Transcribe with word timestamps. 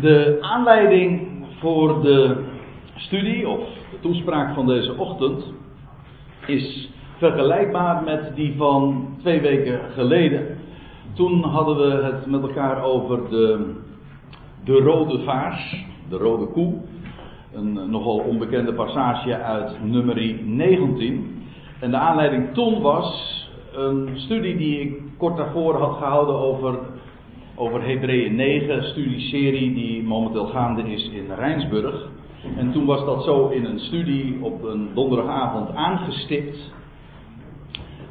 De 0.00 0.38
aanleiding 0.40 1.28
voor 1.60 2.02
de 2.02 2.44
studie 2.94 3.48
of 3.48 3.60
de 3.90 4.00
toespraak 4.00 4.54
van 4.54 4.66
deze 4.66 4.94
ochtend 4.96 5.44
is 6.46 6.88
vergelijkbaar 7.16 8.02
met 8.04 8.32
die 8.34 8.54
van 8.56 9.08
twee 9.20 9.40
weken 9.40 9.80
geleden. 9.94 10.58
Toen 11.12 11.42
hadden 11.42 11.76
we 11.76 12.04
het 12.04 12.26
met 12.26 12.42
elkaar 12.42 12.82
over 12.82 13.30
de, 13.30 13.74
de 14.64 14.72
rode 14.72 15.22
vaars, 15.22 15.84
de 16.08 16.16
rode 16.16 16.46
koe. 16.46 16.74
Een 17.52 17.90
nogal 17.90 18.18
onbekende 18.18 18.72
passage 18.72 19.36
uit 19.36 19.84
nummer 19.84 20.14
19. 20.44 21.42
En 21.80 21.90
de 21.90 21.96
aanleiding 21.96 22.54
toen 22.54 22.80
was 22.80 23.38
een 23.72 24.08
studie 24.14 24.56
die 24.56 24.80
ik 24.80 25.02
kort 25.16 25.36
daarvoor 25.36 25.74
had 25.74 25.96
gehouden 25.96 26.34
over 26.34 26.78
over 27.58 27.82
Hebreeën 27.82 28.34
9, 28.34 28.82
studieserie 28.82 29.74
die 29.74 30.02
momenteel 30.02 30.46
gaande 30.46 30.82
is 30.82 31.10
in 31.12 31.26
Rijnsburg. 31.34 32.08
En 32.56 32.72
toen 32.72 32.86
was 32.86 33.04
dat 33.04 33.24
zo 33.24 33.48
in 33.48 33.64
een 33.64 33.78
studie 33.78 34.38
op 34.40 34.64
een 34.64 34.88
donderdagavond 34.94 35.74
aangestipt. 35.74 36.58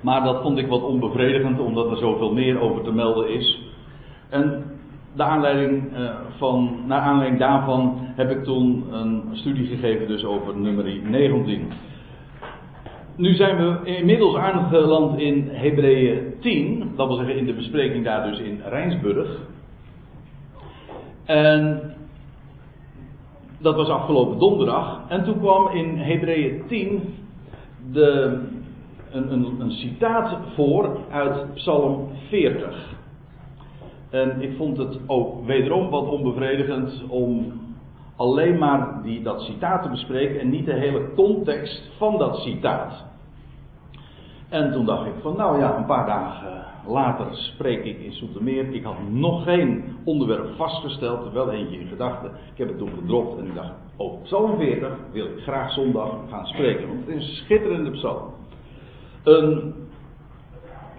Maar 0.01 0.23
dat 0.23 0.41
vond 0.41 0.57
ik 0.57 0.67
wat 0.67 0.83
onbevredigend, 0.83 1.59
omdat 1.59 1.91
er 1.91 1.97
zoveel 1.97 2.33
meer 2.33 2.59
over 2.59 2.83
te 2.83 2.91
melden 2.91 3.29
is. 3.29 3.61
En 4.29 4.63
de 5.15 5.23
aanleiding, 5.23 5.97
uh, 5.97 6.09
van, 6.37 6.79
naar 6.87 7.01
aanleiding 7.01 7.39
daarvan 7.39 7.97
heb 8.15 8.29
ik 8.31 8.43
toen 8.43 8.83
een 8.91 9.23
studie 9.31 9.67
gegeven 9.67 10.07
dus 10.07 10.25
over 10.25 10.57
nummer 10.57 10.99
19. 11.09 11.67
Nu 13.17 13.35
zijn 13.35 13.57
we 13.57 13.79
inmiddels 13.83 14.35
aangeland 14.35 15.19
in 15.19 15.49
Hebreeën 15.51 16.33
10, 16.39 16.91
dat 16.95 17.07
wil 17.07 17.15
zeggen 17.15 17.35
in 17.35 17.45
de 17.45 17.53
bespreking 17.53 18.03
daar 18.03 18.29
dus 18.29 18.39
in 18.39 18.61
Rijnsburg. 18.65 19.39
En 21.25 21.81
dat 23.57 23.75
was 23.75 23.87
afgelopen 23.87 24.39
donderdag. 24.39 25.01
En 25.09 25.23
toen 25.23 25.39
kwam 25.39 25.67
in 25.67 25.97
Hebreeën 25.97 26.61
10 26.67 27.01
de, 27.91 28.39
een, 29.11 29.33
een, 29.33 29.55
een 29.59 29.71
citaat 29.71 30.37
voor 30.55 30.97
uit 31.11 31.53
Psalm 31.53 32.09
40. 32.29 32.95
En 34.09 34.41
ik 34.41 34.57
vond 34.57 34.77
het 34.77 34.99
ook 35.07 35.45
wederom 35.45 35.89
wat 35.89 36.09
onbevredigend 36.09 37.03
om 37.07 37.53
alleen 38.17 38.57
maar 38.57 39.01
die, 39.03 39.21
dat 39.21 39.41
citaat 39.41 39.83
te 39.83 39.89
bespreken 39.89 40.39
en 40.39 40.49
niet 40.49 40.65
de 40.65 40.73
hele 40.73 41.13
context 41.15 41.91
van 41.97 42.17
dat 42.17 42.35
citaat. 42.37 43.05
En 44.49 44.71
toen 44.71 44.85
dacht 44.85 45.05
ik 45.05 45.13
van 45.21 45.35
nou 45.37 45.59
ja, 45.59 45.77
een 45.77 45.85
paar 45.85 46.05
dagen 46.05 46.65
later 46.87 47.25
spreek 47.31 47.85
ik 47.85 47.99
in 47.99 48.13
Soetermeer. 48.13 48.73
Ik 48.73 48.83
had 48.83 48.95
nog 49.09 49.43
geen 49.43 49.83
onderwerp 50.03 50.55
vastgesteld, 50.55 51.23
terwijl 51.23 51.51
eentje 51.51 51.79
in 51.79 51.87
gedachten. 51.87 52.31
Ik 52.51 52.57
heb 52.57 52.67
het 52.67 52.77
toen 52.77 52.91
gedropt 52.99 53.39
en 53.39 53.45
ik 53.45 53.55
dacht, 53.55 53.71
oh, 53.95 54.23
Psalm 54.23 54.57
40 54.57 54.91
wil 55.11 55.25
ik 55.25 55.39
graag 55.39 55.71
zondag 55.71 56.09
gaan 56.29 56.45
spreken. 56.45 56.87
Want 56.87 56.99
het 57.05 57.15
is 57.15 57.15
een 57.15 57.35
schitterende 57.35 57.91
psalm. 57.91 58.33
Een 59.23 59.73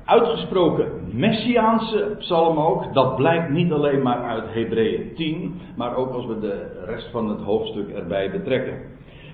uitgesproken 0.09 0.91
messiaanse 1.13 2.15
psalm 2.19 2.59
ook. 2.59 2.95
Dat 2.95 3.17
blijkt 3.17 3.51
niet 3.51 3.73
alleen 3.73 4.03
maar 4.03 4.23
uit 4.23 4.45
Hebreeën 4.53 5.15
10, 5.15 5.61
maar 5.77 5.97
ook 5.97 6.13
als 6.13 6.27
we 6.27 6.41
de 6.41 6.83
rest 6.87 7.11
van 7.11 7.29
het 7.29 7.41
hoofdstuk 7.41 7.89
erbij 7.89 8.31
betrekken. 8.31 8.79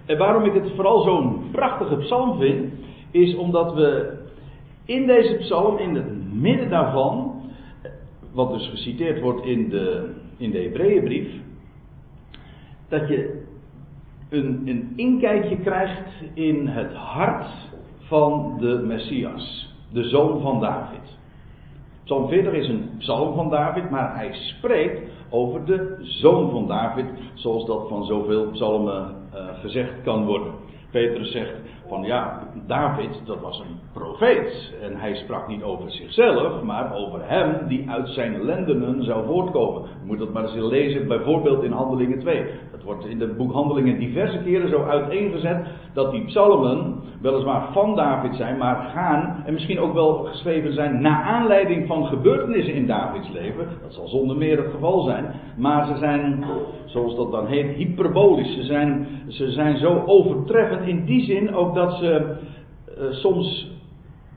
En 0.06 0.18
waarom 0.18 0.44
ik 0.44 0.54
het 0.54 0.72
vooral 0.74 1.02
zo'n 1.02 1.50
prachtige 1.52 1.96
psalm 1.96 2.38
vind, 2.38 2.72
is 3.10 3.36
omdat 3.36 3.74
we 3.74 4.18
in 4.84 5.06
deze 5.06 5.34
psalm, 5.34 5.78
in 5.78 5.94
het 5.94 6.32
midden 6.32 6.70
daarvan, 6.70 7.42
wat 8.32 8.52
dus 8.52 8.68
geciteerd 8.68 9.20
wordt 9.20 9.46
in 9.46 9.68
de, 9.68 10.14
in 10.36 10.50
de 10.50 10.58
Hebreeënbrief, 10.58 11.28
dat 12.88 13.08
je 13.08 13.42
een, 14.30 14.62
een 14.64 14.92
inkijkje 14.96 15.56
krijgt 15.56 16.10
in 16.34 16.66
het 16.66 16.94
hart 16.94 17.46
van 17.98 18.56
de 18.60 18.82
Messias, 18.86 19.73
de 19.94 20.08
zoon 20.08 20.40
van 20.40 20.60
David. 20.60 21.18
Psalm 22.04 22.28
40 22.28 22.52
is 22.52 22.68
een 22.68 22.90
psalm 22.98 23.34
van 23.34 23.50
David, 23.50 23.90
maar 23.90 24.16
hij 24.16 24.32
spreekt 24.32 25.10
over 25.30 25.64
de 25.64 25.96
zoon 26.00 26.50
van 26.50 26.66
David, 26.66 27.04
zoals 27.34 27.66
dat 27.66 27.88
van 27.88 28.04
zoveel 28.04 28.50
psalmen 28.50 29.14
uh, 29.34 29.40
gezegd 29.60 30.02
kan 30.02 30.24
worden. 30.24 30.52
Petrus 30.90 31.32
zegt 31.32 31.54
van 31.88 32.02
ja, 32.02 32.42
David, 32.66 33.20
dat 33.24 33.40
was 33.40 33.58
een 33.58 33.78
profeet. 33.92 34.72
En 34.82 34.96
hij 34.96 35.14
sprak 35.14 35.48
niet 35.48 35.62
over 35.62 35.90
zichzelf, 35.90 36.62
maar 36.62 36.94
over 36.94 37.20
hem 37.22 37.68
die 37.68 37.90
uit 37.90 38.08
zijn 38.08 38.44
lendenen 38.44 39.04
zou 39.04 39.26
voortkomen. 39.26 39.82
Je 39.82 40.06
moet 40.06 40.18
dat 40.18 40.32
maar 40.32 40.42
eens 40.42 40.54
lezen, 40.54 41.08
bijvoorbeeld 41.08 41.62
in 41.62 41.72
Handelingen 41.72 42.18
2. 42.18 42.44
Dat 42.72 42.82
wordt 42.82 43.04
in 43.04 43.20
het 43.20 43.36
boek 43.36 43.52
Handelingen 43.52 43.98
diverse 43.98 44.38
keren 44.38 44.68
zo 44.68 44.82
uiteengezet 44.82 45.66
dat 45.92 46.10
die 46.10 46.24
psalmen 46.24 47.02
weliswaar 47.20 47.72
van 47.72 47.96
David 47.96 48.34
zijn, 48.34 48.58
maar 48.58 48.90
gaan 48.94 49.42
en 49.46 49.52
misschien 49.52 49.80
ook 49.80 49.94
wel 49.94 50.14
geschreven 50.14 50.72
zijn 50.72 51.00
naar 51.00 51.22
aanleiding 51.22 51.86
van 51.86 52.06
gebeurtenissen 52.06 52.74
in 52.74 52.86
Davids 52.86 53.30
leven. 53.30 53.68
Dat 53.82 53.94
zal 53.94 54.08
zonder 54.08 54.36
meer 54.36 54.56
het 54.58 54.70
geval 54.70 55.02
zijn. 55.02 55.34
Maar 55.56 55.86
ze 55.86 55.96
zijn, 55.96 56.44
zoals 56.84 57.16
dat 57.16 57.30
dan 57.30 57.46
heet, 57.46 57.76
hyperbolisch. 57.76 58.54
Ze 58.54 58.62
zijn, 58.62 59.06
ze 59.28 59.50
zijn 59.50 59.76
zo 59.76 60.02
overtreffend 60.06 60.86
in 60.86 61.04
die 61.04 61.24
zin 61.24 61.54
ook 61.54 61.73
dat 61.74 61.92
ze 61.92 62.36
uh, 62.98 63.10
soms 63.10 63.70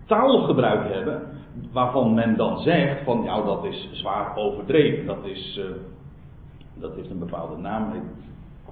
taalgebruik 0.05 0.93
hebben. 0.93 1.21
Waarvan 1.71 2.13
men 2.13 2.35
dan 2.35 2.59
zegt 2.59 3.03
van 3.03 3.23
ja 3.23 3.41
dat 3.41 3.65
is 3.65 3.89
zwaar 3.91 4.35
overdreven. 4.35 5.05
Dat 5.05 5.17
is, 5.23 5.57
uh, 5.57 5.65
dat 6.73 6.95
heeft 6.95 7.09
een 7.09 7.19
bepaalde 7.19 7.57
naam. 7.57 7.93
Ik 7.93 8.01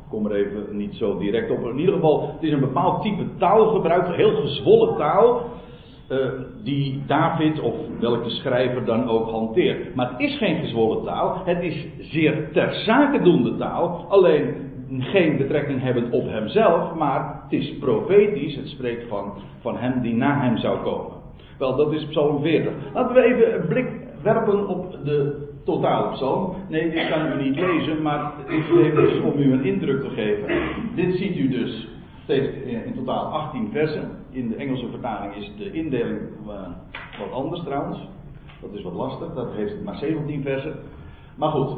kom 0.09 0.25
er 0.25 0.35
even 0.35 0.77
niet 0.77 0.95
zo 0.95 1.17
direct 1.17 1.51
op. 1.51 1.65
In 1.65 1.79
ieder 1.79 1.93
geval, 1.93 2.31
het 2.33 2.43
is 2.43 2.51
een 2.51 2.59
bepaald 2.59 3.01
type 3.01 3.25
taalgebruik, 3.37 4.15
heel 4.15 4.35
gezwollen 4.35 4.97
taal. 4.97 5.41
Uh, 6.09 6.27
die 6.63 7.03
David 7.07 7.59
of 7.59 7.75
welke 7.99 8.29
schrijver 8.29 8.85
dan 8.85 9.09
ook 9.09 9.29
hanteert. 9.29 9.95
Maar 9.95 10.11
het 10.11 10.19
is 10.19 10.37
geen 10.37 10.59
gezwollen 10.59 11.03
taal. 11.03 11.41
Het 11.45 11.63
is 11.63 11.85
zeer 11.99 12.51
ter 12.51 12.73
zake 12.73 13.21
doende 13.21 13.55
taal. 13.55 14.05
Alleen 14.09 14.65
geen 14.99 15.37
betrekking 15.37 15.81
hebben 15.81 16.11
op 16.11 16.27
hemzelf, 16.27 16.95
maar 16.95 17.41
het 17.43 17.59
is 17.61 17.77
profetisch. 17.77 18.55
Het 18.55 18.67
spreekt 18.67 19.07
van, 19.07 19.33
van 19.59 19.77
hem 19.77 20.01
die 20.01 20.15
na 20.15 20.41
hem 20.41 20.57
zou 20.57 20.79
komen. 20.83 21.13
Wel, 21.57 21.75
dat 21.75 21.93
is 21.93 22.05
Psalm 22.05 22.41
40. 22.41 22.73
Laten 22.93 23.15
we 23.15 23.21
even 23.21 23.55
een 23.55 23.67
blik 23.67 23.87
werpen 24.21 24.67
op 24.67 24.97
de 25.03 25.47
totale 25.65 26.11
psalm. 26.11 26.55
Nee, 26.69 26.91
dit 26.91 27.09
kan 27.09 27.25
u 27.25 27.43
niet 27.43 27.59
lezen, 27.59 28.01
maar 28.01 28.31
dit 28.47 28.59
is 28.59 28.95
dus 28.95 29.21
om 29.21 29.39
u 29.39 29.53
een 29.53 29.63
indruk 29.63 30.01
te 30.01 30.09
geven. 30.09 30.47
Dit 30.95 31.15
ziet 31.15 31.37
u 31.37 31.49
dus 31.49 31.87
steeds 32.23 32.47
in 32.65 32.93
totaal 32.95 33.25
18 33.25 33.69
versen. 33.71 34.09
In 34.29 34.49
de 34.49 34.55
Engelse 34.55 34.87
vertaling 34.89 35.35
is 35.35 35.51
de 35.57 35.71
indeling 35.71 36.19
uh, 36.47 36.51
wat 37.19 37.31
anders 37.31 37.63
trouwens. 37.63 37.99
Dat 38.61 38.73
is 38.73 38.81
wat 38.81 38.93
lastig, 38.93 39.33
dat 39.33 39.53
heeft 39.53 39.83
maar 39.83 39.95
17 39.95 40.41
versen. 40.41 40.73
Maar 41.35 41.49
goed, 41.49 41.77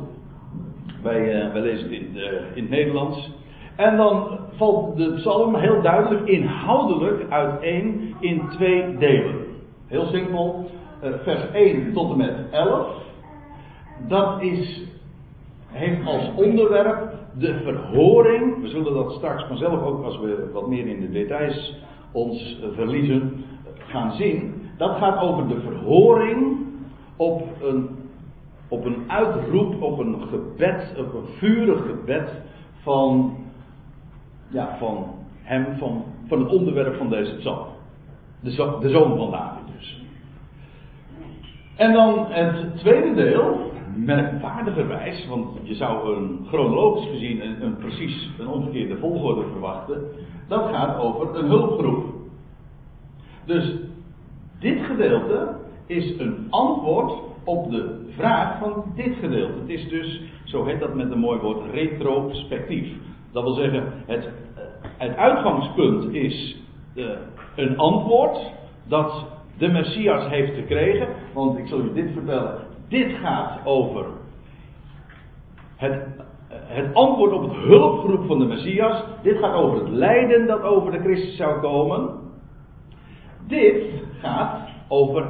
wij, 1.07 1.45
uh, 1.45 1.51
wij 1.53 1.61
lezen 1.61 1.83
het 1.83 1.91
in, 1.91 2.11
uh, 2.15 2.23
in 2.53 2.61
het 2.61 2.69
Nederlands. 2.69 3.31
En 3.75 3.97
dan 3.97 4.39
valt 4.55 4.97
de 4.97 5.13
psalm 5.13 5.55
heel 5.55 5.81
duidelijk 5.81 6.27
inhoudelijk 6.27 7.25
uiteen 7.29 8.15
in 8.19 8.41
twee 8.49 8.97
delen. 8.97 9.35
Heel 9.87 10.05
simpel, 10.05 10.69
uh, 11.03 11.09
vers 11.23 11.51
1 11.53 11.93
tot 11.93 12.11
en 12.11 12.17
met 12.17 12.35
11. 12.51 12.87
Dat 14.07 14.41
is, 14.41 14.83
heeft 15.67 16.07
als 16.07 16.29
onderwerp 16.35 17.13
de 17.39 17.59
verhoring. 17.63 18.61
We 18.61 18.67
zullen 18.67 18.93
dat 18.93 19.11
straks 19.11 19.43
vanzelf 19.43 19.83
ook 19.83 20.03
als 20.03 20.19
we 20.19 20.49
wat 20.53 20.67
meer 20.67 20.87
in 20.87 20.99
de 20.99 21.11
details 21.11 21.75
ons 22.11 22.59
verliezen 22.75 23.43
gaan 23.77 24.11
zien. 24.11 24.61
Dat 24.77 24.97
gaat 24.97 25.21
over 25.21 25.47
de 25.47 25.59
verhoring 25.59 26.57
op 27.15 27.43
een 27.61 27.96
op 28.67 28.85
een 28.85 29.11
uitroep, 29.11 29.81
op 29.81 29.99
een 29.99 30.27
gebed, 30.27 30.93
op 30.97 31.13
een 31.13 31.27
vurig 31.37 31.85
gebed 31.85 32.29
van, 32.81 33.37
ja, 34.47 34.77
van 34.79 35.05
hem, 35.41 35.77
van, 35.77 36.03
van 36.27 36.39
het 36.39 36.51
onderwerp 36.51 36.95
van 36.95 37.09
deze 37.09 37.35
psalm. 37.35 37.67
De, 38.39 38.77
de 38.81 38.89
zoon 38.89 39.17
van 39.17 39.31
David 39.31 39.63
dus. 39.75 40.03
En 41.75 41.93
dan 41.93 42.25
het 42.29 42.77
tweede 42.77 43.13
deel, 43.13 43.71
merkwaardigerwijs, 43.95 45.27
want 45.27 45.47
je 45.63 45.75
zou 45.75 46.15
een 46.15 46.45
chronologisch 46.47 47.09
gezien 47.09 47.45
een, 47.45 47.63
een 47.63 47.77
precies 47.77 48.29
een 48.39 48.47
omgekeerde 48.47 48.97
volgorde 48.97 49.41
verwachten, 49.51 50.03
dat 50.47 50.69
gaat 50.69 50.97
over 50.97 51.35
een 51.35 51.45
hulpgroep. 51.45 52.05
Dus 53.45 53.75
dit 54.59 54.85
gedeelte 54.85 55.55
is 55.85 56.19
een 56.19 56.47
antwoord 56.49 57.13
op 57.47 57.71
de 57.71 58.05
vraag 58.15 58.59
van 58.59 58.83
dit 58.95 59.15
gedeelte. 59.15 59.59
Het 59.59 59.69
is 59.69 59.89
dus, 59.89 60.21
zo 60.43 60.65
heet 60.65 60.79
dat 60.79 60.95
met 60.95 61.11
een 61.11 61.19
mooi 61.19 61.39
woord, 61.39 61.71
retrospectief. 61.71 62.93
Dat 63.31 63.43
wil 63.43 63.53
zeggen, 63.53 63.93
het, 64.05 64.25
eh, 64.25 64.63
het 64.97 65.15
uitgangspunt 65.15 66.13
is 66.13 66.61
uh, 66.95 67.09
een 67.55 67.77
antwoord 67.77 68.37
dat 68.83 69.25
de 69.57 69.67
Messias 69.67 70.27
heeft 70.29 70.53
gekregen. 70.53 71.07
Want 71.33 71.57
ik 71.57 71.67
zal 71.67 71.79
u 71.79 71.93
dit 71.93 72.11
vertellen. 72.13 72.59
Dit 72.87 73.11
gaat 73.11 73.65
over 73.65 74.05
het, 75.75 76.03
het 76.49 76.93
antwoord 76.93 77.31
op 77.31 77.41
het 77.41 77.57
hulpgroep 77.57 78.27
van 78.27 78.39
de 78.39 78.45
Messias. 78.45 79.03
Dit 79.21 79.37
gaat 79.37 79.53
over 79.53 79.79
het 79.79 79.89
lijden 79.89 80.47
dat 80.47 80.61
over 80.61 80.91
de 80.91 80.99
Christus 80.99 81.35
zou 81.35 81.59
komen. 81.61 82.09
Dit 83.47 83.83
gaat 84.21 84.69
over. 84.87 85.27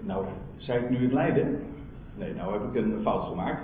Nou, 0.00 0.24
zei 0.60 0.78
ik 0.78 0.90
nu 0.90 1.02
het 1.02 1.12
lijden? 1.12 1.58
Nee, 2.18 2.34
nou 2.34 2.52
heb 2.52 2.62
ik 2.62 2.82
een 2.84 2.98
fout 3.02 3.24
gemaakt. 3.24 3.62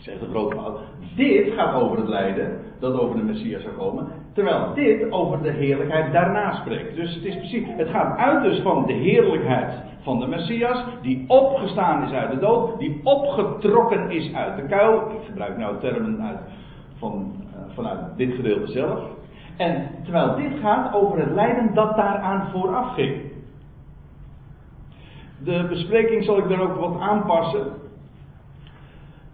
Zeg 0.00 0.20
een 0.20 0.28
grote 0.28 0.56
fout. 0.56 0.80
Dit 1.16 1.52
gaat 1.52 1.74
over 1.74 1.98
het 1.98 2.08
lijden 2.08 2.60
dat 2.78 3.00
over 3.00 3.16
de 3.16 3.22
Messias 3.22 3.62
zou 3.62 3.74
komen. 3.74 4.06
Terwijl 4.32 4.74
dit 4.74 5.12
over 5.12 5.42
de 5.42 5.50
heerlijkheid 5.50 6.12
daarna 6.12 6.54
spreekt. 6.54 6.96
Dus 6.96 7.14
het 7.14 7.24
is 7.24 7.36
precies. 7.36 7.66
Het 7.66 7.88
gaat 7.88 8.18
uit 8.18 8.42
dus 8.42 8.60
van 8.60 8.86
de 8.86 8.92
heerlijkheid 8.92 9.72
van 10.00 10.20
de 10.20 10.26
Messias. 10.26 10.84
Die 11.02 11.24
opgestaan 11.28 12.02
is 12.02 12.12
uit 12.12 12.30
de 12.30 12.38
dood. 12.38 12.78
Die 12.78 13.00
opgetrokken 13.02 14.10
is 14.10 14.34
uit 14.34 14.56
de 14.56 14.66
kuil. 14.66 14.96
Ik 14.96 15.26
gebruik 15.26 15.56
nou 15.56 15.80
termen 15.80 16.22
uit, 16.22 16.38
van, 16.98 17.32
uh, 17.54 17.74
vanuit 17.74 17.98
dit 18.16 18.34
gedeelte 18.34 18.72
zelf. 18.72 19.00
En 19.56 19.88
terwijl 20.02 20.36
dit 20.36 20.60
gaat 20.60 20.94
over 20.94 21.18
het 21.18 21.30
lijden 21.30 21.74
dat 21.74 21.96
daaraan 21.96 22.50
vooraf 22.52 22.94
ging. 22.94 23.34
De 25.44 25.66
bespreking 25.68 26.24
zal 26.24 26.38
ik 26.38 26.48
dan 26.48 26.60
ook 26.60 26.76
wat 26.76 27.00
aanpassen. 27.00 27.66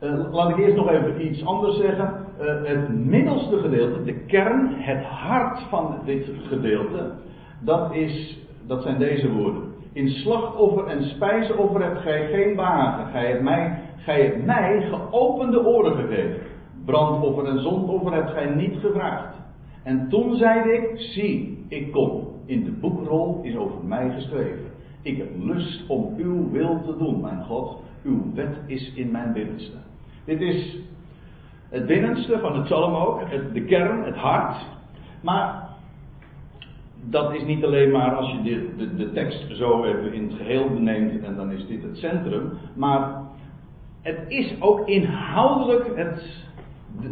Uh, 0.03 0.33
laat 0.33 0.51
ik 0.51 0.59
eerst 0.59 0.77
nog 0.77 0.91
even 0.91 1.27
iets 1.27 1.45
anders 1.45 1.77
zeggen. 1.77 2.27
Uh, 2.41 2.69
het 2.69 3.05
middelste 3.05 3.59
gedeelte, 3.59 4.03
de 4.03 4.15
kern, 4.15 4.75
het 4.75 5.05
hart 5.05 5.61
van 5.69 5.99
dit 6.05 6.31
gedeelte, 6.49 7.11
dat, 7.61 7.95
is, 7.95 8.39
dat 8.67 8.83
zijn 8.83 8.99
deze 8.99 9.33
woorden. 9.33 9.63
In 9.93 10.09
slachtoffer 10.09 10.87
en 10.87 11.03
spijsoffer 11.03 11.83
hebt 11.83 12.01
gij 12.01 12.27
geen 12.27 12.57
behagen. 12.57 13.07
Gij 13.07 13.27
hebt 13.27 13.43
mij, 13.43 13.81
gij 13.97 14.23
hebt 14.23 14.45
mij 14.45 14.89
geopende 14.91 15.67
oren 15.67 15.97
gegeven. 15.97 16.41
Brandoffer 16.85 17.45
en 17.45 17.59
zondoffer 17.59 18.13
hebt 18.13 18.31
gij 18.31 18.47
niet 18.47 18.77
gevraagd. 18.81 19.35
En 19.83 20.09
toen 20.09 20.37
zei 20.37 20.73
ik, 20.73 20.91
zie, 20.97 21.65
ik 21.69 21.93
kom. 21.93 22.29
In 22.47 22.65
de 22.65 22.71
boekrol 22.71 23.41
is 23.43 23.57
over 23.57 23.85
mij 23.85 24.11
geschreven. 24.11 24.72
Ik 25.03 25.17
heb 25.17 25.29
lust 25.39 25.87
om 25.87 26.15
uw 26.17 26.51
wil 26.51 26.83
te 26.85 26.97
doen, 26.97 27.21
mijn 27.21 27.45
God. 27.45 27.83
Uw 28.05 28.35
wet 28.35 28.57
is 28.67 28.93
in 28.95 29.11
mijn 29.11 29.33
binnenste. 29.33 29.77
Dit 30.25 30.41
is 30.41 30.79
het 31.69 31.87
binnenste 31.87 32.39
van 32.39 32.55
het 32.55 32.65
psalm 32.65 32.95
ook, 32.95 33.21
de 33.53 33.65
kern, 33.65 34.05
het 34.05 34.17
hart. 34.17 34.57
Maar 35.21 35.69
dat 37.11 37.35
is 37.35 37.45
niet 37.45 37.65
alleen 37.65 37.91
maar 37.91 38.15
als 38.15 38.31
je 38.31 38.43
de, 38.77 38.95
de, 38.95 39.13
tekst 39.13 39.57
zo 39.57 39.85
even 39.85 40.13
in 40.13 40.23
het 40.23 40.35
geheel 40.37 40.69
neemt 40.71 41.25
en 41.25 41.37
dan 41.37 41.51
is 41.51 41.67
dit 41.67 41.83
het 41.83 41.97
centrum. 41.97 42.53
Maar 42.75 43.23
het 44.01 44.25
is 44.29 44.55
ook 44.61 44.89
inhoudelijk 44.89 45.97
het, 45.97 46.45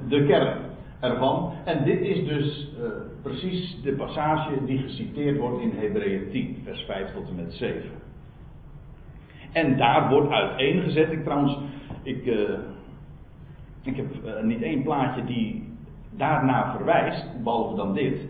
de 0.08 0.26
kern 0.26 0.69
ervan. 1.00 1.52
En 1.64 1.84
dit 1.84 2.00
is 2.00 2.24
dus 2.24 2.72
uh, 2.78 2.86
precies 3.22 3.80
de 3.82 3.92
passage 3.92 4.64
die 4.64 4.78
geciteerd 4.78 5.38
wordt 5.38 5.60
in 5.60 5.72
Hebreeën 5.76 6.30
10, 6.30 6.56
vers 6.64 6.82
5 6.82 7.12
tot 7.12 7.28
en 7.28 7.36
met 7.36 7.52
7. 7.52 7.82
En 9.52 9.76
daar 9.76 10.08
wordt 10.08 10.30
uiteengezet. 10.30 11.12
Ik 11.12 11.24
trouwens, 11.24 11.58
ik, 12.02 12.26
uh, 12.26 12.50
ik 13.82 13.96
heb 13.96 14.06
uh, 14.24 14.42
niet 14.42 14.62
één 14.62 14.82
plaatje 14.82 15.24
die 15.24 15.68
daarna 16.16 16.76
verwijst, 16.76 17.26
behalve 17.42 17.76
dan 17.76 17.94
dit. 17.94 18.28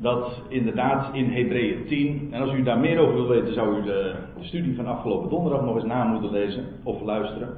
Dat 0.00 0.42
inderdaad 0.48 1.14
in 1.14 1.30
Hebreeën 1.30 1.86
10, 1.86 2.28
en 2.30 2.40
als 2.40 2.52
u 2.52 2.62
daar 2.62 2.78
meer 2.78 2.98
over 2.98 3.14
wilt 3.14 3.28
weten, 3.28 3.54
zou 3.54 3.78
u 3.78 3.82
de, 3.82 4.14
de 4.38 4.44
studie 4.44 4.76
van 4.76 4.86
afgelopen 4.86 5.30
donderdag 5.30 5.62
nog 5.62 5.74
eens 5.74 5.84
na 5.84 6.04
moeten 6.04 6.30
lezen 6.30 6.64
of 6.82 7.02
luisteren. 7.02 7.48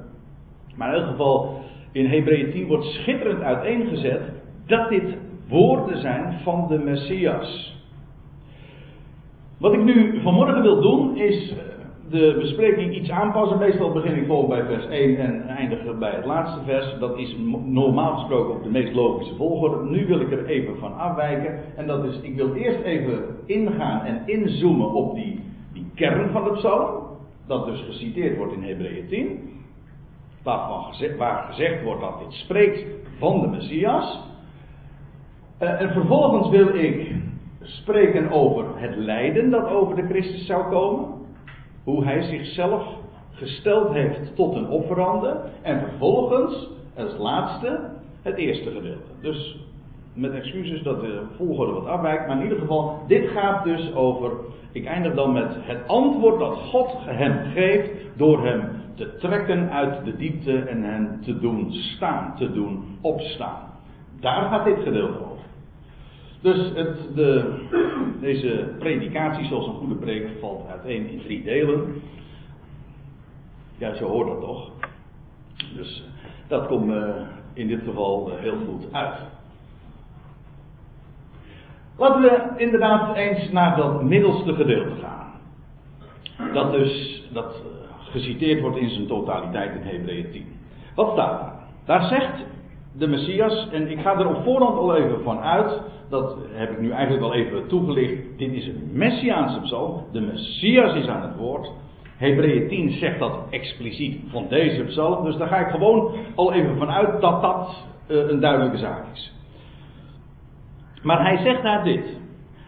Maar 0.75 0.93
in 0.93 1.01
elk 1.01 1.09
geval, 1.09 1.61
in 1.91 2.05
Hebreeën 2.05 2.51
10 2.51 2.67
wordt 2.67 2.85
schitterend 2.85 3.41
uiteengezet 3.41 4.21
dat 4.69 4.89
dit 4.89 5.17
woorden 5.47 6.01
zijn 6.01 6.39
van 6.43 6.67
de 6.67 6.77
Messias. 6.77 7.77
Wat 9.57 9.73
ik 9.73 9.83
nu 9.83 10.21
vanmorgen 10.21 10.61
wil 10.61 10.81
doen 10.81 11.17
is 11.17 11.53
de 12.09 12.37
bespreking 12.39 12.95
iets 12.95 13.09
aanpassen. 13.09 13.57
Meestal 13.57 13.91
begin 13.91 14.15
ik 14.15 14.25
gewoon 14.25 14.47
bij 14.47 14.65
vers 14.65 14.85
1 14.85 15.17
en 15.17 15.47
eindig 15.47 15.97
bij 15.97 16.11
het 16.11 16.25
laatste 16.25 16.59
vers. 16.65 16.99
Dat 16.99 17.17
is 17.17 17.35
normaal 17.65 18.17
gesproken 18.17 18.55
op 18.55 18.63
de 18.63 18.69
meest 18.69 18.93
logische 18.93 19.35
volgorde. 19.35 19.89
Nu 19.89 20.07
wil 20.07 20.19
ik 20.19 20.31
er 20.31 20.45
even 20.45 20.77
van 20.77 20.97
afwijken. 20.97 21.59
En 21.75 21.87
dat 21.87 22.03
is, 22.03 22.19
ik 22.21 22.35
wil 22.35 22.53
eerst 22.53 22.81
even 22.81 23.25
ingaan 23.45 24.05
en 24.05 24.21
inzoomen 24.25 24.91
op 24.91 25.15
die, 25.15 25.39
die 25.73 25.85
kern 25.95 26.29
van 26.31 26.43
het 26.43 26.53
psalm. 26.53 27.07
Dat 27.47 27.65
dus 27.65 27.81
geciteerd 27.81 28.37
wordt 28.37 28.53
in 28.53 28.63
Hebreeën 28.63 29.07
10. 29.07 29.39
Waarvan 30.43 30.83
gezegd, 30.83 31.17
waar 31.17 31.43
gezegd 31.43 31.83
wordt 31.83 32.01
dat 32.01 32.19
dit 32.19 32.33
spreekt 32.33 32.85
van 33.17 33.41
de 33.41 33.47
Messias. 33.47 34.28
Uh, 35.59 35.81
en 35.81 35.89
vervolgens 35.89 36.49
wil 36.49 36.75
ik 36.75 37.15
spreken 37.61 38.31
over 38.31 38.65
het 38.75 38.95
lijden 38.95 39.49
dat 39.49 39.69
over 39.69 39.95
de 39.95 40.05
Christus 40.05 40.45
zou 40.45 40.69
komen. 40.69 41.05
Hoe 41.83 42.03
hij 42.03 42.21
zichzelf 42.21 42.83
gesteld 43.31 43.91
heeft 43.91 44.35
tot 44.35 44.55
een 44.55 44.67
offerande. 44.67 45.41
En 45.61 45.79
vervolgens, 45.79 46.69
als 46.97 47.17
laatste, 47.17 47.79
het 48.21 48.35
eerste 48.35 48.71
gedeelte. 48.71 49.11
Dus 49.21 49.65
met 50.13 50.33
excuses 50.33 50.83
dat 50.83 51.01
de 51.01 51.21
volgorde 51.37 51.71
wat 51.71 51.85
afwijkt. 51.85 52.27
Maar 52.27 52.37
in 52.37 52.43
ieder 52.43 52.59
geval, 52.59 53.03
dit 53.07 53.27
gaat 53.27 53.63
dus 53.63 53.93
over. 53.93 54.31
Ik 54.71 54.85
eindig 54.85 55.15
dan 55.15 55.33
met 55.33 55.55
het 55.59 55.87
antwoord 55.87 56.39
dat 56.39 56.57
God 56.57 56.97
hem 57.05 57.51
geeft. 57.53 57.89
Door 58.17 58.45
hem 58.45 58.61
te 58.95 59.15
trekken 59.15 59.71
uit 59.71 60.05
de 60.05 60.15
diepte 60.15 60.57
en 60.57 60.83
hem 60.83 61.21
te 61.21 61.39
doen 61.39 61.71
staan, 61.71 62.35
te 62.37 62.51
doen 62.51 62.97
opstaan. 63.01 63.61
Daar 64.19 64.41
gaat 64.41 64.65
dit 64.65 64.79
gedeelte 64.83 65.19
over. 65.19 65.38
Dus 66.41 66.71
het, 66.73 67.15
de, 67.15 67.53
deze 68.19 68.75
predikatie, 68.79 69.45
zoals 69.45 69.67
een 69.67 69.73
goede 69.73 69.95
preek, 69.95 70.27
valt 70.39 70.67
uiteen 70.69 71.09
in 71.09 71.21
drie 71.21 71.43
delen. 71.43 72.01
Ja, 73.77 73.95
zo 73.95 74.07
hoort 74.07 74.27
dat 74.27 74.41
toch. 74.41 74.71
Dus 75.75 76.03
dat 76.47 76.67
komt 76.67 76.91
uh, 76.91 77.15
in 77.53 77.67
dit 77.67 77.81
geval 77.83 78.31
uh, 78.31 78.39
heel 78.39 78.57
goed 78.67 78.93
uit. 78.93 79.15
Laten 81.97 82.21
we 82.21 82.53
inderdaad 82.57 83.15
eens 83.15 83.51
naar 83.51 83.75
dat 83.75 84.03
middelste 84.03 84.53
gedeelte 84.53 84.95
gaan. 85.01 85.33
Dat 86.53 86.71
dus 86.71 87.23
dat, 87.33 87.61
geciteerd 88.09 88.61
wordt 88.61 88.77
in 88.77 88.89
zijn 88.89 89.07
totaliteit 89.07 89.75
in 89.75 89.87
Hebreeën 89.87 90.31
10. 90.31 90.45
Wat 90.95 91.11
staat 91.11 91.39
daar? 91.39 91.53
Daar 91.85 92.07
zegt 92.07 92.45
de 92.91 93.07
Messias, 93.07 93.69
en 93.71 93.91
ik 93.91 93.99
ga 93.99 94.19
er 94.19 94.27
op 94.27 94.43
voorhand 94.43 94.77
al 94.77 94.95
even 94.95 95.23
van 95.23 95.39
uit, 95.39 95.81
dat 96.09 96.37
heb 96.51 96.71
ik 96.71 96.79
nu 96.79 96.91
eigenlijk 96.91 97.23
al 97.23 97.33
even 97.33 97.67
toegelicht, 97.67 98.37
dit 98.37 98.51
is 98.51 98.67
een 98.67 98.89
Messiaanse 98.93 99.61
psalm, 99.61 100.03
de 100.11 100.21
Messias 100.21 100.95
is 100.95 101.07
aan 101.07 101.21
het 101.21 101.35
woord. 101.37 101.71
Hebreeën 102.17 102.67
10 102.67 102.91
zegt 102.91 103.19
dat 103.19 103.33
expliciet 103.49 104.21
van 104.31 104.45
deze 104.49 104.83
psalm, 104.83 105.25
dus 105.25 105.35
daar 105.35 105.47
ga 105.47 105.57
ik 105.57 105.71
gewoon 105.71 106.15
al 106.35 106.53
even 106.53 106.77
van 106.77 106.89
uit 106.89 107.21
dat 107.21 107.41
dat 107.41 107.85
uh, 108.07 108.29
een 108.29 108.39
duidelijke 108.39 108.77
zaak 108.77 109.05
is. 109.13 109.33
Maar 111.03 111.21
hij 111.21 111.37
zegt 111.37 111.63
daar 111.63 111.83
dit. 111.83 112.17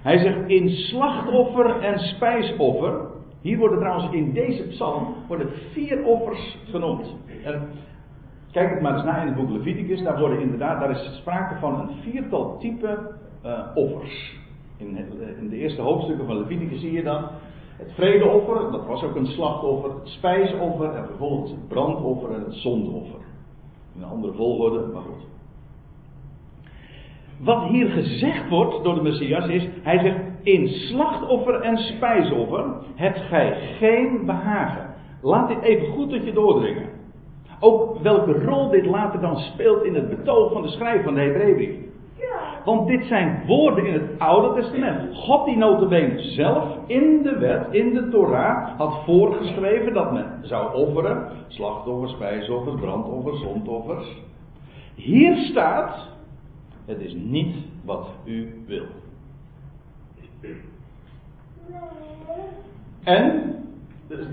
Hij 0.02 0.18
zegt 0.18 0.50
in 0.50 0.70
slachtoffer 0.70 1.80
en 1.80 2.00
spijsoffer. 2.00 3.10
Hier 3.42 3.58
worden 3.58 3.80
trouwens 3.80 4.14
in 4.14 4.34
deze 4.34 4.64
psalm 4.68 5.16
worden 5.28 5.50
vier 5.72 6.04
offers 6.04 6.58
genoemd. 6.70 7.16
En 7.44 7.70
Kijk 8.52 8.70
het 8.70 8.82
maar 8.82 8.94
eens 8.94 9.04
na 9.04 9.22
in 9.22 9.28
het 9.28 9.36
boek 9.36 9.50
Leviticus. 9.50 10.04
Daar 10.04 10.20
worden 10.20 10.40
inderdaad, 10.40 10.80
daar 10.80 10.90
is 10.90 11.16
sprake 11.16 11.56
van 11.60 11.80
een 11.80 11.90
viertal 12.02 12.58
type 12.60 13.12
uh, 13.46 13.60
offers. 13.76 14.40
In, 14.78 14.98
in, 15.40 15.50
de 15.50 15.58
eerste 15.58 15.82
hoofdstukken 15.82 16.26
van 16.26 16.38
Leviticus 16.38 16.80
zie 16.80 16.92
je 16.92 17.04
dan 17.04 17.24
het 17.78 17.92
vredeoffer, 17.94 18.72
dat 18.72 18.86
was 18.86 19.04
ook 19.04 19.16
een 19.16 19.26
slachtoffer, 19.26 19.94
het 19.94 20.08
spijsoffer 20.08 20.96
en 20.96 21.06
vervolgens 21.06 21.52
het 21.52 21.68
brandoffer 21.68 22.32
en 22.34 22.44
het 22.44 22.54
zondoffer. 22.54 23.20
In 23.96 24.02
een 24.02 24.10
andere 24.10 24.34
volgorde, 24.34 24.86
maar 24.94 25.02
goed. 25.02 25.30
Wat 27.40 27.64
hier 27.64 27.90
gezegd 27.90 28.50
wordt 28.50 28.84
door 28.84 28.96
de 28.96 29.02
Messias 29.02 29.48
is, 29.48 29.68
hij 29.82 30.00
zegt, 30.00 30.20
in 30.44 30.68
slachtoffer 30.68 31.62
en 31.62 31.78
spijsoffer 31.78 32.66
hebt 32.96 33.20
gij 33.20 33.58
geen 33.80 34.26
behagen. 34.26 34.94
Laat 35.22 35.48
dit 35.48 35.62
even 35.62 35.88
goed 35.88 36.10
tot 36.10 36.26
je 36.26 36.34
doordringen. 36.34 36.90
Ook 37.60 38.00
welke 38.00 38.44
rol 38.44 38.70
dit 38.70 38.86
later 38.86 39.22
dan 39.22 39.38
speelt 39.38 39.84
in 39.84 39.96
het 39.96 40.10
betoog 40.10 40.52
van 40.52 40.62
de 40.62 40.68
schrijver 40.68 41.04
van 41.04 41.14
de 41.14 41.20
Hebreeënbrief. 41.22 41.76
Want 42.65 42.88
dit 42.88 43.06
zijn 43.06 43.44
woorden 43.46 43.86
in 43.86 43.94
het 43.94 44.20
Oude 44.20 44.62
Testament. 44.62 45.15
God 45.15 45.46
die 45.46 45.58
notabene 45.58 46.20
zelf 46.20 46.77
in 46.88 47.24
de 47.24 47.38
wet, 47.38 47.68
in 47.72 47.94
de 47.94 48.10
Torah, 48.10 48.77
had 48.77 49.03
voorgeschreven 49.06 49.94
dat 49.94 50.12
men 50.12 50.39
zou 50.41 50.75
offeren. 50.75 51.32
Slachtoffers, 51.48 52.12
spijsoffers, 52.12 52.82
brandoffers, 52.82 53.41
zondoffers. 53.41 54.22
Hier 54.96 55.36
staat, 55.36 56.08
het 56.86 57.00
is 57.00 57.13
niet 57.13 57.56
wat 57.86 58.08
u 58.25 58.63
wil. 58.68 58.86
En 63.03 63.56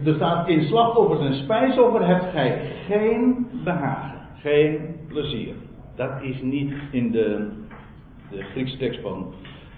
er 0.04 0.14
staat 0.14 0.48
in 0.48 0.62
slachtoffers 0.62 1.20
en 1.20 1.34
spijsoffer 1.34 2.06
hebt 2.06 2.24
gij 2.24 2.72
geen 2.86 3.46
behagen. 3.64 4.18
geen 4.40 4.96
plezier. 5.08 5.54
Dat 5.96 6.10
is 6.22 6.42
niet 6.42 6.72
in 6.90 7.10
de, 7.10 7.48
de 8.30 8.42
Griekse 8.42 8.76
tekst 8.76 9.00
van, 9.00 9.32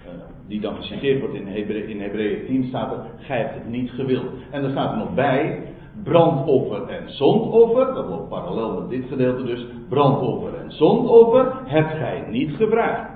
uh, 0.05 0.11
die 0.47 0.61
dan 0.61 0.75
geciteerd 0.75 1.19
wordt 1.19 1.35
in, 1.35 1.47
Hebre, 1.47 1.87
in 1.87 2.01
Hebreeën 2.01 2.45
10 2.45 2.63
staat 2.63 2.91
er, 2.91 2.99
gij 3.17 3.37
hebt 3.37 3.53
het 3.53 3.67
niet 3.67 3.89
gewild. 3.89 4.31
En 4.51 4.61
dan 4.61 4.71
staat 4.71 4.91
er 4.91 4.97
nog 4.97 5.13
bij, 5.13 5.63
brandoffer 6.03 6.87
en 6.87 7.09
zondoffer, 7.09 7.93
dat 7.93 8.07
loopt 8.07 8.29
parallel 8.29 8.79
met 8.79 8.89
dit 8.89 9.05
gedeelte 9.07 9.43
dus, 9.43 9.65
brandoffer 9.89 10.59
en 10.59 10.71
zondoffer 10.71 11.53
hebt 11.65 11.97
gij 11.97 12.25
niet 12.29 12.55
gevraagd. 12.55 13.09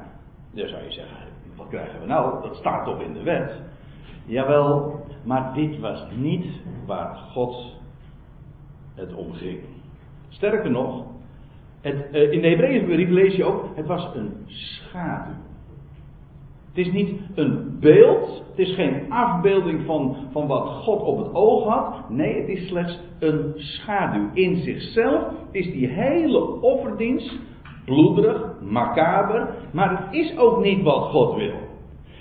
Dan 0.54 0.68
zou 0.68 0.84
je 0.84 0.92
zeggen, 0.92 1.18
wat 1.56 1.68
krijgen 1.68 2.00
we 2.00 2.06
nou? 2.06 2.42
Dat 2.42 2.56
staat 2.56 2.86
toch 2.86 3.02
in 3.02 3.14
de 3.14 3.24
wet? 3.24 3.52
Jawel, 4.26 5.00
maar 5.24 5.54
dit 5.54 5.80
was 5.80 6.06
niet 6.16 6.46
waar 6.86 7.16
God 7.16 7.74
het 8.96 9.14
om 9.14 9.34
ging. 9.34 9.60
Sterker 10.30 10.72
nog, 10.72 11.04
eh, 11.86 12.32
in 12.32 12.42
de 12.42 12.48
Hebreeënbrief 12.48 13.10
lees 13.10 13.36
je 13.36 13.44
ook, 13.44 13.70
het 13.76 13.86
was 13.88 14.10
een 14.14 14.32
schaduw. 14.46 15.34
Het 16.74 16.86
is 16.86 16.92
niet 16.92 17.12
een 17.36 17.78
beeld, 17.80 18.44
het 18.50 18.60
is 18.68 18.76
geen 18.76 19.12
afbeelding 19.12 19.86
van, 19.86 20.16
van 20.32 20.48
wat 20.48 20.68
God 20.68 21.02
op 21.02 21.18
het 21.18 21.34
oog 21.34 21.68
had. 21.68 22.10
Nee, 22.10 22.40
het 22.40 22.48
is 22.48 22.68
slechts 22.68 23.00
een 23.20 23.54
schaduw. 23.56 24.30
In 24.34 24.56
zichzelf 24.56 25.24
is 25.52 25.72
die 25.72 25.88
hele 25.88 26.62
offerdienst 26.62 27.40
bloederig, 27.86 28.62
macaber, 28.62 29.56
maar 29.74 29.90
het 29.90 30.14
is 30.14 30.38
ook 30.38 30.64
niet 30.64 30.82
wat 30.82 31.04
God 31.04 31.36
wil. 31.36 31.56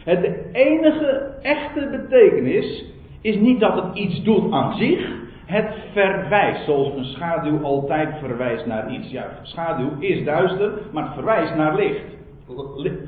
Het 0.05 0.21
de 0.21 0.51
enige 0.53 1.39
echte 1.43 1.89
betekenis 1.91 2.85
is 3.21 3.37
niet 3.37 3.61
dat 3.61 3.83
het 3.83 3.97
iets 3.97 4.23
doet 4.23 4.53
aan 4.53 4.77
zich, 4.77 5.24
het 5.45 5.75
verwijst, 5.93 6.65
zoals 6.65 6.95
een 6.97 7.05
schaduw 7.05 7.63
altijd 7.63 8.19
verwijst 8.19 8.67
naar 8.67 8.93
iets. 8.93 9.11
Ja, 9.11 9.27
schaduw 9.43 9.91
is 9.99 10.25
duister, 10.25 10.73
maar 10.93 11.05
het 11.05 11.15
verwijst 11.15 11.55
naar 11.55 11.75
licht. 11.75 12.05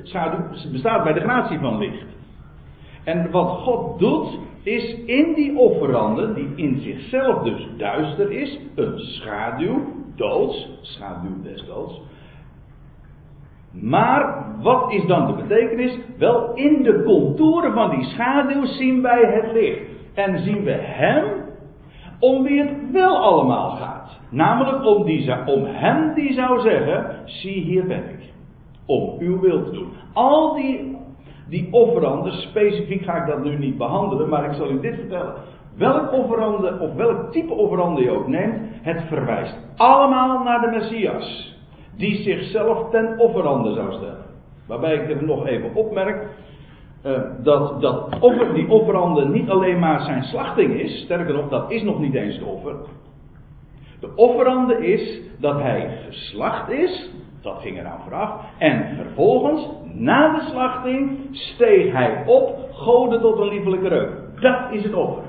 Schaduw 0.02 0.70
bestaat 0.72 1.04
bij 1.04 1.12
de 1.12 1.20
gratie 1.20 1.58
van 1.58 1.78
licht. 1.78 2.04
En 3.04 3.30
wat 3.30 3.48
God 3.48 3.98
doet, 3.98 4.38
is 4.62 4.94
in 4.94 5.34
die 5.34 5.56
offeranden, 5.58 6.34
die 6.34 6.52
in 6.56 6.80
zichzelf 6.80 7.42
dus 7.42 7.68
duister 7.76 8.30
is, 8.30 8.58
een 8.74 8.98
schaduw, 8.98 9.82
doods, 10.16 10.68
schaduw 10.80 11.42
des 11.42 11.64
doods. 11.66 12.00
Maar 13.72 14.44
wat 14.60 14.92
is 14.92 15.06
dan 15.06 15.26
de 15.26 15.42
betekenis? 15.42 15.98
Wel, 16.18 16.54
in 16.54 16.82
de 16.82 17.02
contouren 17.04 17.72
van 17.72 17.90
die 17.90 18.04
schaduw 18.04 18.64
zien 18.64 19.02
wij 19.02 19.22
het 19.22 19.52
licht. 19.52 19.80
En 20.14 20.38
zien 20.38 20.64
we 20.64 20.72
Hem 20.72 21.24
om 22.18 22.42
wie 22.42 22.60
het 22.60 22.90
wel 22.92 23.16
allemaal 23.16 23.70
gaat. 23.70 24.18
Namelijk 24.30 24.84
om, 24.84 25.04
die, 25.04 25.46
om 25.46 25.64
Hem 25.64 26.14
die 26.14 26.32
zou 26.32 26.60
zeggen, 26.60 27.16
zie 27.24 27.62
hier 27.62 27.86
ben 27.86 28.04
ik 28.08 28.32
om 28.86 29.14
uw 29.18 29.40
wil 29.40 29.64
te 29.64 29.70
doen. 29.70 29.88
Al 30.12 30.54
die, 30.54 30.96
die 31.48 31.68
offeranden, 31.72 32.32
specifiek 32.32 33.04
ga 33.04 33.14
ik 33.14 33.26
dat 33.26 33.44
nu 33.44 33.58
niet 33.58 33.78
behandelen, 33.78 34.28
maar 34.28 34.44
ik 34.44 34.52
zal 34.52 34.70
u 34.70 34.80
dit 34.80 34.94
vertellen. 34.94 35.34
Welk 35.76 36.12
offerande, 36.12 36.78
of 36.80 36.94
welk 36.94 37.32
type 37.32 37.54
offerande 37.54 38.02
je 38.02 38.10
ook 38.10 38.28
neemt, 38.28 38.56
het 38.82 39.02
verwijst 39.08 39.56
allemaal 39.76 40.42
naar 40.42 40.60
de 40.60 40.66
Messias. 40.66 41.54
Die 41.96 42.22
zichzelf 42.22 42.90
ten 42.90 43.18
offerande 43.18 43.72
zou 43.72 43.92
stellen. 43.92 44.24
Waarbij 44.66 44.94
ik 44.94 45.10
er 45.10 45.24
nog 45.24 45.46
even 45.46 45.74
opmerk, 45.74 46.28
uh, 47.06 47.18
dat, 47.42 47.80
dat 47.80 48.18
offer, 48.20 48.54
die 48.54 48.70
offerande 48.70 49.28
niet 49.28 49.50
alleen 49.50 49.78
maar 49.78 50.00
zijn 50.00 50.22
slachting 50.22 50.80
is, 50.80 51.00
sterker 51.00 51.34
nog, 51.34 51.48
dat 51.48 51.70
is 51.70 51.82
nog 51.82 51.98
niet 51.98 52.14
eens 52.14 52.34
het 52.34 52.44
offer. 52.44 52.76
De 54.00 54.08
offerande 54.16 54.86
is 54.86 55.20
dat 55.38 55.60
hij 55.60 55.98
geslacht 56.06 56.70
is, 56.70 57.10
dat 57.42 57.58
ging 57.60 57.78
eraan 57.78 58.00
vooraf. 58.02 58.30
En 58.58 58.96
vervolgens, 58.96 59.68
na 59.92 60.32
de 60.32 60.40
slachting, 60.50 61.18
steeg 61.30 61.92
hij 61.92 62.22
op, 62.26 62.68
goden 62.72 63.20
tot 63.20 63.38
een 63.38 63.48
liefelijke 63.48 63.88
reuk. 63.88 64.10
Dat 64.40 64.58
is 64.70 64.82
het 64.82 64.94
offer. 64.94 65.22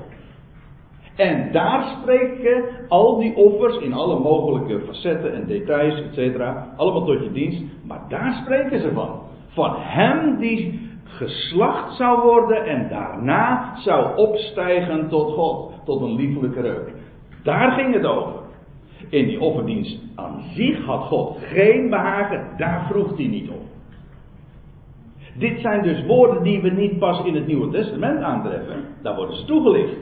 En 1.16 1.52
daar 1.52 1.98
spreken 2.00 2.64
al 2.88 3.18
die 3.18 3.36
offers 3.36 3.78
in 3.78 3.92
alle 3.92 4.18
mogelijke 4.18 4.80
facetten 4.86 5.34
en 5.34 5.46
details, 5.46 6.02
etc. 6.02 6.40
Allemaal 6.76 7.04
tot 7.04 7.22
je 7.22 7.32
dienst. 7.32 7.62
Maar 7.84 8.00
daar 8.08 8.40
spreken 8.44 8.80
ze 8.80 8.92
van. 8.92 9.20
Van 9.48 9.74
hem 9.76 10.38
die 10.38 10.87
geslacht 11.08 11.96
zou 11.96 12.22
worden 12.22 12.64
en 12.64 12.88
daarna 12.88 13.76
zou 13.76 14.16
opstijgen 14.16 15.08
tot 15.08 15.32
God. 15.32 15.72
Tot 15.84 16.00
een 16.00 16.14
liefelijke 16.14 16.60
reuk. 16.60 16.92
Daar 17.42 17.70
ging 17.70 17.94
het 17.94 18.04
over 18.04 18.38
in 19.08 19.26
die 19.26 19.40
offerdienst 19.40 19.98
aan 20.14 20.42
zich 20.54 20.84
had 20.84 21.02
God 21.02 21.38
geen 21.40 21.90
behagen, 21.90 22.46
daar 22.56 22.86
vroeg 22.90 23.16
hij 23.16 23.26
niet 23.26 23.48
om. 23.48 23.66
Dit 25.38 25.60
zijn 25.60 25.82
dus 25.82 26.06
woorden 26.06 26.42
die 26.42 26.60
we 26.60 26.70
niet 26.70 26.98
pas 26.98 27.24
in 27.24 27.34
het 27.34 27.46
Nieuwe 27.46 27.70
Testament 27.70 28.22
aantreffen, 28.22 28.84
daar 29.02 29.16
worden 29.16 29.36
ze 29.36 29.44
toegelicht. 29.44 29.96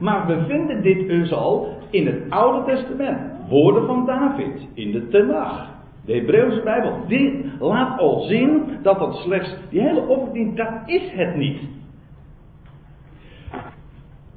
Maar 0.00 0.26
we 0.26 0.44
vinden 0.48 0.82
dit 0.82 1.08
dus 1.08 1.32
al 1.32 1.76
in 1.90 2.06
het 2.06 2.30
Oude 2.30 2.74
Testament. 2.74 3.18
Woorden 3.48 3.86
van 3.86 4.06
David 4.06 4.68
in 4.74 4.92
de 4.92 5.08
Tenach. 5.08 5.68
De 6.04 6.12
Hebreeuwse 6.12 6.62
Bijbel. 6.62 6.92
Dit 7.06 7.44
laat 7.58 7.98
al 7.98 8.20
zien 8.20 8.78
dat 8.82 8.98
dat 8.98 9.14
slechts, 9.14 9.56
die 9.70 9.80
hele 9.80 10.06
offerdienst, 10.06 10.56
dat 10.56 10.72
is 10.86 11.12
het 11.12 11.36
niet. 11.36 11.60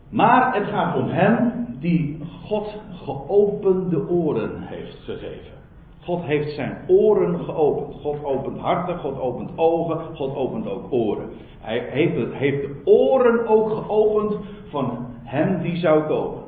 Maar 0.10 0.56
het 0.56 0.68
gaat 0.68 0.98
om 0.98 1.08
hem 1.08 1.66
die 1.80 2.20
God 2.44 2.82
geopende 2.92 4.10
oren 4.10 4.62
heeft 4.62 5.00
gegeven. 5.04 5.54
God 6.00 6.24
heeft 6.24 6.56
zijn 6.56 6.78
oren 6.88 7.40
geopend. 7.40 7.96
God 8.02 8.24
opent 8.24 8.60
harten, 8.60 8.98
God 8.98 9.20
opent 9.20 9.50
ogen, 9.56 10.16
God 10.16 10.36
opent 10.36 10.68
ook 10.68 10.92
oren. 10.92 11.30
Hij 11.60 11.88
heeft, 11.90 12.34
heeft 12.34 12.62
de 12.62 12.82
oren 12.86 13.48
ook 13.48 13.70
geopend 13.70 14.38
van 14.70 15.06
hem 15.24 15.62
die 15.62 15.76
zou 15.76 16.04
komen. 16.04 16.42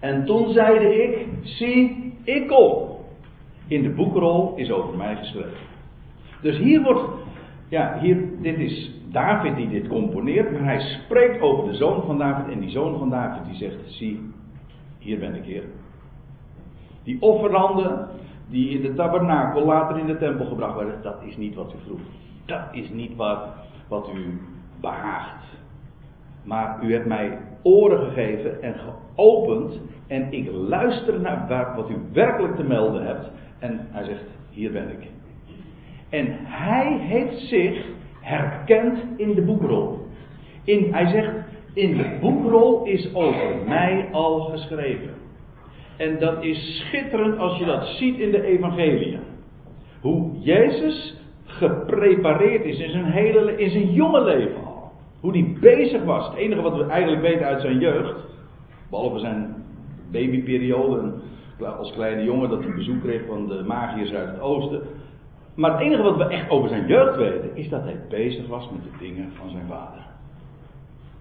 En 0.00 0.24
toen 0.24 0.52
zeide 0.52 1.02
ik, 1.02 1.28
zie, 1.42 2.12
ik 2.24 2.48
kom. 2.48 2.93
In 3.66 3.82
de 3.82 3.90
boekrol 3.90 4.52
is 4.56 4.70
over 4.70 4.96
mij 4.96 5.16
geschreven. 5.16 5.58
Dus 6.40 6.58
hier 6.58 6.82
wordt, 6.82 7.02
ja, 7.68 7.98
hier, 8.00 8.28
dit 8.40 8.58
is 8.58 8.90
David 9.10 9.56
die 9.56 9.68
dit 9.68 9.88
componeert, 9.88 10.52
maar 10.52 10.64
hij 10.64 10.80
spreekt 10.80 11.40
over 11.40 11.64
de 11.64 11.74
zoon 11.74 12.02
van 12.02 12.18
David 12.18 12.52
en 12.52 12.60
die 12.60 12.70
zoon 12.70 12.98
van 12.98 13.10
David 13.10 13.44
die 13.44 13.56
zegt, 13.56 13.76
zie, 13.86 14.32
hier 14.98 15.18
ben 15.18 15.34
ik, 15.34 15.44
Heer. 15.44 15.64
Die 17.02 17.22
offeranden 17.22 18.08
die 18.48 18.68
in 18.68 18.82
de 18.82 18.94
tabernakel 18.94 19.64
later 19.64 19.98
in 19.98 20.06
de 20.06 20.18
tempel 20.18 20.46
gebracht 20.46 20.76
werden, 20.76 21.02
dat 21.02 21.16
is 21.22 21.36
niet 21.36 21.54
wat 21.54 21.72
u 21.72 21.76
vroeg. 21.84 22.00
Dat 22.44 22.60
is 22.72 22.90
niet 22.90 23.16
wat, 23.16 23.38
wat 23.88 24.10
u 24.14 24.40
behaagt. 24.80 25.44
Maar 26.42 26.78
u 26.82 26.92
hebt 26.92 27.06
mij 27.06 27.38
oren 27.62 27.98
gegeven 27.98 28.62
en 28.62 28.74
geopend 28.74 29.80
en 30.06 30.32
ik 30.32 30.50
luister 30.52 31.20
naar 31.20 31.74
wat 31.76 31.90
u 31.90 31.96
werkelijk 32.12 32.56
te 32.56 32.62
melden 32.62 33.06
hebt. 33.06 33.30
En 33.58 33.86
hij 33.90 34.04
zegt, 34.04 34.24
hier 34.50 34.72
ben 34.72 34.90
ik. 34.90 35.08
En 36.08 36.26
hij 36.42 36.98
heeft 37.00 37.38
zich 37.38 37.86
herkend 38.20 38.98
in 39.16 39.34
de 39.34 39.42
boekrol. 39.42 40.06
In, 40.64 40.92
hij 40.92 41.06
zegt, 41.06 41.32
in 41.74 41.96
de 41.96 42.18
boekrol 42.20 42.84
is 42.84 43.14
over 43.14 43.56
mij 43.66 44.08
al 44.12 44.40
geschreven. 44.40 45.14
En 45.96 46.18
dat 46.18 46.42
is 46.42 46.78
schitterend 46.78 47.38
als 47.38 47.58
je 47.58 47.64
dat 47.64 47.86
ziet 47.86 48.18
in 48.18 48.30
de 48.30 48.42
evangelie. 48.42 49.18
Hoe 50.00 50.38
Jezus 50.40 51.16
geprepareerd 51.44 52.64
is 52.64 52.78
in 52.78 52.90
zijn, 52.90 53.04
hele, 53.04 53.56
in 53.56 53.70
zijn 53.70 53.92
jonge 53.92 54.24
leven 54.24 54.64
al. 54.64 54.92
Hoe 55.20 55.32
hij 55.32 55.56
bezig 55.60 56.04
was. 56.04 56.28
Het 56.28 56.36
enige 56.36 56.62
wat 56.62 56.76
we 56.76 56.84
eigenlijk 56.86 57.22
weten 57.22 57.46
uit 57.46 57.60
zijn 57.60 57.78
jeugd, 57.78 58.14
behalve 58.90 59.18
zijn 59.18 59.54
babyperiode 60.10 61.12
als 61.62 61.92
kleine 61.92 62.24
jongen 62.24 62.48
dat 62.48 62.62
hij 62.62 62.74
bezoek 62.74 63.02
kreeg 63.02 63.22
van 63.26 63.46
de 63.46 63.62
magiërs 63.66 64.12
uit 64.12 64.28
het 64.28 64.40
oosten. 64.40 64.82
Maar 65.54 65.72
het 65.72 65.80
enige 65.80 66.02
wat 66.02 66.16
we 66.16 66.24
echt 66.24 66.50
over 66.50 66.68
zijn 66.68 66.86
jeugd 66.86 67.16
weten, 67.16 67.50
is 67.56 67.68
dat 67.68 67.82
hij 67.82 67.96
bezig 68.08 68.46
was 68.46 68.70
met 68.70 68.82
de 68.82 68.98
dingen 68.98 69.32
van 69.34 69.50
zijn 69.50 69.66
vader. 69.68 70.02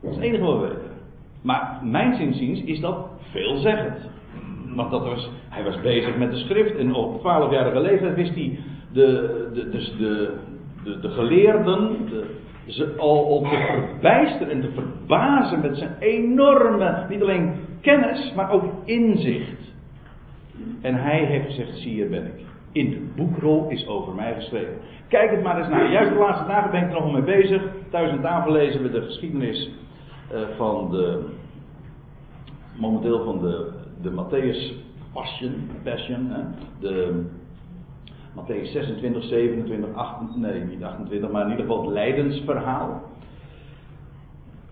Dat 0.01 0.09
is 0.11 0.15
het 0.15 0.25
enige 0.25 0.43
wat 0.43 0.59
we 0.59 0.67
weten. 0.67 0.91
Maar 1.41 1.79
mijn 1.83 2.15
zinziens 2.15 2.63
is 2.63 2.79
dat 2.79 3.07
veelzeggend. 3.31 4.09
Want 4.75 4.91
dat 4.91 5.03
was, 5.03 5.29
hij 5.49 5.63
was 5.63 5.81
bezig 5.81 6.17
met 6.17 6.31
de 6.31 6.37
schrift 6.37 6.75
en 6.75 6.93
op 6.93 7.19
12-jarige 7.19 7.79
leeftijd 7.79 8.15
wist 8.15 8.35
hij 8.35 8.59
de, 8.93 9.49
de, 9.53 9.69
dus 9.69 9.95
de, 9.97 10.33
de, 10.83 10.99
de 10.99 11.09
geleerden 11.09 12.05
de, 12.09 12.25
ze 12.65 12.93
al, 12.97 13.41
te 13.41 13.87
verbijsteren 13.89 14.49
en 14.49 14.61
te 14.61 14.71
verbazen 14.71 15.61
met 15.61 15.77
zijn 15.77 15.95
enorme, 15.99 17.05
niet 17.09 17.21
alleen 17.21 17.53
kennis, 17.81 18.33
maar 18.35 18.51
ook 18.51 18.63
inzicht. 18.85 19.62
En 20.81 20.95
hij 20.95 21.25
heeft 21.25 21.45
gezegd, 21.45 21.77
zie 21.77 21.91
hier 21.91 22.09
ben 22.09 22.25
ik. 22.25 22.45
In 22.71 22.89
de 22.89 23.11
boekrol 23.15 23.69
is 23.69 23.87
over 23.87 24.13
mij 24.13 24.33
geschreven. 24.33 24.73
Kijk 25.07 25.31
het 25.31 25.43
maar 25.43 25.57
eens 25.57 25.67
naar. 25.67 25.91
Juist 25.91 26.11
de 26.11 26.17
laatste 26.17 26.47
dagen 26.47 26.71
ben 26.71 26.83
ik 26.83 26.87
er 26.87 27.01
nog 27.01 27.11
mee 27.11 27.21
bezig. 27.21 27.61
Thuis 27.89 28.11
aan 28.11 28.21
tafel 28.21 28.51
lezen 28.51 28.81
we 28.81 28.91
de 28.91 29.01
geschiedenis 29.01 29.69
uh, 30.33 30.39
van 30.57 30.91
de. 30.91 31.25
momenteel 32.77 33.23
van 33.23 33.39
de, 33.39 33.71
de 34.01 34.11
Matthäus 34.11 34.73
Passion, 35.13 35.69
Passion, 35.83 36.29
hè? 36.29 36.41
de 36.79 37.25
Matthäus 38.35 38.71
26, 38.71 39.23
27, 39.23 39.93
28, 39.95 40.35
nee 40.35 40.63
niet 40.63 40.83
28, 40.83 41.31
maar 41.31 41.43
in 41.43 41.49
ieder 41.49 41.65
geval 41.65 41.81
het 41.83 41.93
lijdensverhaal. 41.93 43.01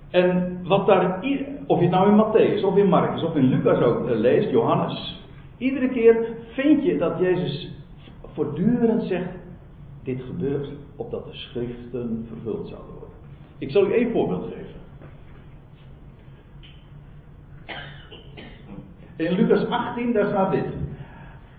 En 0.09 0.59
wat 0.63 0.87
daar, 0.87 1.19
of 1.67 1.79
je 1.79 1.85
het 1.85 1.93
nou 1.93 2.09
in 2.09 2.25
Matthäus 2.25 2.63
of 2.63 2.77
in 2.77 2.89
Marcus 2.89 3.23
of 3.23 3.35
in 3.35 3.49
Lucas 3.49 3.81
ook 3.81 4.09
eh, 4.09 4.15
leest, 4.15 4.49
Johannes, 4.49 5.20
iedere 5.61 5.89
keer 5.89 6.27
vind 6.53 6.83
je 6.83 6.97
dat 6.97 7.19
Jezus 7.19 7.71
voortdurend 8.33 9.03
zegt, 9.03 9.29
dit 10.03 10.21
gebeurt 10.21 10.69
opdat 10.95 11.25
de 11.25 11.33
schriften 11.33 12.25
vervuld 12.27 12.67
zouden 12.67 12.91
worden. 12.91 13.15
Ik 13.57 13.71
zal 13.71 13.85
u 13.87 13.93
één 13.93 14.11
voorbeeld 14.11 14.43
geven. 14.43 14.79
In 19.15 19.33
Lucas 19.33 19.65
18, 19.65 20.13
daar 20.13 20.27
staat 20.27 20.51
dit. 20.51 20.65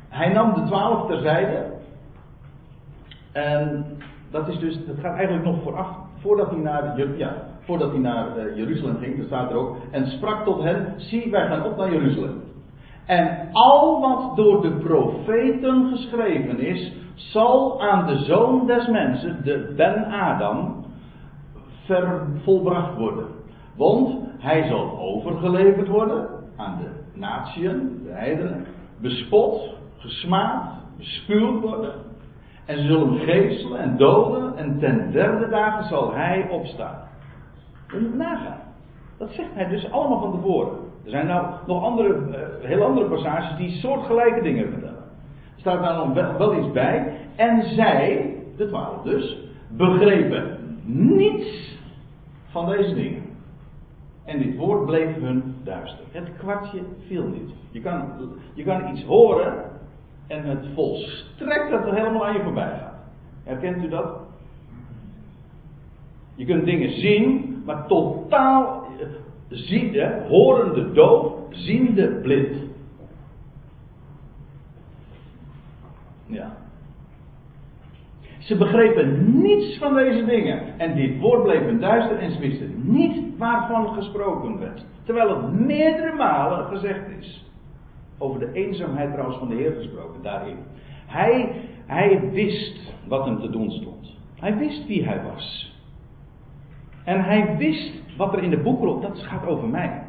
Hij 0.08 0.32
nam 0.32 0.54
de 0.54 0.62
twaalf 0.62 1.06
terzijde. 1.06 1.70
En 3.32 3.84
dat 4.30 4.48
is 4.48 4.58
dus, 4.58 4.86
dat 4.86 4.98
gaat 4.98 5.16
eigenlijk 5.16 5.44
nog 5.44 5.62
vooraf, 5.62 5.96
voordat 6.18 6.50
hij 6.50 6.58
naar, 6.58 7.16
ja, 7.16 7.46
voordat 7.60 7.90
hij 7.90 8.00
naar 8.00 8.38
uh, 8.38 8.56
Jeruzalem 8.56 8.98
ging, 8.98 9.16
dat 9.16 9.26
staat 9.26 9.50
er 9.50 9.56
ook. 9.56 9.76
En 9.90 10.06
sprak 10.06 10.44
tot 10.44 10.62
hen, 10.62 10.94
zie 10.96 11.30
wij 11.30 11.46
gaan 11.46 11.64
op 11.64 11.76
naar 11.76 11.92
Jeruzalem. 11.92 12.51
En 13.06 13.48
al 13.52 14.00
wat 14.00 14.36
door 14.36 14.62
de 14.62 14.70
profeten 14.70 15.88
geschreven 15.88 16.58
is, 16.58 16.92
zal 17.14 17.82
aan 17.82 18.06
de 18.06 18.18
zoon 18.18 18.66
des 18.66 18.86
mensen, 18.88 19.44
de 19.44 19.72
Ben 19.76 20.04
Adam, 20.04 20.84
volbracht 22.42 22.96
worden. 22.96 23.26
Want 23.76 24.18
hij 24.38 24.66
zal 24.68 24.98
overgeleverd 24.98 25.88
worden 25.88 26.28
aan 26.56 26.78
de 26.78 27.18
natieën, 27.18 28.00
de 28.04 28.10
heidenen, 28.10 28.66
bespot, 29.00 29.74
gesmaad, 29.98 30.64
bespuwd 30.96 31.60
worden. 31.60 31.94
En 32.66 32.78
ze 32.78 32.84
zullen 32.84 33.18
geestelen 33.18 33.78
en 33.78 33.96
doden 33.96 34.56
en 34.56 34.78
ten 34.78 35.10
derde 35.10 35.48
dagen 35.48 35.84
zal 35.84 36.14
hij 36.14 36.48
opstaan. 36.50 37.08
En 37.94 38.16
nagaan. 38.16 38.60
Dat 39.18 39.30
zegt 39.30 39.54
hij 39.54 39.68
dus 39.68 39.90
allemaal 39.90 40.20
van 40.20 40.32
tevoren. 40.32 40.81
Er 41.04 41.10
zijn 41.10 41.26
nou 41.26 41.46
nog 41.66 41.84
andere, 41.84 42.08
uh, 42.08 42.68
heel 42.68 42.84
andere 42.84 43.06
passages 43.06 43.56
die 43.56 43.70
soortgelijke 43.70 44.42
dingen 44.42 44.68
vertellen. 44.70 45.04
Er 45.54 45.60
staat 45.60 45.82
daar 45.82 45.96
nog 45.96 46.12
wel, 46.12 46.38
wel 46.38 46.58
iets 46.58 46.72
bij. 46.72 47.12
En 47.36 47.62
zij, 47.62 48.36
de 48.56 48.68
twaalf 48.68 49.02
dus, 49.02 49.38
begrepen 49.68 50.58
niets 50.84 51.78
van 52.50 52.66
deze 52.66 52.94
dingen. 52.94 53.22
En 54.24 54.38
dit 54.38 54.56
woord 54.56 54.86
bleef 54.86 55.14
hun 55.20 55.54
duister. 55.64 56.04
Het 56.10 56.36
kwartje 56.38 56.80
viel 57.06 57.26
niet. 57.26 57.50
Je 57.70 57.80
kan, 57.80 58.04
je 58.54 58.64
kan 58.64 58.90
iets 58.90 59.04
horen 59.04 59.54
en 60.26 60.44
het 60.44 60.66
volstrekt 60.74 61.70
dat 61.70 61.86
er 61.86 61.94
helemaal 61.94 62.26
aan 62.26 62.34
je 62.34 62.42
voorbij 62.42 62.78
gaat. 62.78 62.94
Herkent 63.44 63.84
u 63.84 63.88
dat? 63.88 64.20
Je 66.34 66.44
kunt 66.44 66.64
dingen 66.64 66.90
zien, 66.90 67.62
maar 67.64 67.86
totaal 67.86 68.81
eh, 68.81 68.81
ziende, 69.52 70.24
horende 70.28 70.92
doof, 70.92 71.32
ziende 71.50 72.08
blind. 72.08 72.56
Ja. 76.26 76.56
Ze 78.38 78.56
begrepen 78.56 79.40
niets 79.42 79.78
van 79.78 79.94
deze 79.94 80.24
dingen. 80.24 80.78
En 80.78 80.94
dit 80.94 81.18
woord 81.18 81.42
bleef 81.42 81.66
een 81.66 81.80
duister 81.80 82.18
en 82.18 82.30
ze 82.30 82.38
wisten 82.38 82.74
niet 82.82 83.38
waarvan 83.38 83.88
gesproken 83.88 84.58
werd. 84.58 84.84
Terwijl 85.04 85.28
het 85.28 85.52
meerdere 85.52 86.14
malen 86.16 86.66
gezegd 86.66 87.08
is. 87.18 87.50
Over 88.18 88.40
de 88.40 88.52
eenzaamheid 88.52 89.10
trouwens 89.12 89.38
van 89.38 89.48
de 89.48 89.54
Heer 89.54 89.72
gesproken 89.72 90.22
daarin. 90.22 90.56
Hij, 91.06 91.52
hij 91.86 92.30
wist 92.32 92.94
wat 93.08 93.24
hem 93.24 93.40
te 93.40 93.50
doen 93.50 93.70
stond. 93.70 94.16
Hij 94.40 94.56
wist 94.56 94.86
wie 94.86 95.04
hij 95.04 95.22
was. 95.32 95.71
En 97.04 97.24
hij 97.24 97.56
wist 97.56 97.92
wat 98.16 98.32
er 98.32 98.42
in 98.42 98.50
de 98.50 98.62
boekrol, 98.62 99.00
dat 99.00 99.18
gaat 99.18 99.46
over 99.46 99.68
mij. 99.68 100.02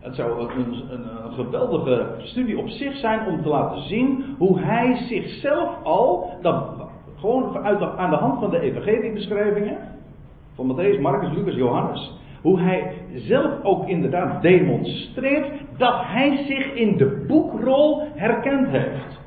Het 0.00 0.14
zou 0.14 0.40
een, 0.40 0.58
een, 0.58 1.24
een, 1.24 1.32
geweldige 1.32 2.14
studie 2.18 2.58
op 2.58 2.68
zich 2.68 2.96
zijn 2.96 3.26
om 3.26 3.42
te 3.42 3.48
laten 3.48 3.82
zien 3.82 4.24
hoe 4.38 4.60
hij 4.60 4.96
zichzelf 5.08 5.82
al, 5.82 6.32
dat, 6.42 6.88
gewoon 7.16 7.58
uit 7.58 7.82
aan 7.82 8.10
de 8.10 8.16
hand 8.16 8.38
van 8.40 8.50
de 8.50 8.60
evangeliebeschrijvingen, 8.60 9.78
van 10.54 10.76
Matthäus, 10.76 11.00
Marcus, 11.00 11.32
Lucas, 11.32 11.54
Johannes, 11.54 12.18
hoe 12.42 12.60
hij 12.60 12.92
zelf 13.14 13.62
ook 13.62 13.88
inderdaad 13.88 14.42
demonstreert 14.42 15.50
dat 15.76 15.94
hij 15.96 16.44
zich 16.46 16.74
in 16.74 16.96
de 16.96 17.24
boekrol 17.28 18.02
herkend 18.14 18.68
heeft. 18.68 19.20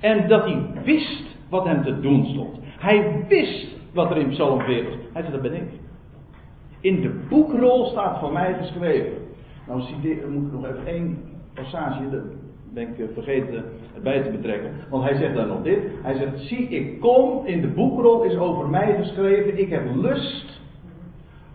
En 0.00 0.28
dat 0.28 0.44
hij 0.44 0.66
wist 0.84 1.36
wat 1.48 1.64
hem 1.64 1.82
te 1.82 2.00
doen 2.00 2.26
stond. 2.26 2.58
Hij 2.78 3.24
wist 3.28 3.81
wat 3.92 4.10
er 4.10 4.16
in 4.16 4.28
Psalm 4.28 4.60
40. 4.60 4.94
Hij 5.12 5.22
zei, 5.22 5.32
dat 5.32 5.42
ben 5.42 5.54
ik. 5.54 5.70
In 6.80 7.00
de 7.00 7.20
boekrol 7.28 7.86
staat 7.86 8.18
voor 8.18 8.32
mij 8.32 8.54
geschreven. 8.54 9.12
Nou 9.66 9.82
moet 10.30 10.46
ik 10.46 10.52
nog 10.52 10.64
even 10.64 10.86
één 10.86 11.18
passage, 11.54 12.10
daar 12.10 12.22
ben 12.72 12.88
ik 12.88 12.98
eh, 12.98 13.06
vergeten 13.14 13.64
erbij 13.94 14.22
te 14.22 14.30
betrekken. 14.30 14.70
Want 14.90 15.04
hij 15.04 15.16
zegt 15.16 15.34
dan 15.34 15.48
nog 15.48 15.62
dit. 15.62 15.78
Hij 16.02 16.14
zegt, 16.14 16.40
zie 16.40 16.68
ik 16.68 17.00
kom, 17.00 17.46
in 17.46 17.60
de 17.60 17.68
boekrol 17.68 18.22
is 18.22 18.36
over 18.36 18.68
mij 18.68 18.96
geschreven. 18.96 19.58
Ik 19.58 19.70
heb 19.70 19.82
lust 19.94 20.60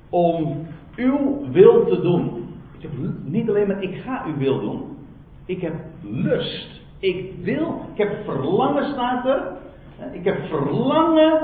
om 0.10 0.68
uw 0.96 1.52
wil 1.52 1.86
te 1.86 2.02
doen. 2.02 2.46
Ik 2.80 2.90
niet 3.24 3.50
alleen 3.50 3.68
maar 3.68 3.84
ik 3.84 3.96
ga 3.96 4.24
uw 4.28 4.38
wil 4.38 4.60
doen. 4.60 4.98
Ik 5.46 5.62
heb 5.62 5.74
lust. 6.02 6.82
Ik 7.00 7.32
wil, 7.44 7.82
ik 7.94 7.98
heb 7.98 8.24
verlangen 8.26 8.92
staat 8.92 9.26
er. 9.26 9.44
Ik 10.12 10.24
heb 10.24 10.38
verlangen 10.46 11.40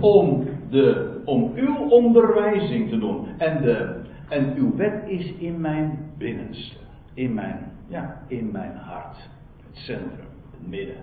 om, 0.00 0.48
de, 0.70 1.20
om 1.24 1.52
uw 1.54 1.76
onderwijzing 1.88 2.88
te 2.88 2.98
doen. 2.98 3.26
En, 3.38 3.62
de, 3.62 4.00
en 4.28 4.54
uw 4.56 4.76
wet 4.76 5.02
is 5.06 5.34
in 5.38 5.60
mijn 5.60 5.98
binnenste. 6.18 6.76
In 7.14 7.34
mijn, 7.34 7.72
ja, 7.88 8.22
in 8.26 8.50
mijn 8.52 8.76
hart. 8.76 9.16
Het 9.66 9.76
centrum, 9.76 10.26
het 10.50 10.68
midden. 10.68 10.96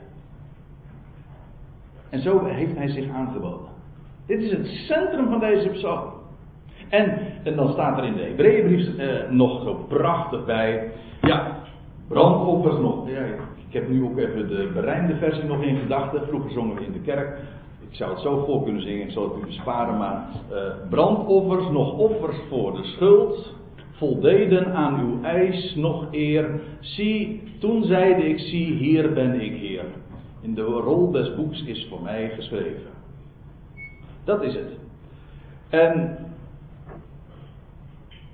En 2.09 2.19
zo 2.21 2.45
heeft 2.45 2.75
hij 2.77 2.87
zich 2.87 3.09
aangeboden. 3.09 3.69
Dit 4.25 4.41
is 4.41 4.51
het 4.51 4.67
centrum 4.67 5.29
van 5.29 5.39
deze 5.39 5.69
psalm. 5.69 6.11
En, 6.89 7.17
en 7.43 7.55
dan 7.55 7.71
staat 7.71 7.97
er 7.97 8.03
in 8.05 8.13
de 8.13 8.23
Hebreeënbrief 8.23 8.97
eh, 8.97 9.29
nog 9.29 9.63
zo 9.63 9.73
prachtig 9.73 10.45
bij. 10.45 10.91
Ja, 11.21 11.57
brandoffers 12.07 12.77
nog. 12.77 13.09
Ja, 13.09 13.23
ik 13.67 13.73
heb 13.73 13.89
nu 13.89 14.03
ook 14.03 14.17
even 14.17 14.47
de 14.47 14.71
berijmde 14.73 15.15
versie 15.15 15.43
nog 15.43 15.63
in 15.63 15.77
gedachten. 15.77 16.27
Vroeger 16.27 16.51
zongen 16.51 16.75
we 16.75 16.85
in 16.85 16.91
de 16.91 17.01
kerk. 17.01 17.39
Ik 17.91 17.97
zou 17.97 18.11
het 18.11 18.19
zo 18.19 18.43
voor 18.45 18.63
kunnen 18.63 18.81
zingen, 18.81 19.05
ik 19.05 19.11
zal 19.11 19.23
het 19.23 19.43
u 19.43 19.45
besparen. 19.45 19.97
Maar 19.97 20.27
uh, 20.51 20.57
brandoffers, 20.89 21.69
nog 21.69 21.97
offers 21.97 22.37
voor 22.49 22.75
de 22.75 22.83
schuld. 22.83 23.53
Voldeden 23.91 24.73
aan 24.73 24.99
uw 24.99 25.23
eis 25.23 25.75
nog 25.75 26.07
eer. 26.11 26.61
Zie, 26.79 27.43
toen 27.59 27.83
zeide 27.83 28.23
ik, 28.29 28.39
zie, 28.39 28.73
hier 28.73 29.13
ben 29.13 29.41
ik 29.41 29.55
Heer. 29.55 29.85
In 30.41 30.53
de 30.53 30.61
rol 30.61 31.11
des 31.11 31.35
boeks 31.35 31.63
is 31.63 31.87
voor 31.89 32.01
mij 32.01 32.29
geschreven. 32.29 32.91
Dat 34.23 34.43
is 34.43 34.53
het. 34.53 34.77
En 35.69 36.17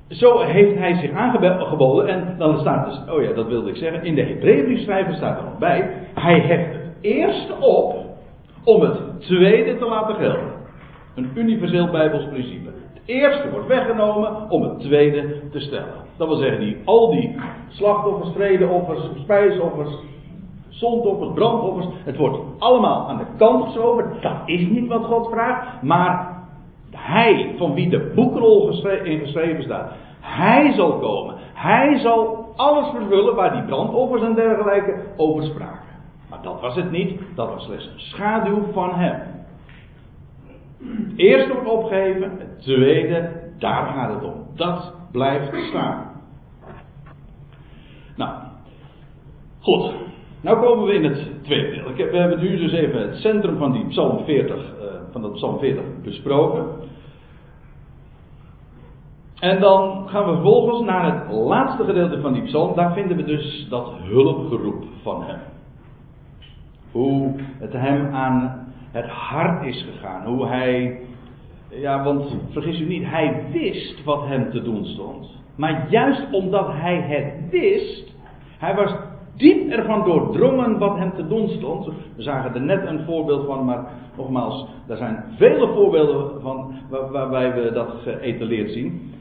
zo 0.09 0.39
heeft 0.39 0.77
hij 0.77 0.95
zich 0.95 1.11
aangeboden. 1.11 2.07
En 2.07 2.35
dan 2.37 2.59
staat 2.59 2.85
dus, 2.85 3.15
oh 3.15 3.21
ja, 3.21 3.33
dat 3.33 3.47
wilde 3.47 3.69
ik 3.69 3.75
zeggen. 3.75 4.03
In 4.03 4.15
de 4.15 4.21
Hebreeënbriefschrijver 4.21 5.13
staat 5.13 5.37
er 5.37 5.43
nog 5.43 5.57
bij. 5.57 5.91
Hij 6.13 6.39
heft 6.39 6.73
het 6.73 6.95
eerste 7.01 7.55
op 7.59 8.05
om 8.63 8.81
het 8.81 9.06
tweede 9.19 9.77
te 9.77 9.85
laten 9.85 10.15
gelden. 10.15 10.51
Een 11.15 11.31
universeel 11.35 11.89
Bijbels 11.89 12.27
principe. 12.27 12.69
Het 12.93 13.01
eerste 13.05 13.49
wordt 13.51 13.67
weggenomen 13.67 14.49
om 14.49 14.63
het 14.63 14.79
tweede 14.79 15.49
te 15.51 15.59
stellen. 15.59 15.93
Dat 16.17 16.27
wil 16.27 16.37
zeggen, 16.37 16.59
die, 16.59 16.77
al 16.85 17.11
die 17.11 17.35
slachtoffers, 17.67 18.29
vredeoffers, 18.35 19.01
spijsoffers, 19.21 19.91
zondoffers, 20.69 21.33
brandoffers. 21.33 21.87
Het 22.03 22.17
wordt 22.17 22.37
allemaal 22.59 23.07
aan 23.07 23.17
de 23.17 23.25
kant 23.37 23.65
geschoven. 23.65 24.11
Dat 24.21 24.37
is 24.45 24.67
niet 24.67 24.87
wat 24.87 25.03
God 25.03 25.29
vraagt. 25.29 25.81
Maar 25.81 26.37
hij, 26.91 27.53
van 27.57 27.73
wie 27.73 27.89
de 27.89 28.11
boekrol 28.15 28.69
in 29.03 29.19
geschreven 29.19 29.63
staat, 29.63 29.91
hij 30.19 30.73
zal 30.73 30.99
komen. 30.99 31.35
Hij 31.53 31.99
zal 31.99 32.45
alles 32.55 32.89
vervullen 32.89 33.35
waar 33.35 33.51
die 33.51 33.63
brandoffers 33.63 34.21
en 34.21 34.33
dergelijke 34.33 34.95
over 35.17 35.43
spraken. 35.43 35.86
Maar 36.29 36.41
dat 36.41 36.61
was 36.61 36.75
het 36.75 36.91
niet, 36.91 37.21
dat 37.35 37.49
was 37.49 37.63
slechts 37.63 37.85
een 37.85 37.99
schaduw 37.99 38.71
van 38.71 38.93
hem. 38.93 39.21
Het 40.83 41.17
eerste 41.17 41.53
wordt 41.53 41.69
opgegeven, 41.69 42.31
het 42.39 42.61
tweede, 42.61 43.31
daar 43.57 43.85
gaat 43.85 44.13
het 44.13 44.23
om. 44.23 44.45
Dat 44.55 44.93
blijft 45.11 45.67
staan. 45.69 46.11
Nou, 48.15 48.33
goed. 49.59 49.93
Nou 50.41 50.59
komen 50.59 50.85
we 50.85 50.93
in 50.93 51.03
het 51.03 51.43
tweede 51.43 51.69
deel. 51.69 52.09
We 52.11 52.17
hebben 52.17 52.39
nu 52.39 52.57
dus 52.57 52.71
even 52.71 53.01
het 53.01 53.15
centrum 53.15 53.57
van 53.57 53.71
die 53.71 53.87
Psalm 53.87 54.25
40, 54.25 54.55
uh, 54.55 54.63
van 55.11 55.21
dat 55.21 55.33
Psalm 55.33 55.59
40 55.59 55.83
besproken. 56.03 56.65
En 59.39 59.59
dan 59.59 60.07
gaan 60.09 60.25
we 60.25 60.31
vervolgens 60.31 60.81
naar 60.81 61.13
het 61.13 61.31
laatste 61.31 61.83
gedeelte 61.83 62.21
van 62.21 62.33
die 62.33 62.43
psalm. 62.43 62.75
Daar 62.75 62.93
vinden 62.93 63.17
we 63.17 63.23
dus 63.23 63.67
dat 63.69 63.91
hulpgeroep 64.01 64.83
van 65.01 65.23
hem. 65.23 65.39
Hoe 66.91 67.33
het 67.59 67.73
hem 67.73 68.13
aan 68.13 68.67
het 68.91 69.05
hart 69.05 69.65
is 69.65 69.85
gegaan. 69.91 70.25
Hoe 70.25 70.47
hij, 70.47 70.99
ja, 71.69 72.03
want 72.03 72.35
vergis 72.49 72.79
u 72.79 72.85
niet, 72.85 73.03
hij 73.05 73.43
wist 73.51 74.03
wat 74.03 74.27
hem 74.27 74.51
te 74.51 74.61
doen 74.61 74.85
stond. 74.85 75.27
Maar 75.55 75.85
juist 75.89 76.31
omdat 76.31 76.67
hij 76.71 77.01
het 77.01 77.49
wist, 77.49 78.15
hij 78.57 78.75
was 78.75 78.95
diep 79.35 79.71
ervan 79.71 80.03
doordrongen 80.03 80.77
wat 80.77 80.97
hem 80.97 81.13
te 81.15 81.27
doen 81.27 81.49
stond. 81.49 81.85
We 82.15 82.21
zagen 82.21 82.53
er 82.53 82.61
net 82.61 82.85
een 82.85 83.05
voorbeeld 83.05 83.45
van, 83.45 83.65
maar 83.65 83.85
nogmaals, 84.17 84.67
er 84.87 84.97
zijn 84.97 85.23
vele 85.37 85.67
voorbeelden 85.67 86.41
van 86.41 86.73
waarbij 86.89 87.53
we 87.53 87.71
dat 87.71 87.89
geëtaleerd 88.03 88.71
zien. 88.71 89.11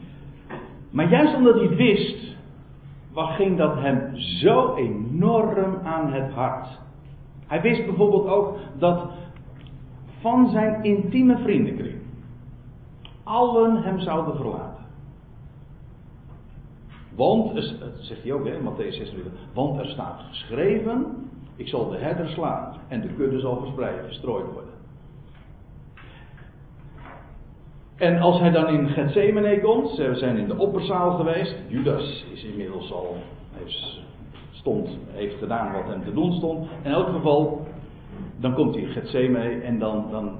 Maar 0.91 1.09
juist 1.09 1.35
omdat 1.35 1.53
hij 1.53 1.63
het 1.63 1.75
wist, 1.75 2.35
ging 3.25 3.57
dat 3.57 3.75
hem 3.75 4.15
zo 4.15 4.75
enorm 4.75 5.77
aan 5.83 6.13
het 6.13 6.31
hart. 6.31 6.67
Hij 7.47 7.61
wist 7.61 7.85
bijvoorbeeld 7.85 8.27
ook 8.27 8.57
dat 8.77 9.05
van 10.19 10.49
zijn 10.49 10.83
intieme 10.83 11.37
vriendenkring 11.37 11.95
allen 13.27 13.83
hem 13.83 13.99
zouden 13.99 14.35
verlaten. 14.35 14.85
Want, 17.15 17.55
dat 17.79 17.91
zegt 17.99 18.23
hij 18.23 18.31
ook, 18.31 18.45
hè, 18.45 18.59
Matthäus 18.59 18.95
26, 18.95 19.31
want 19.53 19.79
er 19.79 19.85
staat 19.85 20.21
geschreven, 20.29 21.05
ik 21.55 21.67
zal 21.67 21.89
de 21.89 21.97
herder 21.97 22.27
slaan 22.27 22.73
en 22.87 23.01
de 23.01 23.07
kudde 23.07 23.39
zal 23.39 23.59
verspreid, 23.59 24.05
verstrooid 24.05 24.45
worden. 24.53 24.73
En 27.95 28.19
als 28.19 28.39
hij 28.39 28.51
dan 28.51 28.67
in 28.67 28.87
Gethsemane 28.87 29.61
komt, 29.61 29.89
ze 29.89 30.15
zijn 30.15 30.37
in 30.37 30.47
de 30.47 30.57
opperzaal 30.57 31.11
geweest, 31.17 31.55
Judas 31.67 32.25
is 32.33 32.43
inmiddels 32.43 32.91
al, 32.91 33.15
heeft, 33.53 33.99
stond, 34.59 34.97
heeft 35.11 35.37
gedaan 35.37 35.71
wat 35.71 35.87
hem 35.87 36.03
te 36.03 36.13
doen 36.13 36.33
stond. 36.33 36.67
In 36.83 36.91
elk 36.91 37.07
geval, 37.07 37.67
dan 38.39 38.53
komt 38.53 38.75
hij 38.75 38.83
Gethsemane 38.83 39.61
en 39.61 39.79
dan, 39.79 40.05
dan 40.11 40.31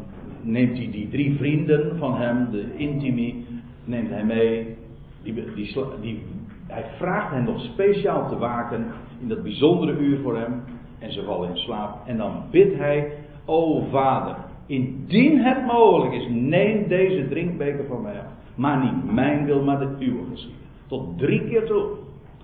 neemt 0.41 0.77
hij 0.77 0.91
die 0.91 1.09
drie 1.09 1.35
vrienden 1.37 1.97
van 1.97 2.15
hem, 2.17 2.51
de 2.51 2.75
intimi, 2.75 3.45
neemt 3.83 4.09
hij 4.09 4.23
mee. 4.23 4.75
Die, 5.23 5.33
die, 5.33 5.73
die, 6.01 6.23
hij 6.67 6.85
vraagt 6.97 7.31
hen 7.31 7.43
nog 7.43 7.61
speciaal 7.61 8.29
te 8.29 8.37
waken 8.37 8.85
in 9.21 9.27
dat 9.27 9.43
bijzondere 9.43 9.97
uur 9.97 10.19
voor 10.19 10.37
hem. 10.37 10.63
En 10.99 11.11
ze 11.11 11.23
vallen 11.23 11.49
in 11.49 11.57
slaap. 11.57 12.07
En 12.07 12.17
dan 12.17 12.43
bidt 12.51 12.77
hij, 12.77 13.11
o 13.45 13.83
vader, 13.91 14.35
indien 14.65 15.39
het 15.39 15.65
mogelijk 15.65 16.13
is, 16.13 16.27
neem 16.29 16.87
deze 16.87 17.27
drinkbeker 17.27 17.85
van 17.87 18.01
mij 18.01 18.19
af. 18.19 18.25
Maar 18.55 18.83
niet 18.83 19.13
mijn 19.13 19.45
wil, 19.45 19.63
maar 19.63 19.79
de 19.79 20.05
uwe 20.05 20.23
geschieden. 20.31 20.61
Tot 20.87 21.17
drie 21.17 21.47
keer 21.47 21.65
toe. 21.65 21.85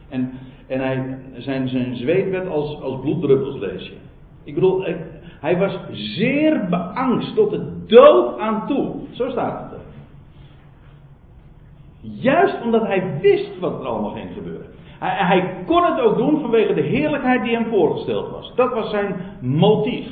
En, 0.09 0.31
en 0.67 0.79
hij, 0.79 1.17
zijn, 1.37 1.67
zijn 1.67 1.95
zweet 1.95 2.29
werd 2.29 2.47
als, 2.47 2.81
als 2.81 2.99
bloeddruppels, 3.01 3.59
lees 3.59 3.87
je. 3.87 3.95
Ik 4.43 4.53
bedoel, 4.53 4.85
hij 5.39 5.57
was 5.57 5.79
zeer 5.91 6.67
beangst 6.69 7.35
tot 7.35 7.49
de 7.49 7.83
dood 7.87 8.39
aan 8.39 8.67
toe. 8.67 8.95
Zo 9.11 9.29
staat 9.29 9.61
het 9.61 9.71
er. 9.71 9.85
Juist 11.99 12.61
omdat 12.63 12.85
hij 12.85 13.19
wist 13.21 13.59
wat 13.59 13.79
er 13.79 13.85
allemaal 13.85 14.11
ging 14.11 14.33
gebeuren. 14.33 14.65
Hij, 14.99 15.25
hij 15.25 15.55
kon 15.65 15.83
het 15.83 15.99
ook 15.99 16.17
doen 16.17 16.41
vanwege 16.41 16.73
de 16.73 16.81
heerlijkheid 16.81 17.43
die 17.43 17.55
hem 17.55 17.65
voorgesteld 17.65 18.29
was. 18.29 18.53
Dat 18.55 18.73
was 18.73 18.89
zijn 18.89 19.15
motief. 19.41 20.07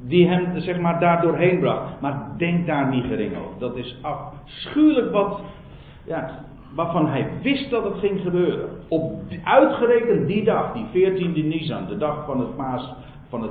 Die 0.00 0.28
hem 0.28 0.60
zeg 0.60 0.78
maar 0.78 1.00
daar 1.00 1.20
doorheen 1.22 1.60
bracht. 1.60 2.00
Maar 2.00 2.28
denk 2.36 2.66
daar 2.66 2.88
niet 2.88 3.04
gering 3.04 3.36
over. 3.36 3.58
Dat 3.58 3.76
is 3.76 3.96
afschuwelijk 4.02 5.12
wat, 5.12 5.40
ja, 6.04 6.44
waarvan 6.76 7.08
hij 7.08 7.30
wist 7.42 7.70
dat 7.70 7.84
het 7.84 7.98
ging 7.98 8.20
gebeuren. 8.20 8.68
Op 8.88 9.12
uitgerekend 9.44 10.26
die 10.26 10.44
dag, 10.44 10.72
die 10.72 11.12
14e 11.12 11.46
Nisan, 11.46 11.86
de 11.86 11.96
dag 11.96 12.24
van 12.24 12.40
het, 12.40 12.56
paas, 12.56 12.92
van 13.28 13.42
het. 13.42 13.50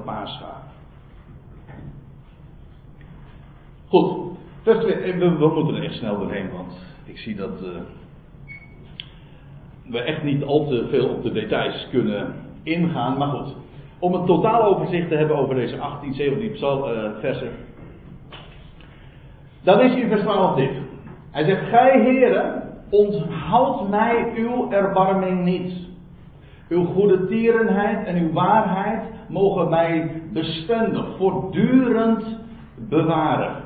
Goed, 3.88 4.38
vers 4.62 4.80
2, 4.80 4.94
eh, 4.94 5.18
we, 5.18 5.52
moeten 5.54 5.76
er 5.76 5.84
echt 5.84 5.96
snel 5.96 6.20
doorheen, 6.20 6.52
want 6.52 6.78
ik 7.06 7.18
zie 7.18 7.36
dat 7.36 7.62
uh, 7.62 7.70
we 9.90 10.00
echt 10.00 10.24
niet 10.24 10.44
al 10.44 10.68
te 10.68 10.88
veel 10.90 11.08
op 11.08 11.24
de 11.24 11.32
details 11.32 11.88
kunnen 11.92 12.34
ingaan. 12.64 13.18
Maar 13.18 13.28
goed, 13.28 13.56
om 14.00 14.14
een 14.14 14.26
totaal 14.26 14.64
overzicht 14.64 15.10
te 15.10 15.16
hebben 15.16 15.38
over 15.38 15.56
deze 15.56 15.78
18, 15.80 16.14
17 16.14 16.52
psal, 16.52 16.96
uh, 16.96 17.10
versen. 17.20 17.52
Dan 19.64 19.80
is 19.80 19.96
in 19.96 20.10
vers 20.10 20.22
12 20.22 20.56
dit. 20.56 20.72
Hij 21.32 21.44
zegt, 21.44 21.70
Gij 21.70 22.00
heren, 22.00 22.65
onthoud 22.98 23.90
mij 23.90 24.34
uw 24.36 24.72
erbarming 24.72 25.44
niet. 25.44 25.74
Uw 26.70 26.86
goede 26.86 27.28
tierenheid 27.28 28.06
en 28.08 28.16
uw 28.16 28.32
waarheid 28.32 29.04
mogen 29.28 29.70
mij 29.70 30.22
bestendig, 30.32 31.18
voortdurend 31.18 32.24
bewaren. 32.76 33.64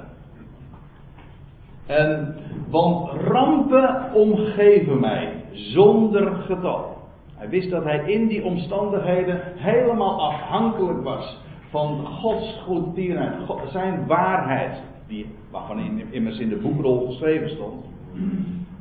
En, 1.86 2.36
want 2.70 3.12
rampen 3.12 4.14
omgeven 4.14 5.00
mij 5.00 5.34
zonder 5.52 6.36
getal. 6.36 6.98
Hij 7.36 7.50
wist 7.50 7.70
dat 7.70 7.84
hij 7.84 8.04
in 8.06 8.28
die 8.28 8.44
omstandigheden 8.44 9.42
helemaal 9.56 10.22
afhankelijk 10.22 11.04
was 11.04 11.38
van 11.70 12.06
Gods 12.06 12.62
goedtierenheid, 12.66 13.34
zijn 13.72 14.08
waarheid, 14.08 14.82
die, 15.08 15.26
waarvan 15.52 15.80
immers 16.12 16.40
in 16.40 16.50
de 16.50 16.56
boekrol 16.56 17.06
geschreven 17.08 17.50
stond. 17.50 17.86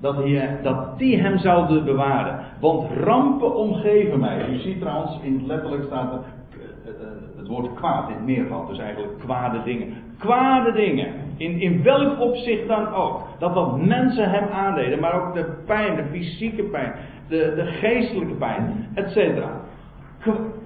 Dat, 0.01 0.17
hij, 0.17 0.59
dat 0.63 0.99
die 0.99 1.21
hem 1.21 1.39
zouden 1.39 1.85
bewaren. 1.85 2.39
Want 2.61 2.91
rampen 2.91 3.57
omgeven 3.57 4.21
mij. 4.21 4.49
U 4.49 4.59
ziet 4.59 4.81
trouwens, 4.81 5.19
in 5.23 5.35
het 5.35 5.47
letterlijk 5.47 5.85
staat 5.85 6.13
eh, 6.13 6.19
eh, 6.19 7.09
het 7.37 7.47
woord 7.47 7.75
kwaad 7.75 8.09
in 8.09 8.15
het 8.15 8.25
meervoud. 8.25 8.69
Dus 8.69 8.79
eigenlijk 8.79 9.19
kwade 9.19 9.63
dingen. 9.63 9.95
Kwade 10.19 10.73
dingen. 10.73 11.15
In, 11.37 11.61
in 11.61 11.83
welk 11.83 12.21
opzicht 12.21 12.69
dan 12.69 12.95
ook. 12.95 13.23
Dat 13.39 13.55
wat 13.55 13.79
mensen 13.83 14.31
hem 14.31 14.49
aandeden, 14.49 15.01
maar 15.01 15.15
ook 15.15 15.35
de 15.35 15.63
pijn, 15.67 15.97
de 15.97 16.05
fysieke 16.11 16.63
pijn, 16.63 16.93
de, 17.29 17.53
de 17.57 17.65
geestelijke 17.65 18.35
pijn, 18.35 18.87
etc. 18.95 19.43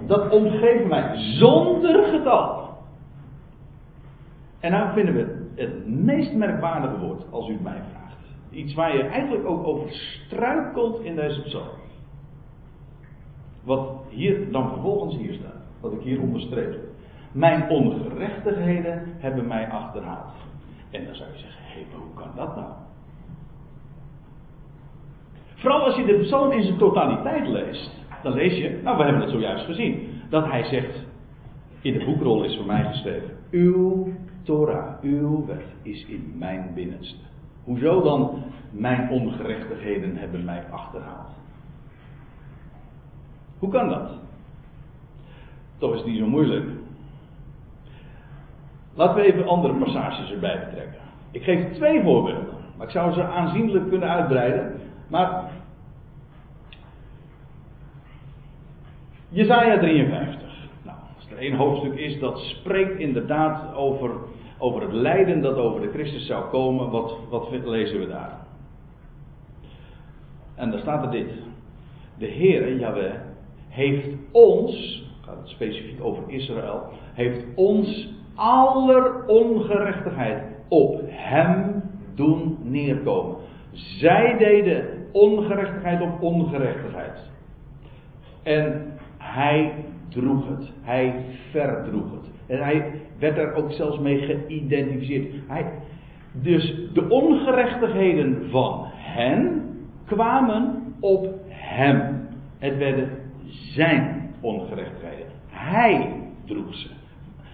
Dat 0.06 0.30
omgeeft 0.30 0.86
mij 0.88 1.16
zonder 1.16 2.04
getal. 2.04 2.62
En 4.60 4.70
nou 4.70 4.92
vinden 4.92 5.14
we 5.14 5.46
het 5.54 5.86
meest 5.86 6.34
merkwaardige 6.34 6.98
woord, 6.98 7.22
als 7.30 7.48
u 7.48 7.52
het 7.52 7.62
mij 7.62 7.80
vraagt. 7.90 8.01
Iets 8.52 8.74
waar 8.74 8.96
je 8.96 9.02
eigenlijk 9.02 9.46
ook 9.46 9.66
over 9.66 9.90
struikelt 9.90 11.00
in 11.00 11.16
deze 11.16 11.42
psalm. 11.42 11.80
Wat 13.64 13.90
hier 14.08 14.52
dan 14.52 14.68
vervolgens 14.68 15.16
hier 15.16 15.32
staat. 15.32 15.62
Wat 15.80 15.92
ik 15.92 16.00
hier 16.00 16.20
onderstreep. 16.20 16.78
Mijn 17.32 17.68
ongerechtigheden 17.68 19.02
hebben 19.18 19.46
mij 19.46 19.68
achterhaald. 19.68 20.32
En 20.90 21.04
dan 21.04 21.14
zou 21.14 21.28
je 21.32 21.38
zeggen, 21.38 21.62
hé, 21.64 21.72
hey, 21.72 21.86
hoe 21.92 22.14
kan 22.14 22.30
dat 22.36 22.56
nou? 22.56 22.72
Vooral 25.54 25.84
als 25.84 25.96
je 25.96 26.04
de 26.04 26.18
psalm 26.18 26.52
in 26.52 26.62
zijn 26.62 26.78
totaliteit 26.78 27.48
leest. 27.48 27.90
Dan 28.22 28.32
lees 28.32 28.56
je, 28.56 28.80
nou 28.82 28.96
we 28.96 29.02
hebben 29.02 29.22
het 29.22 29.30
zojuist 29.30 29.64
gezien. 29.64 30.08
Dat 30.30 30.44
hij 30.44 30.64
zegt, 30.64 31.06
in 31.80 31.98
de 31.98 32.04
boekrol 32.04 32.44
is 32.44 32.56
voor 32.56 32.66
mij 32.66 32.84
geschreven. 32.84 33.30
Uw 33.50 34.12
Torah, 34.42 35.02
uw 35.02 35.46
wet 35.46 35.64
is 35.82 36.06
in 36.06 36.34
mijn 36.38 36.70
binnenste. 36.74 37.31
Hoezo 37.64 38.02
dan 38.02 38.42
mijn 38.70 39.10
ongerechtigheden 39.10 40.16
hebben 40.16 40.44
mij 40.44 40.64
achterhaald? 40.70 41.32
Hoe 43.58 43.70
kan 43.70 43.88
dat? 43.88 44.10
Toch 45.78 45.94
is 45.94 46.04
niet 46.04 46.18
zo 46.18 46.26
moeilijk. 46.26 46.66
Laten 48.94 49.14
we 49.14 49.22
even 49.22 49.46
andere 49.46 49.74
passages 49.74 50.30
erbij 50.30 50.58
betrekken. 50.58 51.00
Ik 51.30 51.42
geef 51.42 51.72
twee 51.72 52.02
voorbeelden, 52.02 52.54
maar 52.76 52.86
ik 52.86 52.92
zou 52.92 53.12
ze 53.12 53.24
aanzienlijk 53.24 53.88
kunnen 53.88 54.08
uitbreiden. 54.08 54.80
Maar. 55.08 55.50
Jezaja 59.28 59.78
53. 59.78 60.41
Één 61.42 61.54
hoofdstuk 61.54 61.94
is 61.94 62.18
dat 62.18 62.38
spreekt 62.38 62.98
inderdaad 62.98 63.74
over, 63.74 64.10
over 64.58 64.82
het 64.82 64.92
lijden 64.92 65.40
dat 65.40 65.56
over 65.56 65.80
de 65.80 65.90
Christus 65.90 66.26
zou 66.26 66.50
komen, 66.50 66.90
wat, 66.90 67.18
wat 67.30 67.48
lezen 67.64 67.98
we 67.98 68.06
daar? 68.06 68.38
En 70.54 70.70
daar 70.70 70.80
staat 70.80 71.04
er 71.04 71.10
dit. 71.10 71.30
De 72.18 72.26
Heer, 72.26 72.76
Jaweh, 72.76 73.14
heeft 73.68 74.08
ons, 74.30 75.04
gaat 75.20 75.36
het 75.36 75.48
specifiek 75.48 76.04
over 76.04 76.22
Israël, 76.26 76.82
heeft 77.14 77.44
ons 77.54 78.08
aller 78.34 79.26
ongerechtigheid 79.26 80.42
op 80.68 81.00
hem 81.06 81.82
doen 82.14 82.58
neerkomen. 82.62 83.36
Zij 83.72 84.36
deden 84.38 85.06
ongerechtigheid 85.12 86.00
op 86.00 86.22
ongerechtigheid. 86.22 87.30
En 88.42 88.92
hij 89.18 89.84
droeg 90.12 90.48
het. 90.48 90.72
Hij 90.82 91.14
verdroeg 91.50 92.10
het. 92.10 92.30
En 92.46 92.62
hij 92.62 92.92
werd 93.18 93.38
er 93.38 93.54
ook 93.54 93.72
zelfs 93.72 93.98
mee 93.98 94.18
geïdentificeerd. 94.18 95.34
Hij, 95.46 95.66
dus 96.32 96.90
de 96.92 97.08
ongerechtigheden 97.08 98.50
van 98.50 98.84
hen, 98.92 99.62
kwamen 100.06 100.94
op 101.00 101.28
hem. 101.48 102.28
Het 102.58 102.78
werden 102.78 103.08
zijn 103.50 104.30
ongerechtigheden. 104.40 105.26
Hij 105.48 106.14
droeg 106.44 106.74
ze. 106.74 106.88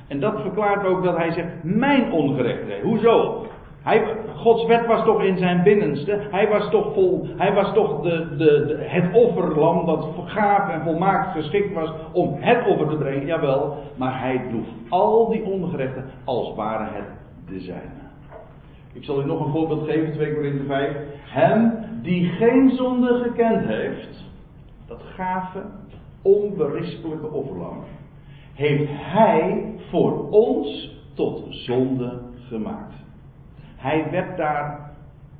En 0.09 0.21
dat 0.21 0.40
verklaart 0.40 0.87
ook 0.87 1.05
dat 1.05 1.16
hij 1.16 1.33
zegt: 1.33 1.49
Mijn 1.62 2.12
ongerechtigheid. 2.12 2.83
Hoezo? 2.83 3.47
Hij, 3.83 4.17
Gods 4.35 4.67
wet 4.67 4.87
was 4.87 5.05
toch 5.05 5.23
in 5.23 5.38
zijn 5.38 5.62
binnenste. 5.62 6.27
Hij 6.31 6.49
was 6.49 6.71
toch, 6.71 6.93
vol, 6.95 7.27
hij 7.37 7.53
was 7.55 7.73
toch 7.73 8.01
de, 8.01 8.37
de, 8.37 8.77
het 8.79 9.14
offerlam 9.14 9.87
dat 9.87 10.09
gaaf 10.25 10.71
en 10.71 10.83
volmaakt 10.83 11.33
geschikt 11.33 11.75
was 11.75 11.91
om 12.12 12.37
het 12.41 12.67
offer 12.67 12.88
te 12.88 12.97
brengen. 12.97 13.27
Jawel, 13.27 13.77
maar 13.97 14.21
hij 14.21 14.43
droeg 14.49 14.67
al 14.88 15.29
die 15.29 15.45
ongerechten 15.45 16.05
als 16.25 16.55
waren 16.55 16.88
het 16.93 17.09
de 17.47 17.61
zijne. 17.61 18.07
Ik 18.93 19.05
zal 19.05 19.23
u 19.23 19.25
nog 19.25 19.45
een 19.45 19.53
voorbeeld 19.53 19.88
geven, 19.88 20.12
2 20.12 20.35
Korinthe 20.35 20.64
5. 20.64 20.97
Hem 21.25 21.73
die 22.03 22.29
geen 22.29 22.71
zonde 22.71 23.21
gekend 23.23 23.67
heeft, 23.67 24.25
dat 24.87 25.03
gave, 25.03 25.62
onberispelijke 26.23 27.31
offerlam, 27.31 27.85
heeft 28.55 28.91
hij 28.91 29.75
voor 29.91 30.29
ons 30.31 30.97
tot 31.14 31.47
zonde 31.49 32.21
gemaakt. 32.49 32.95
Hij 33.79 34.11
werd 34.11 34.37
daar 34.37 34.91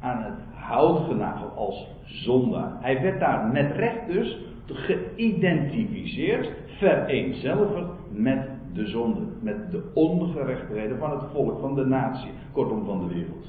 aan 0.01 0.22
het 0.22 0.38
hout 0.55 1.07
genageld 1.07 1.57
als 1.57 1.87
zondaar. 2.05 2.72
Hij 2.81 3.03
werd 3.03 3.20
daar 3.20 3.46
met 3.46 3.72
recht 3.72 4.07
dus 4.07 4.38
geïdentificeerd, 4.66 6.51
vereenzelvigd 6.79 7.90
met 8.11 8.48
de 8.72 8.87
zonde, 8.87 9.20
met 9.40 9.70
de 9.70 9.90
ongerechtigheden 9.94 10.98
van 10.98 11.11
het 11.11 11.22
volk, 11.33 11.61
van 11.61 11.74
de 11.74 11.85
natie, 11.85 12.31
kortom 12.53 12.85
van 12.85 12.98
de 13.01 13.14
wereld. 13.14 13.46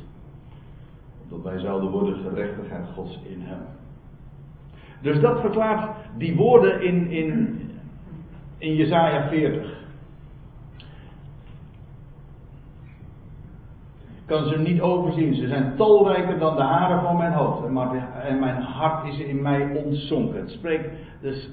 Dat 1.30 1.44
wij 1.44 1.60
zouden 1.60 1.90
worden 1.90 2.16
gerechtigheid 2.16 2.88
Gods 2.96 3.20
in 3.24 3.42
hem. 3.42 3.62
Dus 5.02 5.20
dat 5.20 5.40
verklaart 5.40 5.96
die 6.18 6.36
woorden 6.36 6.82
in, 6.82 7.10
in, 7.10 7.60
in 8.58 8.76
Jezaja 8.76 9.28
40. 9.28 9.79
Kan 14.30 14.48
ze 14.48 14.58
niet 14.58 14.82
overzien. 14.82 15.36
Ze 15.36 15.48
zijn 15.48 15.74
talrijker 15.78 16.40
dan 16.40 16.56
de 16.56 16.62
haren 16.62 17.02
van 17.02 17.18
mijn 17.18 17.32
hoofd. 17.32 17.66
En 17.66 18.40
mijn 18.40 18.62
hart 18.62 19.08
is 19.08 19.20
in 19.20 19.42
mij 19.42 19.82
ontzonken. 19.86 20.40
Het 20.40 20.50
spreekt 20.50 20.90
dus, 21.22 21.50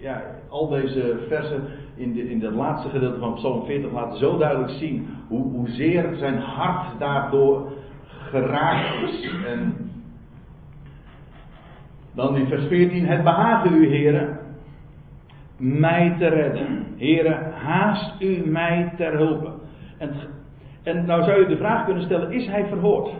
ja, 0.00 0.22
al 0.48 0.68
deze 0.68 1.18
versen 1.28 1.62
in, 1.96 2.12
de, 2.12 2.30
in 2.30 2.42
het 2.42 2.54
laatste 2.54 2.88
gedeelte 2.88 3.18
van 3.18 3.34
Psalm 3.34 3.64
40 3.64 3.92
laten 3.92 4.18
zo 4.18 4.38
duidelijk 4.38 4.72
zien 4.72 5.08
hoe, 5.28 5.42
hoezeer 5.42 6.14
zijn 6.18 6.38
hart 6.38 6.98
daardoor 6.98 7.72
geraakt 8.30 9.02
is. 9.02 9.30
En 9.46 9.90
dan 12.14 12.36
in 12.36 12.46
vers 12.46 12.66
14, 12.66 13.06
het 13.06 13.22
behagen 13.22 13.74
u, 13.74 13.88
heren, 13.88 14.38
mij 15.56 16.16
te 16.18 16.28
redden. 16.28 16.86
Heren, 16.96 17.52
haast 17.52 18.20
u 18.20 18.46
mij 18.46 18.92
ter 18.96 19.16
hulp. 19.16 19.50
En 19.98 20.10
en 20.90 21.06
nou 21.06 21.22
zou 21.22 21.40
je 21.40 21.46
de 21.46 21.56
vraag 21.56 21.84
kunnen 21.84 22.02
stellen: 22.02 22.32
is 22.32 22.46
hij 22.46 22.66
verhoord? 22.66 23.10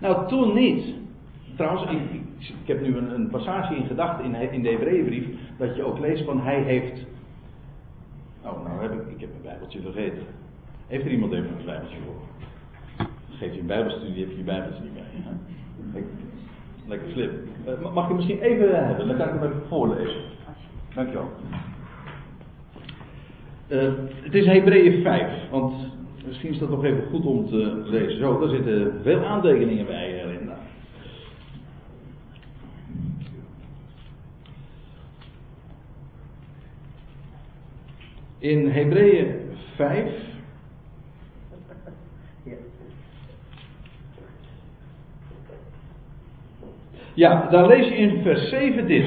Nou, 0.00 0.28
toen 0.28 0.54
niet. 0.54 0.94
Trouwens, 1.56 1.90
ik, 1.90 2.00
ik, 2.38 2.66
heb 2.66 2.80
nu 2.80 2.96
een, 2.96 3.14
een, 3.14 3.28
passage 3.28 3.76
in 3.76 3.86
gedachten 3.86 4.24
in, 4.24 4.52
in 4.52 4.62
de 4.62 4.68
Hebreeënbrief. 4.68 5.26
dat 5.56 5.76
je 5.76 5.84
ook 5.84 5.98
leest 5.98 6.24
van 6.24 6.40
hij 6.40 6.62
heeft. 6.62 7.06
Oh, 8.42 8.64
nou 8.66 8.82
heb 8.82 8.92
ik, 8.92 9.14
ik 9.14 9.20
heb 9.20 9.28
mijn 9.30 9.42
Bijbeltje 9.42 9.80
vergeten. 9.80 10.22
Heeft 10.86 11.04
er 11.04 11.10
iemand 11.10 11.32
even 11.32 11.50
een 11.58 11.64
Bijbeltje 11.64 11.96
voor? 12.04 12.46
Geef 13.30 13.54
je 13.54 13.60
een 13.60 13.66
Bijbelstudie, 13.66 14.20
heb 14.20 14.30
je 14.30 14.36
je 14.36 14.42
Bijbeltje 14.42 14.82
niet 14.82 14.92
mee. 14.92 16.04
Lekker 16.86 17.10
slim. 17.10 17.30
Uh, 17.68 17.92
mag 17.92 18.08
je 18.08 18.14
misschien 18.14 18.40
even 18.40 18.86
hebben, 18.86 19.06
dan 19.06 19.16
kan 19.16 19.28
ik 19.28 19.40
hem 19.40 19.50
even 19.50 19.66
voorlezen. 19.68 20.22
Dankjewel. 20.94 21.30
Uh, 23.68 23.92
het 24.22 24.34
is 24.34 24.46
Hebreeën 24.46 25.02
5, 25.02 25.50
want 25.50 25.74
misschien 26.26 26.50
is 26.50 26.58
dat 26.58 26.70
nog 26.70 26.84
even 26.84 27.04
goed 27.10 27.24
om 27.24 27.48
te 27.48 27.82
lezen. 27.84 28.18
Zo, 28.18 28.40
daar 28.40 28.48
zitten 28.48 29.00
veel 29.02 29.24
aantekeningen 29.24 29.86
bij, 29.86 30.26
Linda. 30.26 30.56
In 38.38 38.68
Hebreeën 38.70 39.34
5. 39.74 40.10
Ja, 47.14 47.48
daar 47.50 47.66
lees 47.66 47.88
je 47.88 47.94
in 47.94 48.22
vers 48.22 48.48
7 48.48 48.86
dit. 48.86 49.06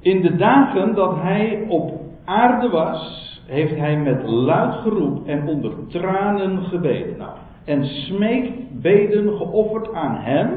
In 0.00 0.20
de 0.20 0.36
dagen 0.36 0.94
dat 0.94 1.16
hij 1.20 1.64
op 1.68 2.01
aarde 2.24 2.68
was, 2.68 3.32
heeft 3.46 3.76
hij 3.76 3.98
met 3.98 4.22
luid 4.22 4.74
geroep 4.74 5.26
en 5.26 5.46
onder 5.46 5.72
tranen 5.88 6.62
gebeden. 6.62 7.16
Nou, 7.18 7.30
en 7.64 7.84
smeekbeden 7.84 9.36
geofferd 9.36 9.92
aan 9.92 10.16
hem. 10.16 10.48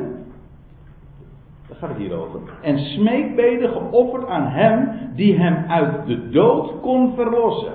Daar 1.68 1.78
gaat 1.78 1.90
het 1.90 1.98
hier 1.98 2.14
over. 2.14 2.40
En 2.62 2.78
smeekbeden 2.78 3.70
geofferd 3.70 4.28
aan 4.28 4.48
hem 4.48 4.90
die 5.16 5.38
hem 5.38 5.66
uit 5.68 6.06
de 6.06 6.30
dood 6.30 6.80
kon 6.82 7.16
verlossen. 7.16 7.74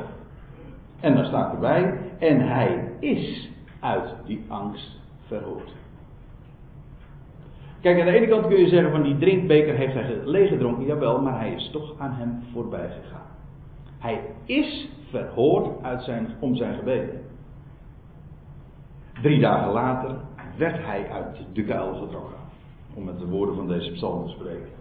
En 1.01 1.15
dan 1.15 1.25
staat 1.25 1.53
erbij, 1.53 1.99
en 2.19 2.41
hij 2.41 2.89
is 2.99 3.51
uit 3.81 4.15
die 4.27 4.45
angst 4.49 4.99
verhoord. 5.27 5.73
Kijk, 7.81 8.01
aan 8.01 8.07
de 8.07 8.13
ene 8.13 8.29
kant 8.29 8.47
kun 8.47 8.61
je 8.61 8.69
zeggen 8.69 8.91
van 8.91 9.03
die 9.03 9.19
drinkbeker 9.19 9.75
heeft 9.75 9.95
hij 9.95 10.21
leeggedronken, 10.25 10.85
jawel, 10.85 11.21
maar 11.21 11.39
hij 11.39 11.53
is 11.53 11.71
toch 11.73 11.95
aan 11.99 12.13
hem 12.13 12.43
voorbij 12.53 12.89
gegaan. 13.03 13.30
Hij 14.01 14.21
is 14.45 14.89
verhoord 15.11 15.83
uit 15.83 16.03
zijn, 16.03 16.29
om 16.41 16.57
zijn 16.57 16.75
gebeden. 16.75 17.21
Drie 19.23 19.41
dagen 19.41 19.73
later 19.73 20.17
werd 20.57 20.85
hij 20.85 21.11
uit 21.11 21.37
de 21.53 21.65
kuil 21.65 21.95
getrokken. 21.95 22.39
Om 22.95 23.05
met 23.05 23.19
de 23.19 23.27
woorden 23.27 23.55
van 23.55 23.69
deze 23.69 23.93
psalm 23.93 24.27
te 24.27 24.31
spreken. 24.31 24.79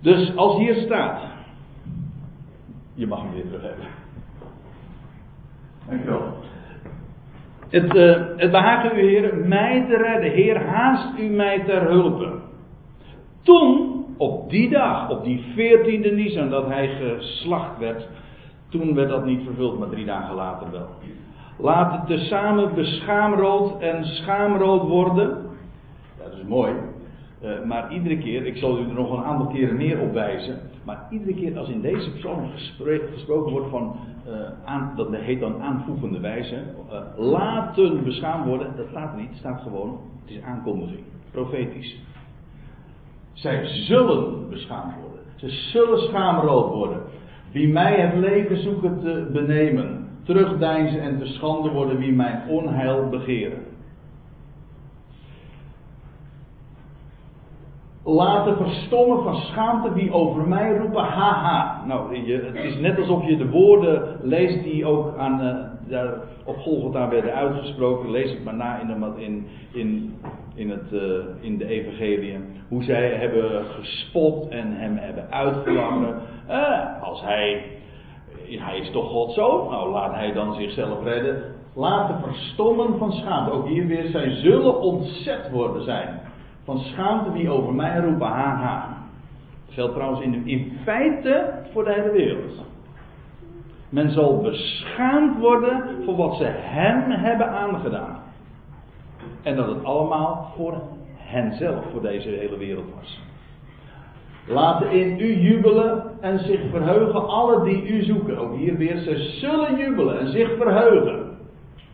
Dus 0.00 0.36
als 0.36 0.56
hier 0.56 0.74
staat. 0.74 1.22
Je 2.94 3.06
mag 3.06 3.22
hem 3.22 3.32
weer 3.32 3.46
terug 3.46 3.62
hebben. 3.62 3.86
Dankjewel. 5.88 6.34
Het, 7.68 7.94
uh, 7.94 8.36
het 8.36 8.50
behagen 8.50 8.98
u, 8.98 9.00
Heer, 9.00 9.36
mij 9.36 9.86
te 9.88 9.96
redden. 9.96 10.30
Heer, 10.30 10.66
haast 10.66 11.18
u 11.18 11.28
mij 11.28 11.64
ter 11.64 11.82
hulpe. 11.82 12.40
Toen 13.42 14.01
op 14.22 14.50
die 14.50 14.70
dag, 14.70 15.10
op 15.10 15.24
die 15.24 15.44
14e 15.56 16.14
Nisan, 16.14 16.50
dat 16.50 16.66
hij 16.66 16.88
geslacht 16.88 17.78
werd, 17.78 18.08
toen 18.68 18.94
werd 18.94 19.08
dat 19.08 19.24
niet 19.24 19.44
vervuld, 19.44 19.78
maar 19.78 19.88
drie 19.88 20.04
dagen 20.04 20.34
later 20.34 20.70
wel. 20.70 20.88
Laat 21.58 21.92
het 21.92 22.06
tezamen 22.06 22.74
beschaamrood 22.74 23.80
en 23.80 24.04
schaamrood 24.04 24.88
worden. 24.88 25.38
dat 26.18 26.32
is 26.32 26.48
mooi. 26.48 26.72
Uh, 27.44 27.64
maar 27.64 27.92
iedere 27.92 28.18
keer, 28.18 28.46
ik 28.46 28.56
zal 28.56 28.78
u 28.78 28.80
er 28.80 28.94
nog 28.94 29.12
een 29.12 29.24
aantal 29.24 29.46
keren 29.46 29.76
meer 29.76 30.00
op 30.00 30.12
wijzen. 30.12 30.58
Maar 30.84 31.06
iedere 31.10 31.34
keer 31.34 31.58
als 31.58 31.68
in 31.68 31.80
deze 31.80 32.10
psalm 32.10 32.50
gesproken 33.12 33.52
wordt 33.52 33.70
van, 33.70 33.96
uh, 34.28 34.34
aan, 34.64 34.92
dat 34.96 35.14
heet 35.14 35.40
dan 35.40 35.62
aanvoegende 35.62 36.20
wijze. 36.20 36.54
Uh, 36.54 37.00
laten 37.16 38.04
beschaamd 38.04 38.46
worden, 38.46 38.76
dat 38.76 38.86
staat 38.90 39.12
er 39.12 39.20
niet, 39.20 39.36
staat 39.38 39.60
gewoon, 39.62 40.00
het 40.24 40.36
is 40.36 40.42
aankondiging, 40.42 41.02
profetisch. 41.30 41.98
Zij 43.32 43.66
zullen 43.66 44.48
beschaamd 44.48 44.94
worden. 45.00 45.20
Ze 45.36 45.48
zullen 45.50 45.98
schaamrood 45.98 46.74
worden. 46.74 47.00
Wie 47.52 47.68
mij 47.68 48.00
het 48.00 48.14
leven 48.14 48.62
zoeken 48.62 49.00
te 49.00 49.30
benemen. 49.32 50.08
Terugdeinzen 50.22 51.00
en 51.00 51.18
te 51.18 51.26
schande 51.26 51.70
worden 51.70 51.98
wie 51.98 52.12
mijn 52.12 52.42
onheil 52.48 53.08
begeren. 53.08 53.58
Laten 58.04 58.56
verstommen 58.56 59.22
van 59.22 59.36
schaamte 59.36 59.92
wie 59.92 60.12
over 60.12 60.48
mij 60.48 60.76
roepen 60.76 61.04
haha. 61.04 61.84
Nou, 61.86 62.26
je, 62.26 62.50
het 62.52 62.64
is 62.64 62.78
net 62.78 62.98
alsof 62.98 63.26
je 63.26 63.36
de 63.36 63.48
woorden 63.48 64.18
leest 64.22 64.62
die 64.62 64.86
ook 64.86 65.16
aan, 65.18 65.40
uh, 65.40 65.90
daar 65.90 66.14
op 66.44 66.56
Golgotha 66.56 67.08
werden 67.08 67.34
uitgesproken. 67.34 68.10
Lees 68.10 68.30
het 68.30 68.44
maar 68.44 68.54
na 68.54 68.80
in, 68.80 68.86
de, 68.86 69.22
in, 69.22 69.46
in, 69.72 70.16
in, 70.54 70.70
het, 70.70 70.92
uh, 70.92 71.00
in 71.40 71.58
de 71.58 71.66
evangelie. 71.66 72.38
Hoe 72.68 72.82
zij 72.82 73.08
hebben 73.08 73.64
gespot 73.64 74.48
en 74.48 74.72
hem 74.76 74.96
hebben 74.96 75.30
uitgelachen. 75.30 76.20
Uh, 76.50 77.02
als 77.02 77.22
hij, 77.22 77.64
hij 78.48 78.78
is 78.78 78.90
toch 78.90 79.10
God 79.10 79.32
zo, 79.32 79.70
nou 79.70 79.90
laat 79.90 80.14
hij 80.14 80.32
dan 80.32 80.54
zichzelf 80.54 81.04
redden. 81.04 81.42
Laten 81.74 82.20
verstommen 82.22 82.98
van 82.98 83.12
schaamte. 83.12 83.52
Ook 83.52 83.68
hier 83.68 83.86
weer, 83.86 84.06
zij 84.06 84.30
zullen 84.30 84.80
ontzet 84.80 85.50
worden 85.50 85.82
zijn. 85.82 86.20
Van 86.64 86.78
schaamte 86.78 87.32
die 87.32 87.50
over 87.50 87.74
mij 87.74 87.98
roepen, 87.98 88.26
haha. 88.26 88.98
Dat 89.66 89.74
geldt 89.74 89.94
trouwens 89.94 90.20
in, 90.20 90.46
in 90.46 90.78
feite 90.84 91.52
voor 91.72 91.84
de 91.84 91.92
hele 91.92 92.10
wereld. 92.10 92.64
Men 93.88 94.10
zal 94.10 94.40
beschaamd 94.40 95.38
worden 95.38 96.04
voor 96.04 96.16
wat 96.16 96.36
ze 96.36 96.44
hem 96.44 97.10
hebben 97.10 97.48
aangedaan. 97.48 98.20
En 99.42 99.56
dat 99.56 99.66
het 99.66 99.84
allemaal 99.84 100.52
voor 100.56 100.82
henzelf, 101.16 101.84
voor 101.92 102.02
deze 102.02 102.28
hele 102.28 102.56
wereld 102.56 102.86
was. 103.00 103.20
Laten 104.46 104.90
in 104.90 105.20
u 105.20 105.40
jubelen 105.40 106.02
en 106.20 106.38
zich 106.38 106.60
verheugen 106.70 107.28
alle 107.28 107.64
die 107.64 107.88
u 107.88 108.02
zoeken. 108.02 108.38
Ook 108.38 108.56
hier 108.56 108.76
weer, 108.76 108.96
ze 108.96 109.16
zullen 109.16 109.76
jubelen 109.76 110.18
en 110.18 110.28
zich 110.28 110.56
verheugen. 110.56 111.21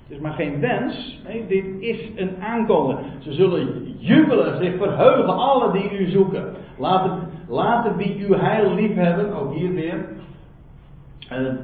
Het 0.08 0.16
is 0.16 0.22
maar 0.22 0.32
geen 0.32 0.60
wens, 0.60 1.20
dit 1.48 1.64
is 1.78 2.10
een 2.16 2.42
aankondiging. 2.42 3.06
Ze 3.18 3.32
zullen 3.32 3.94
jubelen 3.98 4.52
en 4.52 4.64
zich 4.64 4.76
verheugen 4.76 5.36
alle 5.36 5.72
die 5.72 5.98
u 5.98 6.10
zoeken. 6.10 6.54
Laten, 6.78 7.28
laten 7.48 7.96
wie 7.96 8.26
uw 8.26 8.34
heil 8.34 8.74
lief 8.74 8.94
hebben, 8.94 9.32
ook 9.32 9.54
hier 9.54 9.74
weer. 9.74 10.04
Uh, 11.32 11.54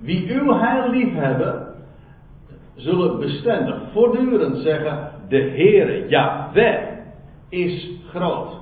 wie 0.00 0.40
uw 0.40 0.52
heil 0.52 0.90
lief 0.90 1.14
hebben, 1.14 1.74
zullen 2.74 3.18
bestendig, 3.18 3.82
voortdurend 3.92 4.56
zeggen: 4.56 5.10
De 5.28 5.40
Heere, 5.40 6.08
Yahweh, 6.08 6.80
is 7.48 7.90
groot. 8.08 8.52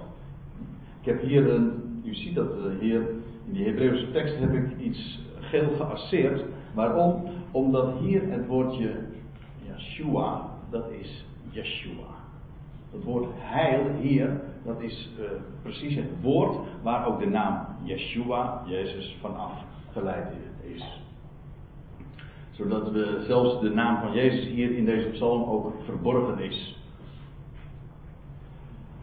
Ik 1.00 1.06
heb 1.06 1.22
hier 1.22 1.50
een, 1.50 1.72
u 2.04 2.14
ziet 2.14 2.34
dat 2.34 2.50
eh, 2.50 2.80
hier, 2.80 3.00
in 3.46 3.52
die 3.52 3.64
Hebreeuwse 3.64 4.10
tekst 4.10 4.38
heb 4.38 4.52
ik 4.52 4.78
iets 4.80 5.20
geel 5.40 5.70
geasseerd. 5.78 6.44
Waarom? 6.74 7.22
Omdat 7.50 7.98
hier 7.98 8.30
het 8.30 8.46
woordje 8.46 8.94
Yeshua, 9.62 10.50
dat 10.70 10.90
is 10.90 11.24
Yeshua. 11.50 12.16
Het 12.92 13.04
woord 13.04 13.26
heil 13.36 13.84
hier, 14.00 14.40
dat 14.64 14.80
is 14.80 15.10
uh, 15.20 15.24
precies 15.62 15.94
het 15.94 16.22
woord 16.22 16.56
waar 16.82 17.06
ook 17.06 17.18
de 17.18 17.26
naam 17.26 17.66
Yeshua, 17.82 18.62
Jezus, 18.66 19.16
vanaf 19.20 19.52
geleid 19.92 20.26
is 20.74 21.06
zodat 22.58 22.90
we 22.90 23.24
zelfs 23.26 23.60
de 23.60 23.70
naam 23.70 24.00
van 24.00 24.12
Jezus 24.12 24.46
hier 24.46 24.76
in 24.76 24.84
deze 24.84 25.08
psalm 25.08 25.42
ook 25.42 25.72
verborgen 25.84 26.38
is. 26.38 26.76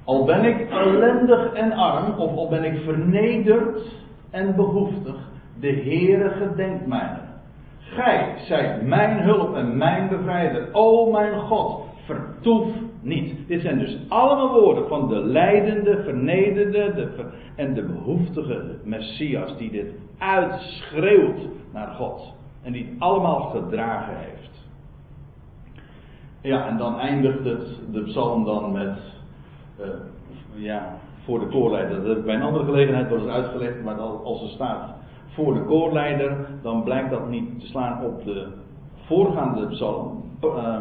Al 0.04 0.26
ben 0.26 0.44
ik 0.44 0.70
ellendig 0.70 1.54
en 1.54 1.72
arm, 1.72 2.20
of 2.20 2.36
al 2.36 2.50
ben 2.50 2.64
ik 2.64 2.82
vernederd 2.84 3.82
en 4.30 4.56
behoeftig, 4.56 5.16
de 5.60 5.68
Heere 5.68 6.30
gedenkt 6.30 6.88
mij. 6.88 7.18
Gij 7.86 8.34
zijt 8.38 8.88
mijn 8.88 9.19
hulp 9.19 9.56
en 9.56 9.78
mijn 9.78 10.10
bevrijder. 10.10 10.69
O 10.71 11.12
mijn 11.12 11.39
God, 11.39 11.86
vertoef 12.06 12.67
niet. 13.02 13.48
Dit 13.48 13.62
zijn 13.62 13.80
dus 13.80 13.98
allemaal 14.08 14.60
woorden 14.60 14.88
van 14.88 15.08
de 15.08 15.19
leidende, 15.19 16.04
vernederde 16.04 16.93
de 16.93 17.26
en 17.56 17.74
de 17.74 17.84
behoeftige 17.84 18.76
Messias 18.84 19.58
die 19.58 19.71
dit 19.71 19.93
uitschreeuwt 20.17 21.48
naar 21.74 21.88
God. 21.88 22.34
En 22.63 22.71
die 22.71 22.86
het 22.86 23.00
allemaal 23.00 23.41
gedragen 23.41 24.17
heeft. 24.17 24.67
Ja, 26.41 26.67
en 26.67 26.78
dan 26.78 27.00
eindigt 27.00 27.43
het, 27.43 27.67
de 27.91 28.02
psalm 28.02 28.45
dan 28.45 28.71
met, 28.71 28.98
uh, 29.80 29.86
ja, 30.54 30.98
voor 31.24 31.39
de 31.39 31.48
koorleider. 31.48 32.04
Dat 32.04 32.17
ik 32.17 32.26
bij 32.26 32.36
een 32.36 32.41
andere 32.41 32.65
gelegenheid 32.65 33.10
wel 33.10 33.19
eens 33.19 33.32
uitgelegd, 33.32 33.84
maar 33.84 33.95
als 34.00 34.41
er 34.41 34.50
staat 34.50 34.95
voor 35.36 35.54
de 35.54 35.63
koorleider, 35.63 36.48
dan 36.62 36.84
blijkt 36.84 37.10
dat 37.10 37.30
niet 37.30 37.60
te 37.60 37.65
slaan 37.65 38.04
op 38.04 38.24
de 38.26 38.48
voorgaande 39.06 39.67
psalm. 39.67 40.24
Uh, 40.43 40.78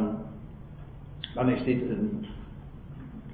dan 1.34 1.48
is 1.48 1.64
dit 1.64 1.82
een. 1.90 2.26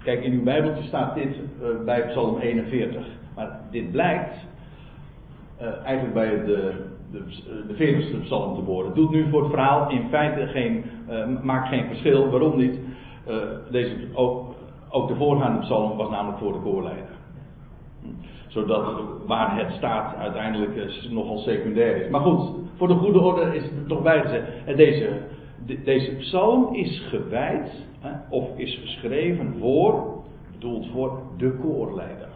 Kijk, 0.03 0.25
in 0.25 0.33
uw 0.33 0.43
Bijbeltje 0.43 0.83
staat 0.83 1.15
dit 1.15 1.37
uh, 1.37 1.85
bij 1.85 2.07
Psalm 2.07 2.39
41. 2.39 3.07
Maar 3.35 3.61
dit 3.71 3.91
blijkt 3.91 4.35
uh, 5.61 5.67
eigenlijk 5.85 6.15
bij 6.15 6.45
de 6.45 6.89
de, 7.13 7.23
de 7.69 7.75
40ste 7.75 8.23
psalm 8.23 8.55
te 8.55 8.65
worden. 8.65 8.95
Doet 8.95 9.11
nu 9.11 9.31
voor 9.31 9.43
het 9.43 9.51
verhaal 9.51 9.91
in 9.91 10.09
feite 10.11 10.47
geen, 10.47 10.85
maakt 11.43 11.69
geen 11.69 11.87
verschil. 11.87 12.31
Waarom 12.31 12.57
niet? 12.57 12.79
Deze, 13.71 13.97
ook, 14.15 14.55
ook 14.91 15.09
de 15.09 15.15
voorgaande 15.15 15.61
psalm 15.61 15.97
was 15.97 16.11
namelijk 16.11 16.39
voor 16.39 16.53
de 16.53 16.59
koorleider. 16.59 17.15
Zodat 18.51 19.03
waar 19.27 19.59
het 19.59 19.73
staat 19.73 20.17
uiteindelijk 20.17 20.77
uh, 20.77 21.11
nogal 21.11 21.39
secundair 21.39 21.97
is. 21.97 22.11
Maar 22.11 22.21
goed, 22.21 22.51
voor 22.77 22.89
de 22.89 22.95
goede 22.95 23.21
orde 23.21 23.57
is 23.57 23.63
het 23.63 23.89
toch 23.89 24.03
bijgezet. 24.03 24.49
En 24.65 24.77
deze, 24.77 25.21
de, 25.67 25.83
deze 25.83 26.11
psalm 26.11 26.75
is 26.75 27.07
gewijd, 27.09 27.71
of 28.29 28.59
is 28.59 28.79
geschreven 28.83 29.57
voor, 29.59 30.23
bedoeld 30.53 30.87
voor 30.93 31.23
de 31.37 31.59
koorleider. 31.63 32.29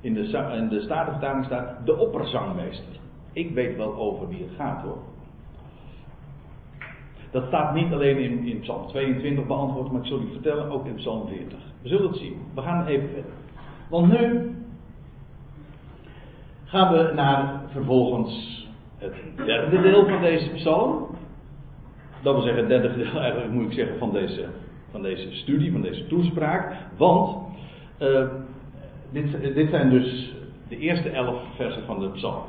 In 0.00 0.14
de, 0.14 0.50
in 0.56 0.68
de 0.68 0.80
Statenvertaling 0.80 1.44
staat 1.44 1.86
de 1.86 1.98
opperzangmeester. 1.98 3.00
Ik 3.32 3.54
weet 3.54 3.76
wel 3.76 3.94
over 3.94 4.28
wie 4.28 4.42
het 4.42 4.56
gaat 4.56 4.82
hoor. 4.82 4.98
Dat 7.30 7.46
staat 7.46 7.74
niet 7.74 7.92
alleen 7.92 8.18
in, 8.18 8.44
in 8.44 8.60
Psalm 8.60 8.86
22 8.86 9.46
beantwoord, 9.46 9.92
maar 9.92 10.00
ik 10.00 10.06
zal 10.06 10.20
u 10.20 10.30
vertellen 10.32 10.70
ook 10.70 10.86
in 10.86 10.94
Psalm 10.94 11.28
40. 11.28 11.58
We 11.82 11.88
zullen 11.88 12.08
het 12.08 12.16
zien. 12.16 12.36
We 12.54 12.60
gaan 12.60 12.86
even 12.86 13.08
verder. 13.08 13.32
Want 13.90 14.20
nu 14.20 14.50
gaan 16.72 16.92
we 16.92 17.12
naar 17.14 17.60
vervolgens 17.70 18.66
het 18.98 19.14
derde 19.44 19.80
deel 19.80 20.08
van 20.08 20.20
deze 20.20 20.50
psalm. 20.50 21.06
Dat 22.22 22.34
wil 22.34 22.42
zeggen, 22.42 22.60
het 22.60 22.68
derde 22.68 22.96
deel 22.96 23.20
eigenlijk 23.20 23.52
moet 23.52 23.66
ik 23.66 23.72
zeggen 23.72 23.98
van 23.98 24.12
deze, 24.12 24.48
van 24.90 25.02
deze 25.02 25.34
studie, 25.34 25.72
van 25.72 25.82
deze 25.82 26.06
toespraak. 26.06 26.76
Want 26.96 27.36
uh, 27.98 28.28
dit, 29.10 29.54
dit 29.54 29.70
zijn 29.70 29.90
dus 29.90 30.34
de 30.68 30.78
eerste 30.78 31.10
elf 31.10 31.40
versen 31.56 31.84
van 31.86 32.00
de 32.00 32.08
psalm 32.08 32.44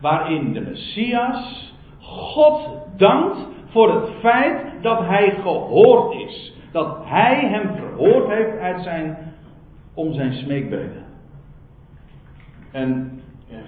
waarin 0.00 0.52
de 0.52 0.60
Messias 0.60 1.72
God 2.00 2.68
dankt 2.96 3.38
voor 3.66 3.94
het 3.94 4.10
feit 4.20 4.82
dat 4.82 5.06
hij 5.06 5.30
gehoord 5.42 6.14
is. 6.14 6.52
Dat 6.72 6.96
hij 7.04 7.48
hem 7.48 7.76
verhoord 7.76 8.28
heeft 8.28 8.58
uit 8.58 8.82
zijn, 8.82 9.16
om 9.94 10.14
zijn 10.14 10.32
smeekbeden. 10.32 11.04
En 12.72 13.19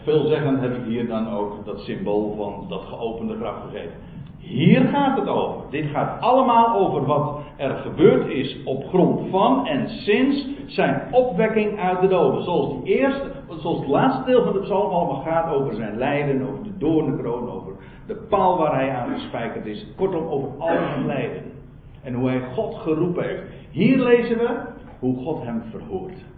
veelzeggend 0.03 0.61
heb 0.61 0.77
ik 0.77 0.85
hier 0.85 1.07
dan 1.09 1.31
ook 1.31 1.65
dat 1.65 1.81
symbool 1.81 2.35
van 2.37 2.67
dat 2.69 2.85
geopende 2.85 3.37
graf 3.37 3.55
gegeven. 3.71 3.97
Hier 4.39 4.81
gaat 4.81 5.19
het 5.19 5.29
over. 5.29 5.71
Dit 5.71 5.87
gaat 5.87 6.21
allemaal 6.21 6.77
over 6.77 7.07
wat 7.07 7.39
er 7.57 7.71
gebeurd 7.71 8.29
is 8.29 8.63
op 8.65 8.89
grond 8.89 9.31
van 9.31 9.67
en 9.67 9.89
sinds 9.89 10.47
zijn 10.67 11.03
opwekking 11.11 11.81
uit 11.81 12.01
de 12.01 12.09
doden. 12.09 12.43
Zoals, 12.43 12.83
die 12.83 12.99
eerste, 12.99 13.31
zoals 13.61 13.79
het 13.79 13.89
laatste 13.89 14.25
deel 14.25 14.45
van 14.45 14.53
de 14.53 14.61
psalm 14.61 14.91
allemaal 14.91 15.23
gaat 15.23 15.55
over 15.55 15.75
zijn 15.75 15.97
lijden, 15.97 16.49
over 16.49 16.63
de 16.63 16.79
doornenkroon, 16.79 17.51
over 17.51 17.73
de 18.07 18.15
paal 18.15 18.59
waar 18.59 18.75
hij 18.75 18.91
aan 18.91 19.13
gespijkerd 19.13 19.67
is. 19.67 19.87
Kortom, 19.97 20.27
over 20.27 20.49
al 20.59 20.77
zijn 20.77 21.07
lijden. 21.07 21.43
En 22.03 22.15
hoe 22.15 22.29
hij 22.29 22.43
God 22.55 22.75
geroepen 22.75 23.25
heeft. 23.25 23.43
Hier 23.71 23.99
lezen 23.99 24.39
we 24.39 24.61
hoe 24.99 25.17
God 25.17 25.43
hem 25.43 25.63
verhoort. 25.71 26.32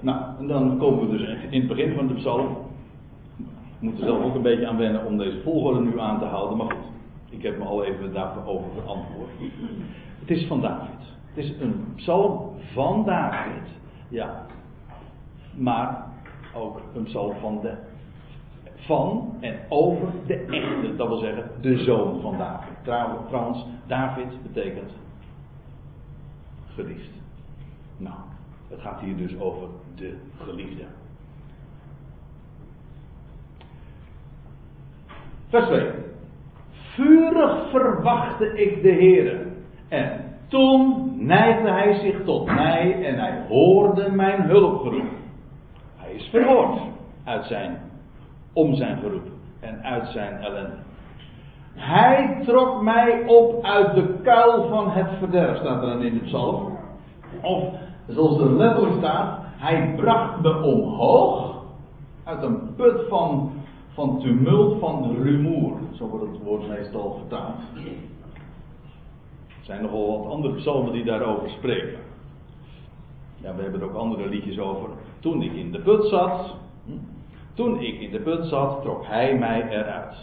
Nou, 0.00 0.20
en 0.38 0.46
dan 0.46 0.78
komen 0.78 1.10
we 1.10 1.16
dus 1.16 1.28
in 1.50 1.60
het 1.60 1.68
begin 1.68 1.94
van 1.94 2.06
de 2.06 2.14
psalm 2.14 2.56
moet 3.78 3.98
er 3.98 4.04
zelf 4.04 4.22
ook 4.22 4.34
een 4.34 4.42
beetje 4.42 4.66
aan 4.66 4.76
wennen 4.76 5.06
om 5.06 5.18
deze 5.18 5.40
volgorde 5.42 5.80
nu 5.80 6.00
aan 6.00 6.18
te 6.18 6.24
houden. 6.24 6.56
Maar 6.56 6.66
goed, 6.66 6.84
ik 7.28 7.42
heb 7.42 7.58
me 7.58 7.64
al 7.64 7.84
even 7.84 8.12
daarover 8.12 8.70
verantwoord. 8.72 9.30
Het 10.20 10.30
is 10.30 10.46
van 10.46 10.60
David. 10.60 11.16
Het 11.34 11.44
is 11.44 11.60
een 11.60 11.84
psalm 11.96 12.50
van 12.72 13.04
David. 13.04 13.68
Ja. 14.08 14.46
Maar 15.54 16.06
ook 16.54 16.80
een 16.94 17.02
psalm 17.02 17.34
van 17.40 17.60
de. 17.60 17.74
Van 18.76 19.34
en 19.40 19.58
over 19.68 20.08
de 20.26 20.34
echte, 20.34 20.96
dat 20.96 21.08
wil 21.08 21.18
zeggen 21.18 21.50
de 21.60 21.78
zoon 21.78 22.20
van 22.20 22.38
David. 22.38 22.72
Trouwens, 23.28 23.66
David 23.86 24.42
betekent 24.42 24.92
geliefd. 26.74 27.10
Nou, 27.96 28.16
het 28.70 28.80
gaat 28.80 29.00
hier 29.00 29.16
dus 29.16 29.38
over 29.40 29.68
de 29.94 30.16
geliefde. 30.42 30.84
Vers 35.48 35.66
2. 35.66 35.90
Vurig 36.70 37.70
verwachtte 37.70 38.52
ik 38.62 38.82
de 38.82 38.90
Heer. 38.90 39.46
En 39.88 40.36
toen 40.48 41.12
neigde 41.26 41.70
hij 41.70 41.94
zich 41.94 42.24
tot 42.24 42.46
mij 42.46 43.04
en 43.04 43.18
hij 43.18 43.44
hoorde 43.48 44.10
mijn 44.10 44.42
hulpgeroep. 44.42 45.08
Hij 45.96 46.12
is 46.12 46.28
verhoord 46.30 46.80
uit 47.24 47.44
zijn, 47.44 47.78
om 48.52 48.74
zijn 48.74 48.98
geroep 48.98 49.26
en 49.60 49.82
uit 49.82 50.06
zijn 50.08 50.40
ellende. 50.40 50.76
Hij 51.74 52.42
trok 52.44 52.82
mij 52.82 53.24
op 53.26 53.64
uit 53.64 53.94
de 53.94 54.14
kuil 54.22 54.68
van 54.68 54.90
het 54.90 55.08
verderf, 55.18 55.56
staat 55.56 55.82
er 55.82 55.88
dan 55.88 56.02
in 56.02 56.14
de 56.14 56.24
psalm. 56.24 56.78
Of 57.42 57.64
zoals 58.08 58.40
er 58.40 58.52
letterlijk 58.52 58.96
staat, 58.98 59.40
hij 59.42 59.94
bracht 59.96 60.40
me 60.40 60.62
omhoog 60.62 61.62
uit 62.24 62.42
een 62.42 62.74
put 62.76 63.08
van 63.08 63.52
van 63.98 64.20
tumult, 64.20 64.78
van 64.78 65.16
rumoer. 65.22 65.78
Zo 65.92 66.08
wordt 66.08 66.32
het 66.32 66.42
woord 66.42 66.68
meestal 66.68 67.18
vertaald. 67.18 67.56
Er 69.48 69.64
zijn 69.64 69.82
nogal 69.82 70.18
wat 70.18 70.32
andere 70.32 70.54
psalmen 70.54 70.92
die 70.92 71.04
daarover 71.04 71.50
spreken. 71.50 71.98
Ja, 73.40 73.54
we 73.54 73.62
hebben 73.62 73.80
er 73.80 73.86
ook 73.86 73.94
andere 73.94 74.28
liedjes 74.28 74.58
over. 74.58 74.88
Toen 75.20 75.42
ik 75.42 75.52
in 75.52 75.72
de 75.72 75.80
put 75.80 76.04
zat, 76.04 76.54
hm, 76.84 76.92
toen 77.54 77.80
ik 77.80 78.00
in 78.00 78.10
de 78.10 78.20
put 78.20 78.46
zat, 78.46 78.82
trok 78.82 79.06
hij 79.06 79.38
mij 79.38 79.68
eruit. 79.68 80.16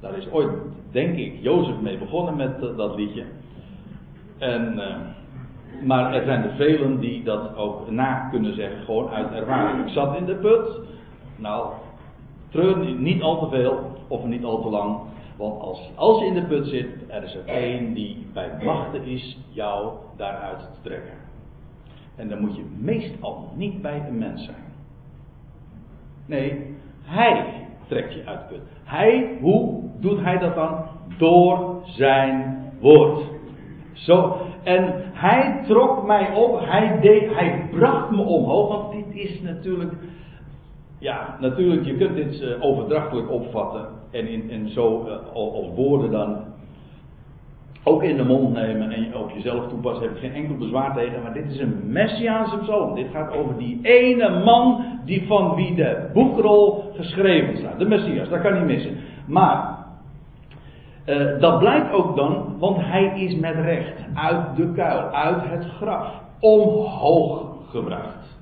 Daar 0.00 0.16
is 0.16 0.30
ooit, 0.30 0.50
denk 0.90 1.16
ik, 1.16 1.42
Jozef 1.42 1.80
mee 1.80 1.98
begonnen 1.98 2.36
met 2.36 2.62
eh, 2.62 2.76
dat 2.76 2.96
liedje. 2.96 3.24
En, 4.38 4.74
uh, 4.76 4.96
maar 5.82 6.14
er 6.14 6.24
zijn 6.24 6.42
er 6.42 6.54
velen 6.56 7.00
die 7.00 7.24
dat 7.24 7.56
ook 7.56 7.90
na 7.90 8.28
kunnen 8.30 8.54
zeggen, 8.54 8.84
gewoon 8.84 9.08
uit 9.08 9.32
ervaring. 9.32 9.86
Ik 9.86 9.92
zat 9.92 10.16
in 10.16 10.24
de 10.24 10.34
put. 10.34 10.80
Nou, 11.36 11.72
treur 12.48 12.94
niet 12.94 13.22
al 13.22 13.38
te 13.38 13.56
veel 13.56 13.96
of 14.08 14.24
niet 14.24 14.44
al 14.44 14.62
te 14.62 14.68
lang. 14.68 14.98
Want 15.36 15.60
als, 15.60 15.90
als 15.94 16.20
je 16.20 16.26
in 16.26 16.34
de 16.34 16.42
put 16.42 16.66
zit, 16.66 16.88
er 17.08 17.22
is 17.22 17.34
er 17.34 17.44
één 17.44 17.94
die 17.94 18.26
bij 18.32 18.50
machten 18.62 19.04
is 19.04 19.38
jou 19.48 19.92
daaruit 20.16 20.58
te 20.58 20.88
trekken. 20.88 21.14
En 22.16 22.28
dan 22.28 22.40
moet 22.40 22.56
je 22.56 22.64
meestal 22.78 23.52
niet 23.54 23.82
bij 23.82 24.04
een 24.08 24.18
mens 24.18 24.44
zijn. 24.44 24.72
Nee, 26.26 26.76
hij 27.02 27.66
trekt 27.86 28.14
je 28.14 28.24
uit 28.24 28.40
de 28.40 28.54
put. 28.54 28.62
Hij, 28.84 29.38
hoe 29.40 29.82
doet 30.00 30.20
hij 30.20 30.38
dat 30.38 30.54
dan? 30.54 30.84
Door 31.18 31.82
zijn 31.84 32.62
woord. 32.80 33.33
Zo, 33.94 34.36
en 34.62 34.94
hij 35.12 35.62
trok 35.66 36.06
mij 36.06 36.34
op, 36.34 36.60
hij, 36.60 36.98
deed, 37.00 37.34
hij 37.34 37.68
bracht 37.70 38.10
me 38.10 38.22
omhoog, 38.22 38.68
want 38.68 38.92
dit 38.92 39.24
is 39.24 39.40
natuurlijk, 39.40 39.92
ja, 40.98 41.36
natuurlijk, 41.40 41.86
je 41.86 41.96
kunt 41.96 42.14
dit 42.14 42.40
uh, 42.40 42.64
overdrachtelijk 42.64 43.30
opvatten 43.30 43.86
en, 44.10 44.28
in, 44.28 44.50
en 44.50 44.68
zo 44.68 45.06
uh, 45.06 45.34
als 45.34 45.66
woorden 45.74 46.10
dan 46.10 46.44
ook 47.84 48.02
in 48.02 48.16
de 48.16 48.24
mond 48.24 48.52
nemen 48.52 48.90
en 48.90 49.16
op 49.16 49.30
jezelf 49.30 49.68
toepassen, 49.68 50.02
heb 50.02 50.14
ik 50.14 50.20
geen 50.20 50.32
enkel 50.32 50.56
bezwaar 50.56 50.94
tegen. 50.94 51.22
Maar 51.22 51.32
dit 51.32 51.50
is 51.50 51.58
een 51.58 51.80
messiaanse 51.86 52.56
psalm. 52.56 52.94
Dit 52.94 53.06
gaat 53.12 53.32
over 53.32 53.58
die 53.58 53.78
ene 53.82 54.44
man 54.44 54.84
die 55.04 55.26
van 55.26 55.54
wie 55.54 55.74
de 55.74 56.10
boekrol 56.12 56.92
geschreven 56.96 57.56
staat. 57.56 57.78
De 57.78 57.88
messias, 57.88 58.28
dat 58.28 58.40
kan 58.40 58.54
niet 58.54 58.64
missen. 58.64 58.96
Maar 59.26 59.73
uh, 61.06 61.40
dat 61.40 61.58
blijkt 61.58 61.92
ook 61.92 62.16
dan, 62.16 62.56
want 62.58 62.76
hij 62.80 63.20
is 63.20 63.40
met 63.40 63.54
recht 63.54 63.92
uit 64.14 64.56
de 64.56 64.72
kuil, 64.72 65.00
uit 65.00 65.42
het 65.42 65.64
graf, 65.64 66.08
omhoog 66.40 67.46
gebracht. 67.70 68.38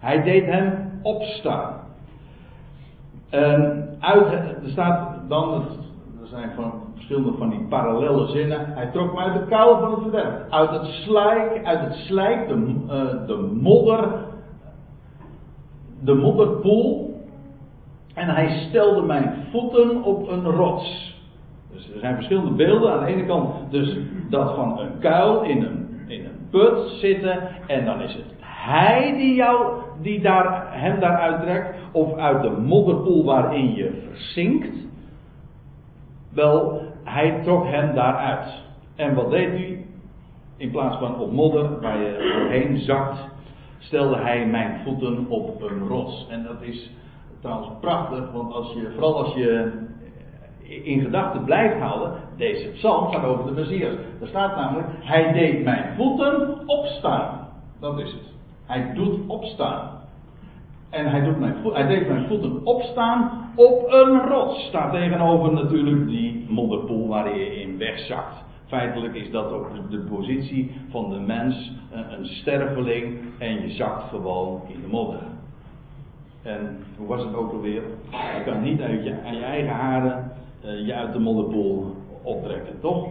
Hij 0.00 0.22
deed 0.22 0.46
hem 0.46 0.90
opstaan. 1.02 1.82
Uit, 4.00 4.32
er 4.32 4.56
staat 4.64 5.28
dan, 5.28 5.64
er 6.20 6.26
zijn 6.26 6.50
van 6.54 6.72
verschillende 6.94 7.38
van 7.38 7.50
die 7.50 7.66
parallele 7.68 8.26
zinnen. 8.26 8.66
Hij 8.74 8.86
trok 8.86 9.12
me 9.12 9.20
uit 9.20 9.34
de 9.34 9.46
kuil 9.46 9.78
van 9.78 9.90
het 9.90 10.00
verderf. 10.00 10.50
Uit 10.50 10.70
het 10.70 10.84
slijk, 10.84 11.64
uit 11.64 11.80
het 11.80 11.94
slijk, 11.94 12.48
de, 12.48 12.54
uh, 12.54 13.26
de 13.26 13.36
modder, 13.60 14.08
de 16.00 16.14
modderpoel. 16.14 17.14
En 18.14 18.28
hij 18.28 18.66
stelde 18.68 19.02
mijn 19.02 19.34
voeten 19.50 20.02
op 20.02 20.28
een 20.28 20.44
rots. 20.44 21.13
Dus 21.74 21.90
er 21.94 22.00
zijn 22.00 22.14
verschillende 22.14 22.50
beelden. 22.50 22.92
Aan 22.92 23.04
de 23.04 23.12
ene 23.12 23.26
kant 23.26 23.70
dus 23.70 23.96
dat 24.30 24.54
van 24.54 24.78
een 24.78 24.98
kuil 24.98 25.42
in 25.42 25.62
een, 25.62 26.04
in 26.06 26.24
een 26.24 26.48
put 26.50 26.90
zitten. 27.00 27.48
En 27.66 27.84
dan 27.84 28.00
is 28.00 28.14
het 28.14 28.34
hij 28.64 29.14
die 29.16 29.34
jou, 29.34 29.82
die 30.02 30.20
daar, 30.20 30.66
hem 30.80 31.00
daaruit 31.00 31.42
trekt. 31.42 31.76
Of 31.92 32.14
uit 32.14 32.42
de 32.42 32.50
modderpoel 32.50 33.24
waarin 33.24 33.74
je 33.74 34.02
verzinkt. 34.10 34.76
Wel, 36.32 36.82
hij 37.04 37.40
trok 37.42 37.66
hem 37.66 37.94
daaruit. 37.94 38.62
En 38.96 39.14
wat 39.14 39.30
deed 39.30 39.48
hij? 39.48 39.86
In 40.56 40.70
plaats 40.70 40.96
van 40.98 41.18
op 41.18 41.32
modder 41.32 41.80
waar 41.80 41.98
je 41.98 42.32
doorheen 42.38 42.78
zakt, 42.78 43.18
stelde 43.78 44.16
hij 44.16 44.46
mijn 44.46 44.80
voeten 44.84 45.26
op 45.28 45.62
een 45.62 45.88
rots. 45.88 46.26
En 46.30 46.42
dat 46.42 46.62
is 46.62 46.90
trouwens 47.40 47.68
prachtig, 47.80 48.32
want 48.32 48.52
als 48.52 48.72
je, 48.72 48.90
vooral 48.92 49.24
als 49.24 49.34
je 49.34 49.72
in 50.68 51.00
gedachten 51.00 51.44
blijft 51.44 51.78
houden, 51.78 52.12
deze 52.36 52.68
psalm 52.68 53.12
gaat 53.12 53.24
over 53.24 53.44
de 53.44 53.60
Messias. 53.60 53.94
Er 54.20 54.26
staat 54.26 54.56
namelijk, 54.56 54.88
hij 55.00 55.32
deed 55.32 55.64
mijn 55.64 55.94
voeten 55.96 56.58
opstaan. 56.66 57.48
Dat 57.80 57.98
is 57.98 58.12
het. 58.12 58.32
Hij 58.66 58.92
doet 58.94 59.18
opstaan. 59.26 59.90
En 60.90 61.10
hij, 61.10 61.24
doet 61.24 61.38
mijn 61.38 61.54
hij 61.72 61.86
deed 61.86 62.08
mijn 62.08 62.26
voeten 62.26 62.66
opstaan 62.66 63.50
op 63.54 63.92
een 63.92 64.20
rots. 64.28 64.66
Staat 64.66 64.92
tegenover 64.92 65.52
natuurlijk 65.52 66.06
die 66.06 66.46
modderpoel 66.48 67.08
waar 67.08 67.36
je 67.36 67.60
in 67.60 67.78
wegzakt. 67.78 68.44
Feitelijk 68.66 69.14
is 69.14 69.30
dat 69.30 69.52
ook 69.52 69.70
de 69.90 69.98
positie 69.98 70.74
van 70.90 71.10
de 71.10 71.18
mens, 71.18 71.72
een 71.90 72.26
sterveling, 72.26 73.18
en 73.38 73.62
je 73.62 73.70
zakt 73.70 74.08
gewoon 74.08 74.60
in 74.68 74.80
de 74.80 74.86
modder. 74.86 75.20
En 76.42 76.84
hoe 76.96 77.06
was 77.06 77.24
het 77.24 77.34
ook 77.34 77.52
alweer? 77.52 77.82
Je 78.10 78.42
kan 78.44 78.62
niet 78.62 78.80
uit 78.80 79.04
je, 79.04 79.14
aan 79.26 79.34
je 79.34 79.44
eigen 79.44 79.72
haren 79.72 80.32
je 80.64 80.94
uit 80.94 81.12
de 81.12 81.18
modderpoel 81.18 81.94
optrekken, 82.22 82.80
toch? 82.80 83.06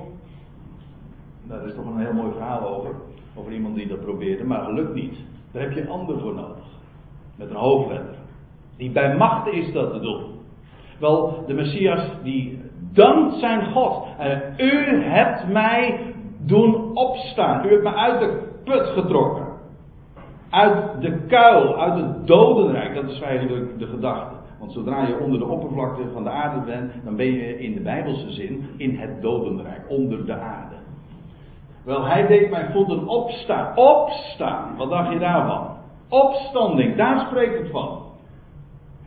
Daar 1.44 1.68
is 1.68 1.74
toch 1.74 1.86
een 1.86 1.98
heel 1.98 2.14
mooi 2.14 2.32
verhaal 2.32 2.68
over. 2.68 2.96
Over 3.36 3.52
iemand 3.52 3.76
die 3.76 3.88
dat 3.88 4.02
probeerde, 4.02 4.44
maar 4.44 4.64
gelukt 4.64 4.94
niet. 4.94 5.18
Daar 5.52 5.62
heb 5.62 5.72
je 5.72 5.82
een 5.82 5.90
ander 5.90 6.20
voor 6.20 6.34
nodig. 6.34 6.66
Met 7.36 7.50
een 7.50 7.56
hoofdletter. 7.56 8.16
Die 8.78 8.92
bij 8.92 9.16
macht 9.16 9.48
is 9.48 9.72
dat 9.72 9.94
te 9.94 10.00
doen. 10.00 10.24
Wel, 11.00 11.44
de 11.48 11.54
Messias 11.54 12.08
die 12.24 12.62
dankt 12.94 13.40
zijn 13.40 13.72
God. 13.72 14.06
En 14.18 14.54
u 14.58 15.04
hebt 15.04 15.48
mij 15.48 16.14
doen 16.38 16.96
opstaan. 16.96 17.66
U 17.66 17.70
hebt 17.70 17.84
mij 17.84 17.94
uit 17.94 18.20
de 18.20 18.52
put 18.64 18.88
getrokken. 18.88 19.48
Uit 20.50 21.02
de 21.02 21.26
kuil, 21.28 21.82
uit 21.82 21.96
het 21.96 22.28
dodenrijk. 22.28 22.96
Dat 22.96 23.10
is 23.10 23.20
eigenlijk 23.20 23.80
de 23.80 23.88
gedachte. 23.88 24.36
Want 24.64 24.76
zodra 24.76 25.08
je 25.08 25.20
onder 25.20 25.40
de 25.40 25.46
oppervlakte 25.46 26.02
van 26.14 26.24
de 26.24 26.30
aarde 26.30 26.60
bent, 26.66 26.92
dan 27.04 27.16
ben 27.16 27.26
je 27.26 27.60
in 27.60 27.74
de 27.74 27.80
Bijbelse 27.80 28.32
zin 28.32 28.70
in 28.78 28.98
het 28.98 29.22
dodenrijk, 29.22 29.82
onder 29.90 30.26
de 30.26 30.34
aarde. 30.34 30.76
Wel, 31.86 32.06
hij 32.06 32.28
deed 32.28 32.50
mijn 32.50 32.72
voeten 32.72 33.08
opstaan. 33.08 33.78
Opstaan, 33.78 34.76
wat 34.78 34.90
dacht 34.90 35.12
je 35.12 35.20
daarvan? 35.20 35.68
Opstanding, 36.10 36.96
daar 36.96 37.26
spreekt 37.28 37.58
het 37.58 37.72
van. 37.72 38.02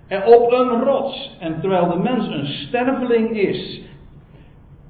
En 0.09 0.25
op 0.25 0.53
een 0.53 0.83
rots. 0.83 1.37
En 1.41 1.61
terwijl 1.61 1.89
de 1.89 1.99
mens 1.99 2.29
een 2.29 2.47
sterveling 2.47 3.31
is 3.31 3.83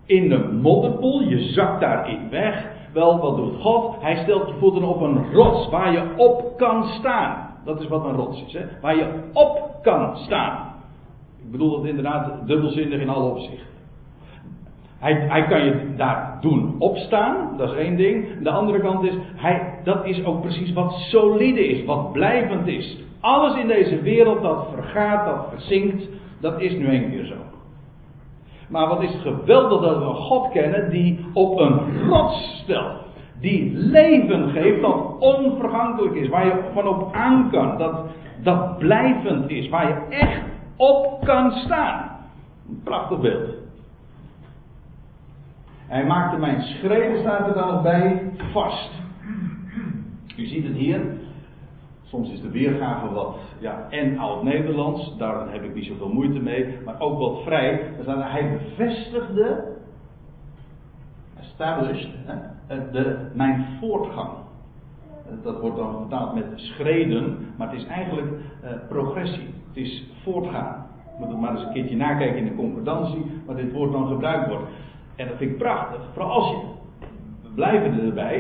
in 0.07 0.29
de 0.29 0.39
modderpoel, 0.63 1.21
je 1.21 1.39
zakt 1.39 1.81
daarin 1.81 2.31
weg. 2.31 2.67
Wel, 2.93 3.19
wat 3.19 3.37
doet 3.37 3.61
God? 3.61 3.97
Hij 4.01 4.17
stelt 4.17 4.49
je 4.49 4.55
voeten 4.59 4.83
op 4.83 5.01
een 5.01 5.33
rots 5.33 5.69
waar 5.69 5.93
je 5.93 6.15
op 6.17 6.57
kan 6.57 6.85
staan. 6.85 7.46
Dat 7.67 7.81
is 7.81 7.89
wat 7.89 8.05
een 8.05 8.15
rots 8.15 8.45
is, 8.47 8.53
hè? 8.53 8.65
waar 8.81 8.97
je 8.97 9.21
op 9.33 9.79
kan 9.83 10.17
staan. 10.17 10.75
Ik 11.45 11.51
bedoel 11.51 11.71
dat 11.71 11.87
inderdaad 11.87 12.47
dubbelzinnig 12.47 13.01
in 13.01 13.09
alle 13.09 13.31
opzichten. 13.31 13.67
Hij, 14.99 15.13
hij 15.13 15.47
kan 15.47 15.65
je 15.65 15.95
daar 15.97 16.39
doen 16.41 16.75
opstaan, 16.79 17.57
dat 17.57 17.71
is 17.71 17.77
één 17.77 17.97
ding. 17.97 18.43
De 18.43 18.51
andere 18.51 18.81
kant 18.81 19.05
is, 19.05 19.15
hij, 19.35 19.81
dat 19.85 20.05
is 20.05 20.25
ook 20.25 20.41
precies 20.41 20.73
wat 20.73 20.93
solide 20.93 21.67
is, 21.67 21.85
wat 21.85 22.13
blijvend 22.13 22.67
is. 22.67 23.05
Alles 23.21 23.57
in 23.57 23.67
deze 23.67 24.01
wereld 24.01 24.43
dat 24.43 24.67
vergaat, 24.75 25.27
dat 25.27 25.47
verzinkt, 25.51 26.09
dat 26.41 26.61
is 26.61 26.73
nu 26.73 26.87
één 26.87 27.11
keer 27.11 27.25
zo. 27.25 27.35
Maar 28.69 28.89
wat 28.89 29.03
is 29.03 29.15
geweldig 29.23 29.81
dat 29.81 29.99
we 29.99 30.05
een 30.05 30.15
God 30.15 30.53
kennen 30.53 30.91
die 30.91 31.27
op 31.33 31.59
een 31.59 32.09
rots 32.09 32.61
stelt. 32.63 33.06
Die 33.41 33.73
leven 33.77 34.51
geeft 34.51 34.81
dat 34.81 35.19
onvergankelijk 35.19 36.15
is, 36.15 36.29
waar 36.29 36.47
je 36.47 36.71
van 36.73 36.89
op 36.89 37.15
aan 37.15 37.51
kan, 37.51 37.79
dat, 37.79 38.07
dat 38.43 38.79
blijvend 38.79 39.51
is, 39.51 39.69
waar 39.69 39.89
je 39.89 40.17
echt 40.17 40.43
op 40.77 41.25
kan 41.25 41.51
staan. 41.51 42.11
Een 42.69 42.81
prachtig 42.85 43.21
beeld. 43.21 43.51
Hij 45.87 46.07
maakte 46.07 46.39
mijn 46.39 46.63
schreden, 46.63 47.21
staat 47.21 47.49
er 47.49 47.55
dan 47.55 47.73
nog 47.73 47.83
bij, 47.83 48.33
vast. 48.53 48.91
U 50.37 50.47
ziet 50.47 50.65
het 50.65 50.77
hier. 50.77 51.01
Soms 52.03 52.31
is 52.31 52.41
de 52.41 52.51
weergave 52.51 53.13
wat, 53.13 53.37
ja, 53.59 53.87
en 53.91 54.19
oud-Nederlands, 54.19 55.17
daar 55.19 55.53
heb 55.53 55.63
ik 55.63 55.75
niet 55.75 55.87
zoveel 55.87 56.09
moeite 56.09 56.41
mee, 56.41 56.79
maar 56.85 57.01
ook 57.01 57.19
wat 57.19 57.43
vrij. 57.43 57.81
Hij 58.07 58.59
bevestigde, 58.59 59.76
established, 61.57 62.09
hè, 62.27 62.91
de, 62.91 63.17
mijn 63.33 63.67
voortgang. 63.81 64.29
Dat 65.43 65.61
wordt 65.61 65.77
dan 65.77 65.97
vertaald 65.97 66.35
met 66.35 66.45
schreden, 66.55 67.39
maar 67.57 67.71
het 67.71 67.81
is 67.81 67.87
eigenlijk 67.87 68.27
uh, 68.27 68.71
progressie. 68.89 69.55
Het 69.69 69.77
is 69.77 70.11
voortgaan. 70.23 70.87
Moet 71.19 71.29
het 71.29 71.41
maar 71.41 71.51
eens 71.51 71.63
een 71.63 71.73
keertje 71.73 71.97
nakijken 71.97 72.37
in 72.37 72.45
de 72.45 72.55
concordantie, 72.55 73.25
waar 73.47 73.57
dit 73.57 73.73
woord 73.73 73.93
dan 73.93 74.07
gebruikt 74.07 74.49
wordt. 74.49 74.65
En 75.17 75.29
dat 75.29 75.37
vind 75.37 75.51
ik 75.51 75.59
prachtig. 75.59 76.01
Vooral 76.13 76.31
als 76.31 76.51
je, 76.51 76.57
we 77.43 77.49
blijven 77.55 78.05
erbij. 78.05 78.37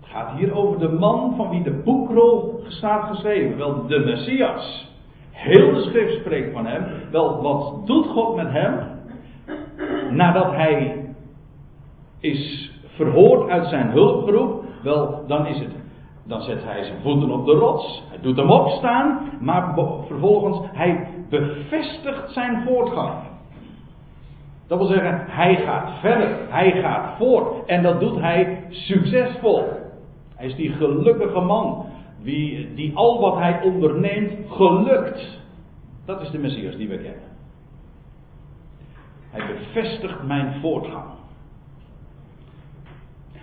Het 0.00 0.10
gaat 0.10 0.36
hier 0.36 0.54
over 0.54 0.78
de 0.78 0.88
man 0.88 1.34
van 1.36 1.50
wie 1.50 1.62
de 1.62 1.80
boekrol 1.84 2.62
staat 2.66 3.08
geschreven. 3.08 3.56
Wel, 3.56 3.86
de 3.86 3.98
Messias. 3.98 4.90
Heel 5.30 5.74
de 5.74 5.80
schrift 5.80 6.20
spreekt 6.20 6.52
van 6.52 6.66
hem. 6.66 6.84
Wel, 7.10 7.42
wat 7.42 7.86
doet 7.86 8.06
God 8.06 8.36
met 8.36 8.48
hem? 8.50 8.78
Nadat 10.10 10.52
hij 10.52 11.01
is 12.22 12.72
verhoord 12.86 13.50
uit 13.50 13.68
zijn 13.68 13.90
hulpgroep. 13.90 14.64
Wel, 14.82 15.24
dan 15.26 15.46
is 15.46 15.58
het 15.58 15.72
dan 16.24 16.42
zet 16.42 16.64
hij 16.64 16.84
zijn 16.84 17.00
voeten 17.02 17.30
op 17.30 17.46
de 17.46 17.52
rots. 17.52 18.02
Hij 18.08 18.18
doet 18.20 18.36
hem 18.36 18.50
opstaan, 18.50 19.30
maar 19.40 19.74
vervolgens 20.06 20.58
hij 20.72 21.08
bevestigt 21.28 22.32
zijn 22.32 22.62
voortgang. 22.66 23.12
Dat 24.66 24.78
wil 24.78 24.86
zeggen, 24.86 25.24
hij 25.28 25.56
gaat 25.56 26.00
verder, 26.00 26.36
hij 26.48 26.80
gaat 26.80 27.16
voort 27.18 27.66
en 27.66 27.82
dat 27.82 28.00
doet 28.00 28.20
hij 28.20 28.64
succesvol. 28.68 29.64
Hij 30.36 30.46
is 30.46 30.54
die 30.54 30.72
gelukkige 30.72 31.40
man, 31.40 31.86
die, 32.22 32.74
die 32.74 32.96
al 32.96 33.20
wat 33.20 33.38
hij 33.38 33.60
onderneemt 33.62 34.32
gelukt. 34.48 35.40
Dat 36.04 36.20
is 36.20 36.30
de 36.30 36.38
Messias 36.38 36.76
die 36.76 36.88
we 36.88 36.96
kennen. 36.96 37.30
Hij 39.30 39.46
bevestigt 39.46 40.22
mijn 40.22 40.60
voortgang. 40.60 41.21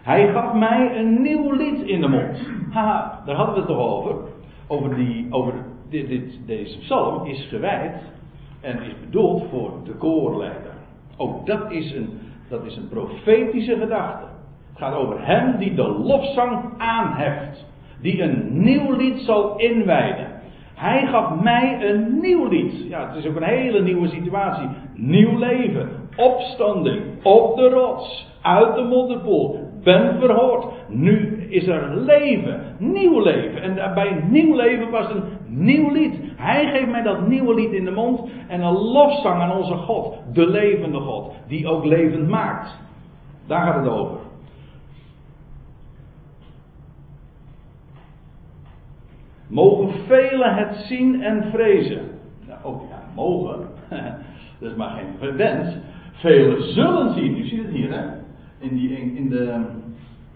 Hij 0.01 0.31
gaf 0.31 0.53
mij 0.53 0.97
een 0.97 1.21
nieuw 1.21 1.51
lied 1.51 1.81
in 1.81 2.01
de 2.01 2.07
mond. 2.07 2.47
Haha, 2.69 3.21
daar 3.25 3.35
hadden 3.35 3.53
we 3.53 3.59
het 3.59 3.69
toch 3.69 3.79
over. 3.79 4.15
Over, 4.67 4.95
die, 4.95 5.27
over 5.29 5.53
dit, 5.89 6.39
deze 6.45 6.77
psalm 6.77 7.25
is 7.25 7.47
gewijd 7.49 7.95
en 8.61 8.81
is 8.81 8.99
bedoeld 8.99 9.43
voor 9.49 9.71
de 9.85 9.93
koorleider. 9.93 10.71
Ook 11.17 11.45
dat 11.45 11.71
is 11.71 11.93
een, 11.93 12.09
dat 12.49 12.65
is 12.65 12.75
een 12.75 12.89
profetische 12.89 13.77
gedachte. 13.77 14.25
Het 14.69 14.77
gaat 14.77 14.93
over 14.93 15.25
hem 15.25 15.57
die 15.57 15.75
de 15.75 15.87
lofzang 15.87 16.63
aanheft. 16.77 17.65
Die 18.01 18.23
een 18.23 18.63
nieuw 18.63 18.95
lied 18.95 19.19
zal 19.19 19.57
inwijden. 19.57 20.27
Hij 20.75 21.07
gaf 21.07 21.41
mij 21.41 21.89
een 21.89 22.19
nieuw 22.21 22.47
lied. 22.47 22.85
Ja, 22.87 23.07
het 23.07 23.15
is 23.15 23.29
ook 23.29 23.35
een 23.35 23.43
hele 23.43 23.81
nieuwe 23.81 24.07
situatie. 24.07 24.67
Nieuw 24.93 25.37
leven. 25.37 25.89
Opstanding. 26.15 27.01
Op 27.23 27.55
de 27.55 27.69
rots. 27.69 28.27
Uit 28.41 28.75
de 28.75 28.83
modderpoel. 28.83 29.58
Ben 29.83 30.19
verhoord. 30.19 30.65
Nu 30.87 31.45
is 31.49 31.67
er 31.67 31.97
leven. 31.97 32.75
Nieuw 32.77 33.19
leven. 33.19 33.61
En 33.61 33.93
bij 33.93 34.23
nieuw 34.29 34.55
leven 34.55 34.89
was 34.89 35.09
een 35.09 35.23
nieuw 35.47 35.91
lied. 35.91 36.15
Hij 36.35 36.65
geeft 36.65 36.91
mij 36.91 37.01
dat 37.03 37.27
nieuwe 37.27 37.53
lied 37.53 37.71
in 37.71 37.85
de 37.85 37.91
mond. 37.91 38.29
En 38.47 38.61
een 38.61 38.73
lofzang 38.73 39.41
aan 39.41 39.57
onze 39.57 39.75
God. 39.75 40.15
De 40.33 40.49
levende 40.49 40.99
God. 40.99 41.33
Die 41.47 41.67
ook 41.67 41.85
levend 41.85 42.27
maakt. 42.27 42.79
Daar 43.47 43.65
gaat 43.65 43.83
het 43.83 43.93
over. 43.93 44.17
Mogen 49.47 49.93
velen 50.07 50.55
het 50.55 50.75
zien 50.75 51.21
en 51.21 51.51
vrezen. 51.51 52.01
Nou, 52.47 52.59
ook 52.63 52.81
ja, 52.89 53.01
mogen. 53.15 53.67
dat 54.59 54.71
is 54.71 54.75
maar 54.75 55.01
geen 55.19 55.35
wens. 55.35 55.75
Velen 56.11 56.73
zullen 56.73 57.13
zien. 57.13 57.37
U 57.37 57.47
ziet 57.47 57.63
het 57.63 57.71
hier, 57.71 57.91
hè? 57.91 58.05
In, 58.59 58.75
die, 58.75 59.15
in, 59.15 59.29
de, 59.29 59.65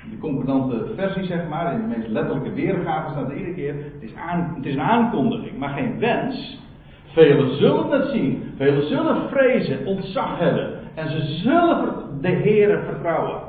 de 0.10 0.18
concordante 0.18 0.86
versie, 0.96 1.24
zeg 1.24 1.48
maar, 1.48 1.74
in 1.74 1.82
de 1.82 1.96
meest 1.98 2.08
letterlijke 2.08 2.54
weergave 2.54 3.12
staat 3.12 3.30
er 3.30 3.38
iedere 3.38 3.56
keer: 3.56 3.74
het 3.74 4.02
is, 4.02 4.16
aan, 4.16 4.54
het 4.56 4.66
is 4.66 4.74
een 4.74 4.82
aankondiging, 4.82 5.58
maar 5.58 5.70
geen 5.70 6.00
wens. 6.00 6.62
Velen 7.06 7.56
zullen 7.56 7.90
het 7.90 8.10
zien. 8.10 8.54
Velen 8.56 8.88
zullen 8.88 9.30
vrezen, 9.30 9.86
ontzag 9.86 10.40
hebben. 10.40 10.80
En 10.96 11.10
ze 11.10 11.22
zullen 11.22 11.94
de 12.22 12.30
Heeren 12.30 12.84
vertrouwen. 12.86 13.42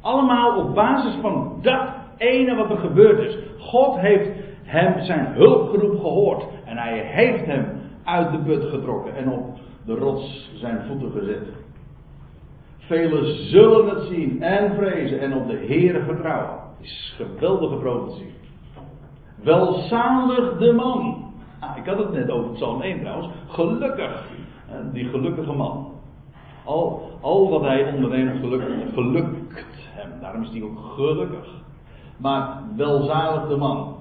Allemaal 0.00 0.58
op 0.58 0.74
basis 0.74 1.14
van 1.20 1.58
dat 1.62 1.88
ene 2.16 2.54
wat 2.54 2.70
er 2.70 2.78
gebeurd 2.78 3.18
is. 3.18 3.38
God 3.58 3.98
heeft 3.98 4.30
hem 4.62 5.02
zijn 5.02 5.26
hulpgeroep 5.26 6.00
gehoord. 6.00 6.44
En 6.64 6.76
hij 6.76 6.98
heeft 6.98 7.46
hem 7.46 7.66
uit 8.04 8.30
de 8.32 8.38
put 8.38 8.64
getrokken 8.64 9.16
en 9.16 9.30
op 9.30 9.58
de 9.84 9.94
rots 9.94 10.50
zijn 10.54 10.80
voeten 10.88 11.10
gezet. 11.10 11.59
Velen 12.90 13.48
zullen 13.48 13.88
het 13.88 14.06
zien 14.08 14.42
en 14.42 14.74
vrezen 14.74 15.20
en 15.20 15.34
op 15.34 15.48
de 15.48 15.64
Heere 15.66 16.02
vertrouwen. 16.02 16.58
Is 16.80 17.14
geweldige 17.16 17.76
profetie. 17.76 18.32
Welzalig 19.42 20.58
de 20.58 20.72
man. 20.72 21.24
Ik 21.76 21.86
had 21.86 21.98
het 21.98 22.12
net 22.12 22.30
over 22.30 22.50
Psalm 22.50 22.82
1 22.82 23.00
trouwens. 23.00 23.28
Gelukkig. 23.48 24.28
Die 24.92 25.04
gelukkige 25.04 25.52
man. 25.52 25.92
Al, 26.64 27.48
wat 27.50 27.60
hij 27.60 27.92
onderneemt 27.94 28.40
gelukt, 28.40 28.92
gelukt 28.92 29.66
hem. 29.90 30.10
Daarom 30.20 30.42
is 30.42 30.50
hij 30.50 30.62
ook 30.62 30.78
gelukkig. 30.78 31.48
Maar 32.16 32.62
welzalig 32.76 33.48
de 33.48 33.56
man. 33.56 33.96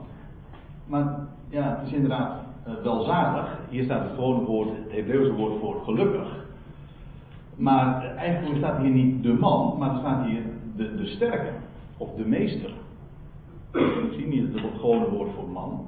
Maar 0.86 1.28
ja, 1.50 1.78
het 1.78 1.88
is 1.88 1.94
inderdaad 1.94 2.32
uh, 2.68 2.74
welzalig. 2.84 3.60
Hier 3.70 3.84
staat 3.84 4.04
het 4.04 4.14
gewone 4.16 4.46
woord, 4.46 4.70
het 4.70 4.92
Hebreeuwse 4.92 5.34
woord 5.34 5.60
voor 5.60 5.82
gelukkig. 5.84 6.39
Maar 7.60 8.16
eigenlijk 8.16 8.58
staat 8.58 8.82
hier 8.82 8.90
niet 8.90 9.24
de 9.24 9.34
man, 9.34 9.78
maar 9.78 9.92
er 9.92 10.00
staat 10.00 10.26
hier 10.26 10.42
de, 10.76 10.96
de 10.96 11.06
sterke. 11.06 11.52
Of 11.98 12.16
de 12.16 12.26
meester. 12.26 12.72
Ik 13.74 14.14
zie 14.14 14.28
niet 14.28 14.54
het 14.54 14.62
gewone 14.76 15.10
woord 15.10 15.30
voor 15.36 15.50
man. 15.50 15.88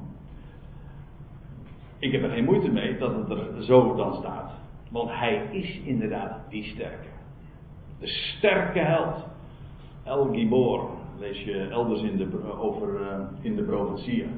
Ik 2.00 2.12
heb 2.12 2.24
er 2.24 2.30
geen 2.30 2.46
moeite 2.46 2.72
mee 2.72 2.98
dat 2.98 3.16
het 3.16 3.30
er 3.30 3.64
zo 3.64 3.96
dan 3.96 4.16
staat. 4.16 4.52
Want 4.90 5.10
hij 5.12 5.48
is 5.52 5.80
inderdaad 5.84 6.40
die 6.50 6.64
sterke. 6.64 7.08
De 8.00 8.08
sterke 8.08 8.80
held. 8.80 9.26
El 10.04 10.34
Gibor. 10.34 10.90
Lees 11.20 11.44
je 11.44 11.68
elders 11.68 12.02
in 12.02 12.18
de, 12.18 12.58
over 12.60 13.02
uh, 13.02 13.20
in 13.42 13.56
de 13.56 13.64
profetieën 13.64 14.30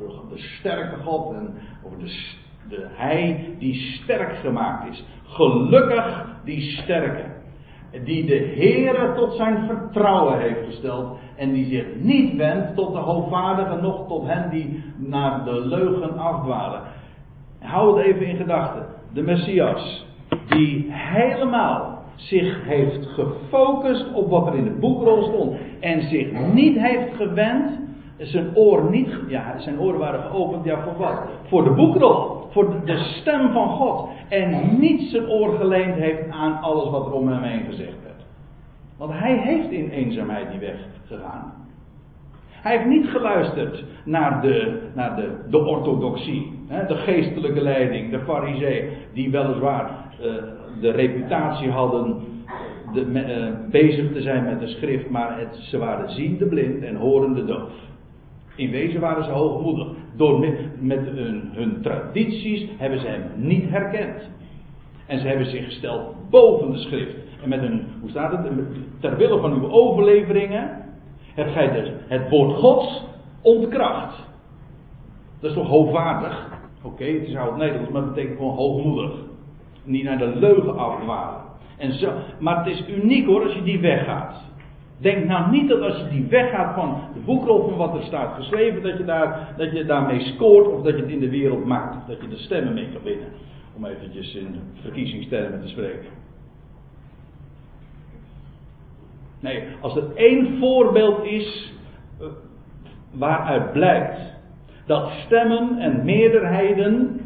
over 0.00 0.28
de 0.28 0.38
sterke 0.38 1.02
God 1.02 1.34
en 1.34 1.54
over 1.82 1.98
de, 1.98 2.34
de 2.68 2.86
Hij 2.90 3.54
die 3.58 3.74
sterk 3.74 4.36
gemaakt 4.36 4.90
is. 4.90 5.04
Gelukkig 5.24 6.26
die 6.44 6.60
sterke. 6.60 7.24
Die 8.04 8.26
de 8.26 8.52
Heere 8.56 9.14
tot 9.14 9.32
zijn 9.32 9.66
vertrouwen 9.66 10.40
heeft 10.40 10.64
gesteld. 10.64 11.18
En 11.36 11.52
die 11.52 11.64
zich 11.64 11.86
niet 11.96 12.36
wendt 12.36 12.76
tot 12.76 12.92
de 12.92 12.98
hoogvaardigen, 12.98 13.82
nog 13.82 14.08
tot 14.08 14.26
hen 14.26 14.50
die 14.50 14.84
naar 14.96 15.44
de 15.44 15.66
leugen 15.66 16.18
afdwalen. 16.18 16.80
Hou 17.60 17.98
het 17.98 18.06
even 18.06 18.26
in 18.26 18.36
gedachten. 18.36 18.86
De 19.12 19.22
Messias, 19.22 20.06
die 20.48 20.86
helemaal 20.88 21.96
zich 22.14 22.64
heeft 22.64 23.06
gefocust 23.06 24.12
op 24.12 24.30
wat 24.30 24.46
er 24.46 24.54
in 24.54 24.64
de 24.64 24.78
boekrol 24.80 25.22
stond. 25.22 25.56
En 25.80 26.02
zich 26.02 26.32
niet 26.52 26.80
heeft 26.80 27.14
gewend 27.16 27.78
zijn 28.18 28.56
oor 28.56 28.90
niet, 28.90 29.08
ja, 29.28 29.58
zijn 29.58 29.80
oren 29.80 29.98
waren 29.98 30.20
geopend, 30.20 30.64
ja, 30.64 30.82
voor 30.82 30.96
wat? 30.96 31.20
Voor 31.48 31.64
de 31.64 31.70
boekrol, 31.70 32.46
voor 32.50 32.84
de 32.84 32.96
stem 32.96 33.52
van 33.52 33.68
God. 33.68 34.08
En 34.28 34.80
niet 34.80 35.10
zijn 35.10 35.28
oor 35.28 35.56
geleend 35.56 35.94
heeft 35.94 36.30
aan 36.30 36.60
alles 36.60 36.90
wat 36.90 37.06
er 37.06 37.12
om 37.12 37.28
hem 37.28 37.42
heen 37.42 37.64
gezegd 37.64 38.02
werd. 38.02 38.24
Want 38.96 39.12
hij 39.12 39.36
heeft 39.36 39.70
in 39.70 39.88
eenzaamheid 39.88 40.50
die 40.50 40.60
weg 40.60 40.78
gegaan. 41.06 41.52
Hij 42.50 42.76
heeft 42.76 42.88
niet 42.88 43.06
geluisterd 43.06 43.84
naar 44.04 44.40
de, 44.42 44.82
naar 44.94 45.16
de, 45.16 45.30
de 45.50 45.64
orthodoxie, 45.64 46.52
hè, 46.66 46.86
de 46.86 46.94
geestelijke 46.94 47.60
leiding, 47.60 48.10
de 48.10 48.20
farisee, 48.20 48.88
die 49.12 49.30
weliswaar 49.30 49.90
uh, 50.20 50.26
de 50.80 50.90
reputatie 50.90 51.70
hadden 51.70 52.16
de, 52.92 53.00
uh, 53.00 53.70
bezig 53.70 54.12
te 54.12 54.20
zijn 54.20 54.44
met 54.44 54.60
de 54.60 54.66
schrift, 54.66 55.10
maar 55.10 55.38
het, 55.38 55.56
ze 55.56 55.78
waren 55.78 56.10
ziende 56.10 56.46
blind 56.46 56.82
en 56.82 56.96
horende 56.96 57.44
doof. 57.44 57.72
In 58.56 58.70
wezen 58.70 59.00
waren 59.00 59.24
ze 59.24 59.30
hoogmoedig. 59.30 59.88
Door 60.16 60.40
met, 60.78 60.98
hun, 60.98 61.50
hun, 61.52 61.82
tradities 61.82 62.68
hebben 62.76 63.00
ze 63.00 63.06
hem 63.06 63.22
niet 63.34 63.70
herkend. 63.70 64.30
En 65.06 65.18
ze 65.18 65.26
hebben 65.26 65.46
zich 65.46 65.64
gesteld 65.64 66.14
boven 66.30 66.72
de 66.72 66.78
schrift. 66.78 67.14
En 67.42 67.48
met 67.48 67.60
hun, 67.60 67.86
hoe 68.00 68.10
staat 68.10 68.32
het? 68.32 68.52
Ter 69.00 69.16
wille 69.16 69.40
van 69.40 69.52
uw 69.52 69.70
overleveringen 69.70 70.84
hebt 71.34 71.52
gij 71.52 71.72
dus 71.72 71.90
het 72.08 72.28
woord 72.28 72.56
Gods 72.56 73.04
ontkracht. 73.42 74.24
Dat 75.40 75.50
is 75.50 75.56
toch 75.56 75.68
hoogwaardig? 75.68 76.48
Oké, 76.82 77.04
het 77.04 77.26
is 77.26 77.36
oud 77.36 77.56
Nederlands, 77.56 77.90
maar 77.90 78.02
het 78.02 78.14
betekent 78.14 78.38
gewoon 78.38 78.56
hoogmoedig. 78.56 79.12
Niet 79.84 80.04
naar 80.04 80.18
de 80.18 80.36
leugen 80.36 80.76
afdwalen. 80.76 81.40
En 81.76 81.92
zo, 81.92 82.12
maar 82.38 82.64
het 82.64 82.66
is 82.66 82.88
uniek 82.88 83.26
hoor 83.26 83.42
als 83.42 83.54
je 83.54 83.62
die 83.62 83.80
weggaat. 83.80 84.44
Denk 84.98 85.24
nou 85.24 85.50
niet 85.50 85.68
dat 85.68 85.80
als 85.80 85.96
je 85.96 86.08
die 86.08 86.26
weggaat 86.26 86.74
van 86.74 86.98
de 87.14 87.20
boekrol 87.20 87.68
van 87.68 87.76
wat 87.76 87.94
er 87.94 88.02
staat 88.02 88.34
geschreven, 88.34 88.82
dat 88.82 88.98
je, 88.98 89.04
daar, 89.04 89.54
dat 89.56 89.72
je 89.72 89.84
daarmee 89.84 90.20
scoort 90.20 90.66
of 90.66 90.82
dat 90.82 90.96
je 90.96 91.02
het 91.02 91.10
in 91.10 91.20
de 91.20 91.30
wereld 91.30 91.64
maakt. 91.64 92.08
Dat 92.08 92.20
je 92.20 92.28
de 92.28 92.36
stemmen 92.36 92.74
mee 92.74 92.88
kan 92.92 93.02
winnen. 93.02 93.28
Om 93.76 93.84
eventjes 93.84 94.34
in 94.34 94.60
verkiezingstermen 94.80 95.60
te 95.60 95.68
spreken. 95.68 96.08
Nee, 99.40 99.62
als 99.80 99.96
er 99.96 100.04
één 100.14 100.58
voorbeeld 100.58 101.24
is 101.24 101.72
eh, 102.20 102.26
waaruit 103.10 103.72
blijkt 103.72 104.34
dat 104.86 105.10
stemmen 105.24 105.78
en 105.78 106.04
meerderheden, 106.04 107.20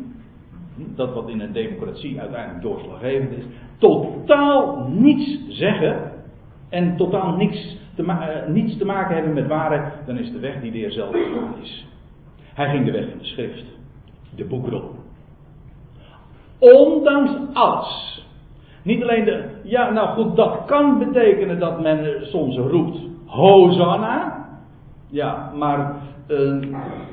dat 0.76 1.14
wat 1.14 1.28
in 1.28 1.40
een 1.40 1.52
democratie 1.52 2.20
uiteindelijk 2.20 2.62
doorslaggevend 2.62 3.32
is, 3.32 3.44
totaal 3.78 4.88
niets 4.88 5.40
zeggen 5.48 6.12
en 6.70 6.96
totaal 6.96 7.36
niks 7.36 7.78
te, 7.94 8.02
uh, 8.02 8.18
niets 8.48 8.78
te 8.78 8.84
maken 8.84 9.14
hebben 9.14 9.34
met 9.34 9.46
waarheid, 9.46 9.92
dan 10.06 10.18
is 10.18 10.32
de 10.32 10.38
weg 10.38 10.60
die 10.60 10.72
de 10.72 10.78
Heer 10.78 10.90
zelf 10.90 11.14
is. 11.62 11.86
Hij 12.54 12.70
ging 12.70 12.84
de 12.84 12.92
weg 12.92 13.06
in 13.06 13.18
de 13.18 13.24
schrift, 13.24 13.64
de 14.34 14.44
boekrol. 14.44 14.94
Ondanks 16.58 17.30
alles. 17.52 18.24
Niet 18.82 19.02
alleen 19.02 19.24
de, 19.24 19.44
ja 19.62 19.90
nou 19.90 20.08
goed, 20.08 20.36
dat 20.36 20.64
kan 20.66 20.98
betekenen 20.98 21.58
dat 21.58 21.80
men 21.80 22.26
soms 22.26 22.56
roept, 22.56 22.98
Hosanna. 23.26 24.48
Ja, 25.08 25.52
maar 25.54 25.94
Uh, 26.30 26.60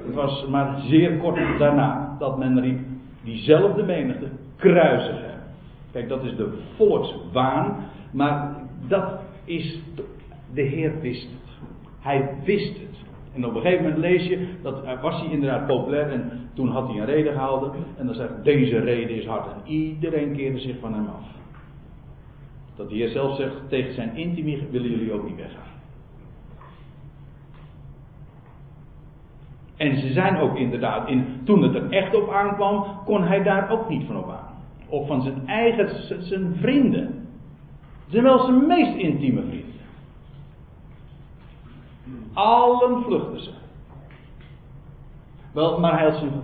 het 0.06 0.16
was 0.16 0.46
maar 0.48 0.80
zeer 0.80 1.18
kort 1.18 1.40
daarna 1.60 2.16
dat 2.20 2.38
men 2.38 2.62
riep 2.62 2.80
diezelfde 3.24 3.84
menigte 3.84 4.28
kruisigen. 4.56 5.32
Kijk, 5.92 6.10
dat 6.10 6.24
is 6.24 6.36
de 6.36 6.58
volkswaan, 6.76 7.76
maar 8.12 8.56
dat 8.88 9.04
is. 9.48 9.80
De 10.54 10.62
Heer 10.62 11.00
wist 11.02 11.28
het. 11.30 11.70
Hij 12.00 12.30
wist 12.44 12.80
het. 12.80 12.98
En 13.34 13.46
op 13.46 13.56
een 13.56 13.62
gegeven 13.62 13.84
moment 13.84 14.02
lees 14.02 14.28
je, 14.28 14.48
dat 14.62 15.02
was 15.02 15.22
hij 15.22 15.32
inderdaad 15.32 15.68
populair 15.68 16.12
en 16.12 16.32
toen 16.54 16.70
had 16.70 16.88
hij 16.88 16.98
een 16.98 17.06
reden 17.06 17.34
gehouden. 17.34 17.72
En 17.98 18.06
dan 18.06 18.16
zegt 18.16 18.44
deze 18.44 18.80
reden 18.80 19.16
is 19.16 19.26
hard. 19.26 19.46
En 19.46 19.72
iedereen 19.72 20.36
keerde 20.36 20.60
zich 20.60 20.80
van 20.80 20.94
hem 20.94 21.08
af. 21.08 21.26
Dat 22.76 22.90
de 22.90 22.96
Heer 22.96 23.10
zelf 23.10 23.36
zegt, 23.36 23.56
tegen 23.70 23.94
zijn 23.94 24.16
intimie 24.16 24.68
willen 24.72 24.90
jullie 24.90 25.14
ook 25.14 25.28
niet 25.28 25.36
weggaan. 25.36 25.76
En 29.78 29.98
ze 29.98 30.12
zijn 30.12 30.38
ook 30.38 30.58
inderdaad, 30.58 31.10
in, 31.10 31.26
toen 31.44 31.64
het 31.64 31.76
er 31.76 31.90
echt 31.90 32.16
op 32.16 32.30
aankwam, 32.30 32.86
kon 33.06 33.24
hij 33.24 33.44
daar 33.44 33.72
ook 33.72 33.90
niet 33.90 34.06
van 34.06 34.18
op 34.18 34.30
aan. 34.30 34.56
Of 34.90 35.08
van 35.08 35.22
zijn 35.22 35.48
eigen, 35.48 35.90
zijn 36.24 36.56
vrienden. 36.56 37.27
Het 38.10 38.42
zijn 38.42 38.68
meest 38.68 38.96
intieme 38.96 39.42
vrienden. 39.42 39.74
Allen 42.34 43.04
vluchten 43.04 43.44
ze. 43.44 43.52
Wel, 45.52 45.80
maar 45.80 46.00
hij 46.00 46.10
had 46.10 46.20
zijn 46.20 46.42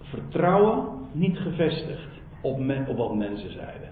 vertrouwen 0.00 0.84
niet 1.12 1.38
gevestigd 1.38 2.08
op, 2.40 2.60
op 2.88 2.96
wat 2.96 3.14
mensen 3.14 3.52
zeiden. 3.52 3.88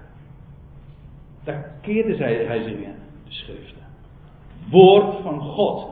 Daar 1.45 1.73
keerde 1.81 2.17
hij 2.25 2.63
zich 2.63 2.73
in, 2.73 2.95
de 3.25 3.33
schriften. 3.33 3.83
Woord 4.71 5.23
van 5.23 5.41
God. 5.41 5.89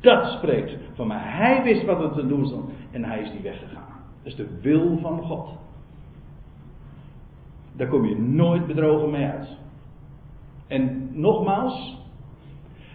Dat 0.00 0.30
spreekt 0.30 0.76
van 0.94 1.06
mij. 1.06 1.20
Hij 1.20 1.62
wist 1.62 1.84
wat 1.84 1.98
het 1.98 2.14
te 2.14 2.26
doen 2.26 2.46
stond 2.46 2.70
en 2.90 3.04
hij 3.04 3.20
is 3.20 3.30
die 3.30 3.40
weggegaan. 3.40 4.02
Dat 4.22 4.32
is 4.32 4.36
de 4.36 4.58
wil 4.60 4.98
van 4.98 5.22
God. 5.22 5.48
Daar 7.76 7.88
kom 7.88 8.04
je 8.04 8.18
nooit 8.18 8.66
bedrogen 8.66 9.10
mee 9.10 9.26
uit. 9.26 9.48
En 10.68 11.10
nogmaals, 11.12 11.96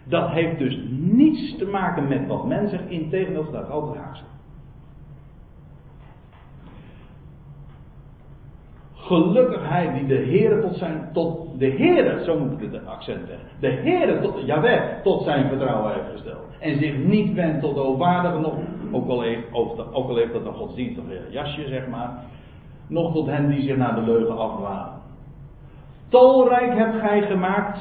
dat 0.03 0.29
heeft 0.29 0.57
dus 0.57 0.79
niets 0.89 1.57
te 1.57 1.65
maken 1.65 2.07
met 2.07 2.27
wat 2.27 2.45
men 2.45 2.69
zegt, 2.69 2.89
integendeel 2.89 3.45
staat 3.49 3.69
altijd 3.69 4.03
haast. 4.03 4.23
Gelukkig 8.93 9.69
hij 9.69 9.93
die 9.93 10.07
de 10.07 10.15
Heer 10.15 10.61
tot 10.61 10.75
zijn, 10.75 11.09
tot 11.13 11.59
de 11.59 11.65
Heer, 11.65 12.19
zo 12.25 12.39
moet 12.39 12.61
ik 12.61 12.71
het 12.71 12.85
accent 12.85 13.27
leggen, 13.27 13.47
de 13.59 13.67
Heer 13.67 14.21
tot, 14.21 14.45
Jawel, 14.45 14.79
tot 15.03 15.23
zijn 15.23 15.47
vertrouwen 15.47 15.93
heeft 15.93 16.11
gesteld. 16.11 16.45
En 16.59 16.77
zich 16.77 16.97
niet 16.97 17.33
wendt 17.33 17.61
tot 17.61 17.75
de 17.75 18.39
nog, 18.39 18.53
ook 18.91 19.09
al 19.09 19.21
heeft, 19.21 19.53
ook 19.91 20.09
al 20.09 20.15
heeft 20.15 20.33
dat 20.33 20.45
een 20.45 20.53
godsdienstig 20.53 21.03
jasje, 21.29 21.67
zeg 21.67 21.87
maar, 21.87 22.23
nog 22.87 23.13
tot 23.13 23.27
hen 23.27 23.49
die 23.49 23.61
zich 23.61 23.77
naar 23.77 23.95
de 23.95 24.01
leugen 24.01 24.37
afdwalen. 24.37 25.02
Talrijk 26.13 26.77
hebt 26.77 26.99
gij 26.99 27.21
gemaakt, 27.21 27.79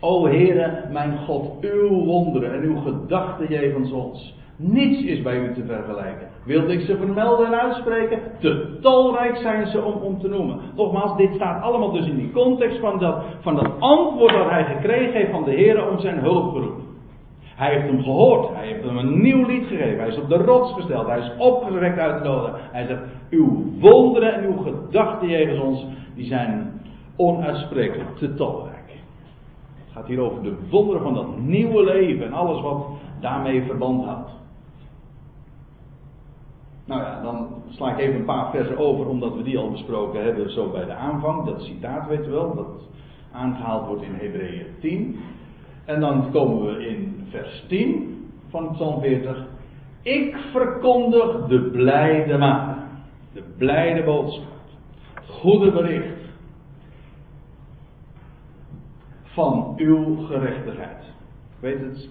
o 0.00 0.26
Heere, 0.26 0.84
mijn 0.90 1.18
God, 1.18 1.60
uw 1.60 2.04
wonderen 2.04 2.52
en 2.52 2.62
uw 2.62 2.80
gedachten 2.80 3.48
jegens 3.48 3.92
ons. 3.92 4.34
Niets 4.56 5.02
is 5.02 5.22
bij 5.22 5.38
u 5.38 5.54
te 5.54 5.64
vergelijken. 5.64 6.28
Wilde 6.44 6.72
ik 6.72 6.80
ze 6.80 6.96
vermelden 6.96 7.46
en 7.46 7.60
uitspreken? 7.60 8.18
Te 8.40 8.78
talrijk 8.80 9.36
zijn 9.36 9.66
ze 9.66 9.82
om, 9.82 9.92
om 9.92 10.20
te 10.20 10.28
noemen. 10.28 10.60
Nogmaals, 10.76 11.16
dit 11.16 11.34
staat 11.34 11.62
allemaal 11.62 11.92
dus 11.92 12.06
in 12.06 12.16
die 12.16 12.32
context 12.32 12.78
van 12.78 12.98
dat, 12.98 13.24
van 13.40 13.54
dat 13.54 13.70
antwoord 13.78 14.32
dat 14.32 14.50
hij 14.50 14.64
gekregen 14.64 15.12
heeft 15.12 15.30
van 15.30 15.44
de 15.44 15.50
Heer 15.50 15.90
om 15.90 15.98
zijn 15.98 16.18
hulpgeroep. 16.18 16.80
Hij 17.54 17.74
heeft 17.74 17.86
hem 17.86 18.02
gehoord. 18.02 18.54
Hij 18.54 18.66
heeft 18.66 18.84
hem 18.84 18.96
een 18.96 19.22
nieuw 19.22 19.46
lied 19.46 19.66
gegeven. 19.66 19.98
Hij 19.98 20.08
is 20.08 20.18
op 20.18 20.28
de 20.28 20.36
rots 20.36 20.72
gesteld. 20.72 21.06
Hij 21.06 21.18
is 21.18 21.32
opgewekt 21.38 21.98
uit 21.98 22.18
de 22.18 22.28
doden. 22.28 22.54
Hij 22.72 22.86
zegt, 22.86 23.02
uw 23.30 23.64
wonderen 23.80 24.34
en 24.34 24.44
uw 24.44 24.56
gedachten 24.56 25.28
jegens 25.28 25.60
ons, 25.60 25.86
die 26.14 26.26
zijn 26.26 26.80
onuitsprekelijk, 27.16 28.16
te 28.16 28.34
talrijk. 28.34 28.90
Het 29.74 29.92
gaat 29.92 30.06
hier 30.06 30.20
over 30.20 30.42
de 30.42 30.56
wonderen 30.70 31.02
van 31.02 31.14
dat 31.14 31.38
nieuwe 31.38 31.84
leven 31.84 32.26
en 32.26 32.32
alles 32.32 32.60
wat 32.60 32.86
daarmee 33.20 33.62
verband 33.62 34.04
houdt. 34.04 34.30
Nou 36.84 37.00
ja, 37.00 37.22
dan 37.22 37.48
sla 37.68 37.92
ik 37.92 37.98
even 37.98 38.14
een 38.14 38.24
paar 38.24 38.50
versen 38.50 38.78
over, 38.78 39.06
omdat 39.06 39.36
we 39.36 39.42
die 39.42 39.58
al 39.58 39.70
besproken 39.70 40.24
hebben, 40.24 40.50
zo 40.50 40.70
bij 40.70 40.84
de 40.84 40.94
aanvang. 40.94 41.44
Dat 41.44 41.62
citaat, 41.62 42.08
weet 42.08 42.26
u 42.26 42.30
wel, 42.30 42.54
dat 42.54 42.88
aangehaald 43.32 43.86
wordt 43.86 44.02
in 44.02 44.14
Hebreeën 44.14 44.66
10. 44.80 45.16
En 45.84 46.00
dan 46.00 46.30
komen 46.30 46.66
we 46.66 46.86
in 46.86 47.26
vers 47.30 47.64
10 47.68 48.30
van 48.48 48.72
Psalm 48.72 49.00
40. 49.00 49.46
Ik 50.02 50.36
verkondig 50.52 51.46
de 51.46 51.60
blijde 51.60 52.38
maat, 52.38 52.76
de 53.32 53.42
blijde 53.56 54.02
boodschap, 54.02 54.52
goede 55.28 55.72
bericht 55.72 56.11
van 59.32 59.72
uw 59.76 60.16
gerechtigheid. 60.16 61.04
Weet 61.60 61.80
het, 61.80 62.08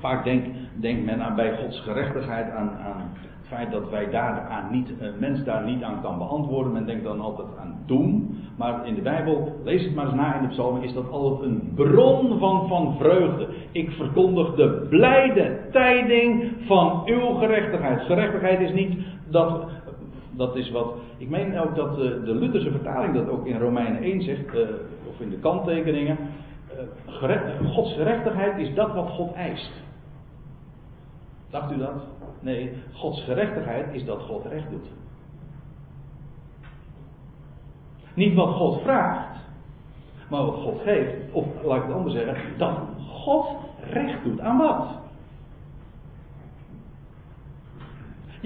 vaak 0.00 0.24
denkt 0.24 0.48
denk 0.74 1.04
men 1.04 1.22
aan 1.22 1.34
bij 1.34 1.56
Gods 1.56 1.80
gerechtigheid 1.80 2.50
aan, 2.50 2.70
aan 2.70 3.10
het 3.46 3.46
feit 3.48 3.70
dat 3.70 3.90
wij 3.90 4.10
daar 4.10 4.40
aan 4.40 4.72
niet, 4.72 4.88
een 4.98 5.14
mens 5.18 5.44
daar 5.44 5.64
niet 5.64 5.82
aan 5.82 6.02
kan 6.02 6.18
beantwoorden. 6.18 6.72
Men 6.72 6.86
denkt 6.86 7.04
dan 7.04 7.20
altijd 7.20 7.48
aan 7.60 7.78
doen. 7.86 8.38
Maar 8.56 8.86
in 8.86 8.94
de 8.94 9.00
Bijbel, 9.00 9.52
lees 9.64 9.84
het 9.84 9.94
maar 9.94 10.06
eens 10.06 10.14
na 10.14 10.34
in 10.34 10.42
de 10.42 10.48
psalmen, 10.48 10.82
is 10.82 10.92
dat 10.92 11.10
altijd 11.10 11.50
een 11.50 11.72
bron 11.74 12.38
van, 12.38 12.68
van 12.68 12.96
vreugde. 12.98 13.48
Ik 13.72 13.90
verkondig 13.90 14.54
de 14.54 14.86
blijde 14.88 15.58
tijding 15.72 16.52
van 16.66 17.02
uw 17.04 17.34
gerechtigheid. 17.34 18.00
Gerechtigheid 18.00 18.60
is 18.60 18.72
niet 18.72 18.98
dat, 19.30 19.64
dat 20.30 20.56
is 20.56 20.70
wat, 20.70 20.94
ik 21.18 21.28
meen 21.28 21.58
ook 21.58 21.74
dat 21.74 21.96
de, 21.96 22.22
de 22.24 22.34
Lutherse 22.34 22.70
vertaling 22.70 23.14
dat 23.14 23.28
ook 23.28 23.46
in 23.46 23.58
Romeinen 23.58 24.02
1 24.02 24.22
zegt, 24.22 24.54
uh, 24.54 24.60
of 25.16 25.22
in 25.22 25.30
de 25.30 25.38
kanttekeningen. 25.38 26.18
Uh, 27.22 27.72
Gods 27.74 27.92
gerechtigheid 27.92 28.58
is 28.58 28.74
dat 28.74 28.94
wat 28.94 29.08
God 29.08 29.34
eist. 29.34 29.70
Dacht 31.50 31.72
u 31.72 31.78
dat? 31.78 32.02
Nee, 32.40 32.72
Gods 32.92 33.24
gerechtigheid 33.24 33.94
is 33.94 34.04
dat 34.04 34.20
God 34.20 34.44
recht 34.44 34.70
doet. 34.70 34.88
Niet 38.14 38.34
wat 38.34 38.54
God 38.54 38.82
vraagt, 38.82 39.38
maar 40.30 40.44
wat 40.44 40.54
God 40.54 40.80
geeft. 40.80 41.32
Of 41.32 41.46
laat 41.64 41.76
ik 41.76 41.82
het 41.82 41.92
anders 41.92 42.14
zeggen, 42.14 42.58
dat 42.58 42.78
God 43.08 43.46
recht 43.90 44.24
doet 44.24 44.40
aan 44.40 44.58
wat? 44.58 44.88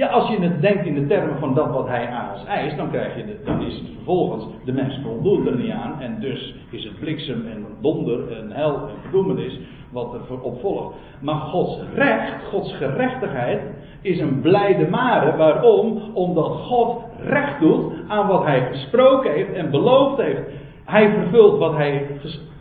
Ja, 0.01 0.07
als 0.07 0.28
je 0.28 0.40
het 0.40 0.61
denkt 0.61 0.86
in 0.86 0.94
de 0.94 1.07
termen 1.07 1.38
van 1.38 1.55
dat 1.55 1.70
wat 1.70 1.88
hij 1.88 2.09
aan 2.09 2.32
ons 2.32 2.44
eist, 2.44 2.76
dan, 2.76 2.90
krijg 2.90 3.16
je 3.16 3.24
de, 3.24 3.36
dan 3.44 3.62
is 3.62 3.74
het 3.74 3.86
vervolgens, 3.94 4.44
de 4.64 4.72
mens 4.72 4.98
voldoet 5.03 5.46
er 5.46 5.57
niet 5.57 5.72
aan 5.72 6.01
en 6.01 6.20
dus 6.20 6.55
is 6.70 6.84
het 6.84 6.98
bliksem 7.01 7.46
en 7.46 7.66
donder 7.80 8.36
en 8.36 8.51
hel 8.51 8.74
en 8.74 8.94
verdoemenis 9.03 9.59
wat 9.92 10.14
er 10.14 10.40
op 10.42 10.61
volgt. 10.61 10.94
Maar 11.20 11.34
Gods 11.34 11.78
recht, 11.94 12.44
Gods 12.51 12.74
gerechtigheid, 12.74 13.61
is 14.03 14.20
een 14.20 14.40
blijde 14.40 14.88
mare. 14.88 15.36
Waarom? 15.36 16.03
Omdat 16.14 16.46
God 16.46 17.03
recht 17.24 17.61
doet 17.61 17.92
aan 18.09 18.26
wat 18.26 18.44
hij 18.44 18.68
gesproken 18.70 19.32
heeft 19.32 19.53
en 19.53 19.70
beloofd 19.70 20.20
heeft. 20.20 20.42
Hij 20.84 21.11
vervult 21.11 21.59
wat 21.59 21.76
hij, 21.76 22.07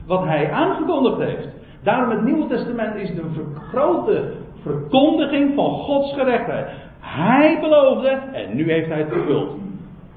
wat 0.08 0.24
hij 0.24 0.52
aangekondigd 0.52 1.20
heeft. 1.20 1.48
Daarom 1.84 2.10
het 2.10 2.24
Nieuwe 2.24 2.48
Testament 2.48 2.96
is 2.96 3.16
de 3.16 3.24
grote 3.70 4.32
verkondiging 4.62 5.56
van 5.56 5.70
Gods 5.70 6.14
gerechtigheid. 6.14 6.88
Hij 7.00 7.58
beloofde 7.62 8.10
en 8.10 8.56
nu 8.56 8.72
heeft 8.72 8.89
hij 8.89 8.97
het 8.97 9.10
vervuld. 9.10 9.58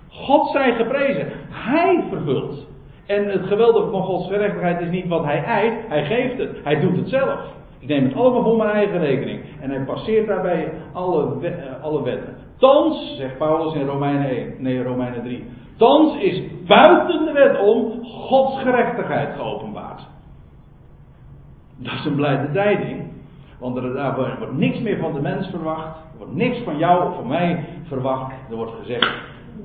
God 0.09 0.51
zij 0.51 0.75
geprezen. 0.75 1.29
Hij 1.51 2.05
vervult. 2.11 2.67
En 3.07 3.29
het 3.29 3.47
geweldige 3.47 3.91
van 3.91 4.03
Gods 4.03 4.29
gerechtigheid 4.29 4.81
is 4.81 4.91
niet 4.91 5.09
wat 5.09 5.25
hij 5.25 5.45
eist, 5.45 5.89
hij 5.89 6.05
geeft 6.05 6.39
het. 6.39 6.65
Hij 6.65 6.81
doet 6.81 6.97
het 6.97 7.09
zelf. 7.09 7.41
Ik 7.79 7.89
neem 7.89 8.05
het 8.05 8.15
allemaal 8.15 8.43
voor 8.43 8.57
mijn 8.57 8.71
eigen 8.71 8.99
rekening. 8.99 9.41
En 9.61 9.71
hij 9.71 9.85
passeert 9.85 10.27
daarbij 10.27 10.73
alle, 10.93 11.47
eh, 11.47 11.83
alle 11.83 12.03
wetten. 12.03 12.35
Thans, 12.57 13.17
zegt 13.17 13.39
Paulus 13.39 13.75
in 13.75 13.87
Romeinen 13.87 14.31
1, 14.31 14.55
nee 14.59 14.83
Romeinen 14.83 15.23
3. 15.23 15.45
Thans 15.77 16.17
is 16.19 16.43
buiten 16.67 17.25
de 17.25 17.33
wet 17.33 17.61
om 17.61 18.05
Gods 18.05 18.63
gerechtigheid 18.63 19.35
geopenbaard. 19.37 20.07
Dat 21.77 21.93
is 21.93 22.05
een 22.05 22.15
blijde 22.15 22.53
tijding. 22.53 23.11
Want 23.59 23.77
er, 23.77 23.95
daar 23.95 24.17
wordt 24.17 24.57
niks 24.57 24.81
meer 24.81 24.99
van 24.99 25.13
de 25.13 25.21
mens 25.21 25.47
verwacht. 25.51 25.99
Niks 26.35 26.59
van 26.59 26.79
jou 26.79 27.09
of 27.09 27.15
van 27.15 27.27
mij 27.27 27.65
verwacht. 27.83 28.35
Er 28.51 28.57
wordt 28.57 28.73
gezegd: 28.81 29.11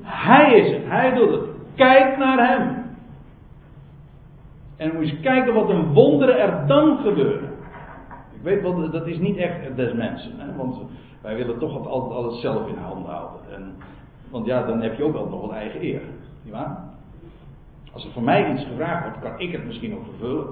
Hij 0.02 0.58
is 0.58 0.72
het, 0.72 0.84
Hij 0.86 1.14
doet 1.14 1.30
het. 1.30 1.44
Kijk 1.74 2.18
naar 2.18 2.48
Hem. 2.48 2.86
En 4.76 4.94
moet 4.94 5.08
je 5.08 5.20
kijken 5.20 5.54
wat 5.54 5.68
een 5.68 5.92
wonderen 5.92 6.40
er 6.40 6.66
dan 6.66 6.98
gebeuren. 6.98 7.50
Ik 8.34 8.42
weet 8.42 8.62
wel, 8.62 8.90
dat 8.90 9.06
is 9.06 9.18
niet 9.18 9.36
echt 9.36 9.76
des 9.76 9.92
mensen. 9.92 10.32
Hè? 10.36 10.56
Want 10.56 10.78
wij 11.22 11.36
willen 11.36 11.58
toch 11.58 11.86
altijd 11.86 12.14
alles 12.14 12.40
zelf 12.40 12.68
in 12.68 12.76
handen 12.76 13.12
houden. 13.12 13.40
En, 13.54 13.74
want 14.30 14.46
ja, 14.46 14.62
dan 14.62 14.82
heb 14.82 14.96
je 14.96 15.04
ook 15.04 15.14
altijd 15.14 15.34
nog 15.34 15.42
een 15.42 15.56
eigen 15.56 15.82
eer. 15.82 16.00
Niet 16.42 16.52
waar? 16.52 16.84
Als 17.92 18.04
er 18.04 18.12
voor 18.12 18.22
mij 18.22 18.52
iets 18.52 18.64
gevraagd 18.64 19.02
wordt, 19.02 19.18
kan 19.20 19.40
ik 19.40 19.52
het 19.52 19.66
misschien 19.66 19.94
ook 19.94 20.04
vervullen. 20.04 20.46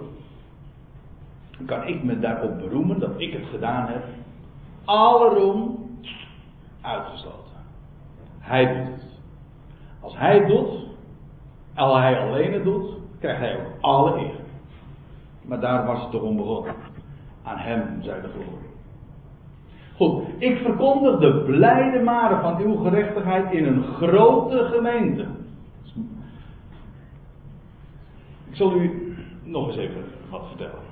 Kan 1.66 1.86
ik 1.86 2.02
me 2.02 2.18
daarop 2.18 2.58
beroemen 2.58 2.98
dat 3.00 3.10
ik 3.16 3.32
het 3.32 3.46
gedaan 3.50 3.86
heb. 3.86 4.04
alle 4.84 5.28
roem 5.28 5.85
uitgesloten. 6.86 7.56
Hij 8.38 8.66
doet 8.66 8.92
het. 8.92 9.04
Als 10.00 10.16
hij 10.16 10.38
het 10.38 10.48
doet, 10.48 10.68
als 11.74 11.98
hij 11.98 12.18
alleen 12.18 12.52
het 12.52 12.64
doet, 12.64 12.90
krijgt 13.18 13.40
hij 13.40 13.56
ook 13.56 13.72
alle 13.80 14.18
eer. 14.18 14.34
Maar 15.42 15.60
daar 15.60 15.86
was 15.86 16.02
het 16.02 16.10
toch 16.10 16.22
om 16.22 16.36
begonnen. 16.36 16.74
Aan 17.42 17.58
hem 17.58 18.02
zij 18.02 18.20
de 18.20 18.28
glorie. 18.28 18.74
Goed, 19.96 20.24
ik 20.38 20.58
verkondig 20.58 21.18
de 21.18 21.42
blijde 21.46 22.02
maren 22.02 22.40
van 22.40 22.58
uw 22.58 22.76
gerechtigheid 22.76 23.52
in 23.52 23.66
een 23.66 23.82
grote 23.82 24.70
gemeente. 24.72 25.26
Ik 28.48 28.56
zal 28.56 28.72
u 28.72 29.16
nog 29.42 29.66
eens 29.66 29.76
even 29.76 30.04
wat 30.30 30.46
vertellen. 30.48 30.84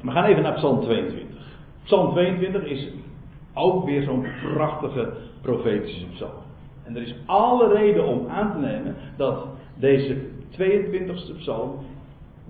We 0.00 0.10
gaan 0.10 0.24
even 0.24 0.42
naar 0.42 0.54
Psalm 0.54 0.80
22. 0.80 1.36
Psalm 1.82 2.12
22 2.12 2.62
is 2.62 2.88
ook 3.58 3.84
weer 3.84 4.02
zo'n 4.02 4.26
prachtige 4.54 5.12
profetische 5.40 6.06
psalm. 6.06 6.46
En 6.84 6.96
er 6.96 7.02
is 7.02 7.14
alle 7.26 7.74
reden 7.74 8.06
om 8.06 8.28
aan 8.28 8.52
te 8.52 8.58
nemen 8.58 8.94
dat 9.16 9.46
deze 9.74 10.16
22e 10.58 11.36
psalm 11.36 11.72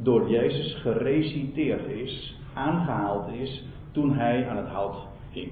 door 0.03 0.31
Jezus 0.31 0.75
gereciteerd 0.75 1.87
is, 1.89 2.37
aangehaald 2.55 3.33
is, 3.33 3.65
toen 3.93 4.13
hij 4.13 4.49
aan 4.49 4.57
het 4.57 4.69
hout 4.69 4.97
hing. 5.31 5.51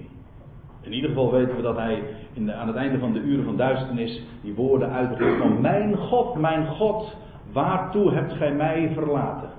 In 0.80 0.92
ieder 0.92 1.09
geval 1.11 1.30
weten 1.30 1.57
we 1.57 1.62
dat 1.62 1.76
hij 1.76 2.02
in 2.32 2.52
aan 2.52 2.66
het 2.66 2.76
einde 2.76 2.98
van 2.98 3.12
de 3.12 3.20
uren 3.20 3.44
van 3.44 3.57
duisternis 3.57 4.22
die 4.42 4.54
woorden 4.54 4.90
uitriep 4.90 5.38
van 5.38 5.61
Mijn 5.61 5.96
God, 5.96 6.34
mijn 6.34 6.66
God, 6.66 7.16
waartoe 7.52 8.12
hebt 8.12 8.32
gij 8.32 8.54
mij 8.54 8.90
verlaten? 8.94 9.50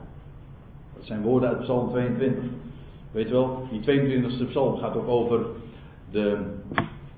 Dat 0.95 1.05
zijn 1.05 1.21
woorden 1.21 1.49
uit 1.49 1.59
Psalm 1.59 1.89
22. 1.89 2.43
Weet 3.11 3.29
wel, 3.29 3.67
die 3.71 3.81
22e 3.81 4.47
psalm 4.47 4.77
gaat 4.77 4.95
ook 4.95 5.07
over 5.07 5.45
de, 6.11 6.37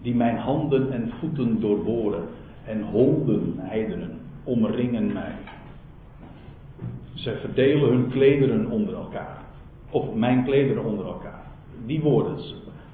die 0.02 0.16
mijn 0.16 0.38
handen 0.38 0.92
en 0.92 1.12
voeten 1.20 1.60
doorboren. 1.60 2.24
En 2.66 2.82
honden, 2.82 3.54
heidenen, 3.58 4.20
omringen 4.44 5.14
mij. 5.14 5.36
Ze 7.14 7.38
verdelen 7.42 7.90
hun 7.90 8.10
klederen 8.10 8.70
onder 8.70 8.96
elkaar. 8.96 9.38
Of 9.90 10.14
mijn 10.14 10.44
klederen 10.44 10.86
onder 10.86 11.06
elkaar. 11.06 11.44
Die 11.86 12.02
woorden. 12.02 12.38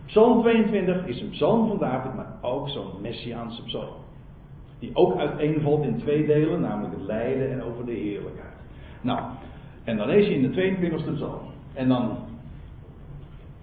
Psalm 0.05 0.41
22 0.41 1.05
is 1.05 1.21
een 1.21 1.29
psalm 1.29 1.67
van 1.67 1.77
David, 1.77 2.15
maar 2.15 2.33
ook 2.41 2.69
zo'n 2.69 3.01
messiaanse 3.01 3.63
psalm. 3.63 3.93
Die 4.79 4.91
ook 4.93 5.17
uiteenvalt 5.17 5.85
in 5.85 5.97
twee 5.97 6.25
delen, 6.25 6.61
namelijk 6.61 6.93
het 6.93 7.05
lijden 7.05 7.51
en 7.51 7.63
over 7.63 7.85
de 7.85 7.91
heerlijkheid. 7.91 8.53
Nou, 9.01 9.19
en 9.83 9.97
dan 9.97 10.07
lees 10.07 10.27
je 10.27 10.33
in 10.33 10.51
de 10.51 10.75
22e 10.77 11.13
psalm. 11.13 11.41
En 11.73 11.87
dan, 11.87 12.17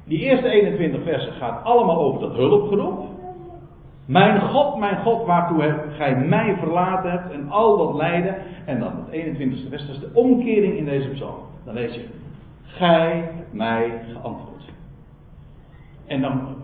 die 0.04 0.18
eerste 0.18 0.48
21 0.48 1.02
versen 1.02 1.32
gaat 1.32 1.64
allemaal 1.64 1.98
over 1.98 2.20
dat 2.20 2.34
hulpgeroep. 2.34 3.10
Mijn 4.06 4.40
God, 4.40 4.78
mijn 4.78 5.02
God, 5.02 5.26
waartoe 5.26 5.62
hebt 5.62 5.94
gij 5.94 6.16
mij 6.16 6.56
verlaten 6.58 7.10
hebt 7.10 7.32
en 7.32 7.50
al 7.50 7.76
dat 7.76 7.94
lijden. 7.94 8.36
En 8.64 8.80
dan 8.80 8.92
het 8.96 9.24
21ste 9.24 9.68
vers, 9.68 9.86
dat 9.86 9.94
is 9.94 10.00
de 10.00 10.10
omkering 10.12 10.76
in 10.76 10.84
deze 10.84 11.08
psalm. 11.08 11.38
Dan 11.64 11.74
lees 11.74 11.94
je, 11.94 12.04
gij 12.62 13.30
mij 13.50 14.00
geantwoord. 14.12 14.62
En 16.06 16.20
dan 16.20 16.56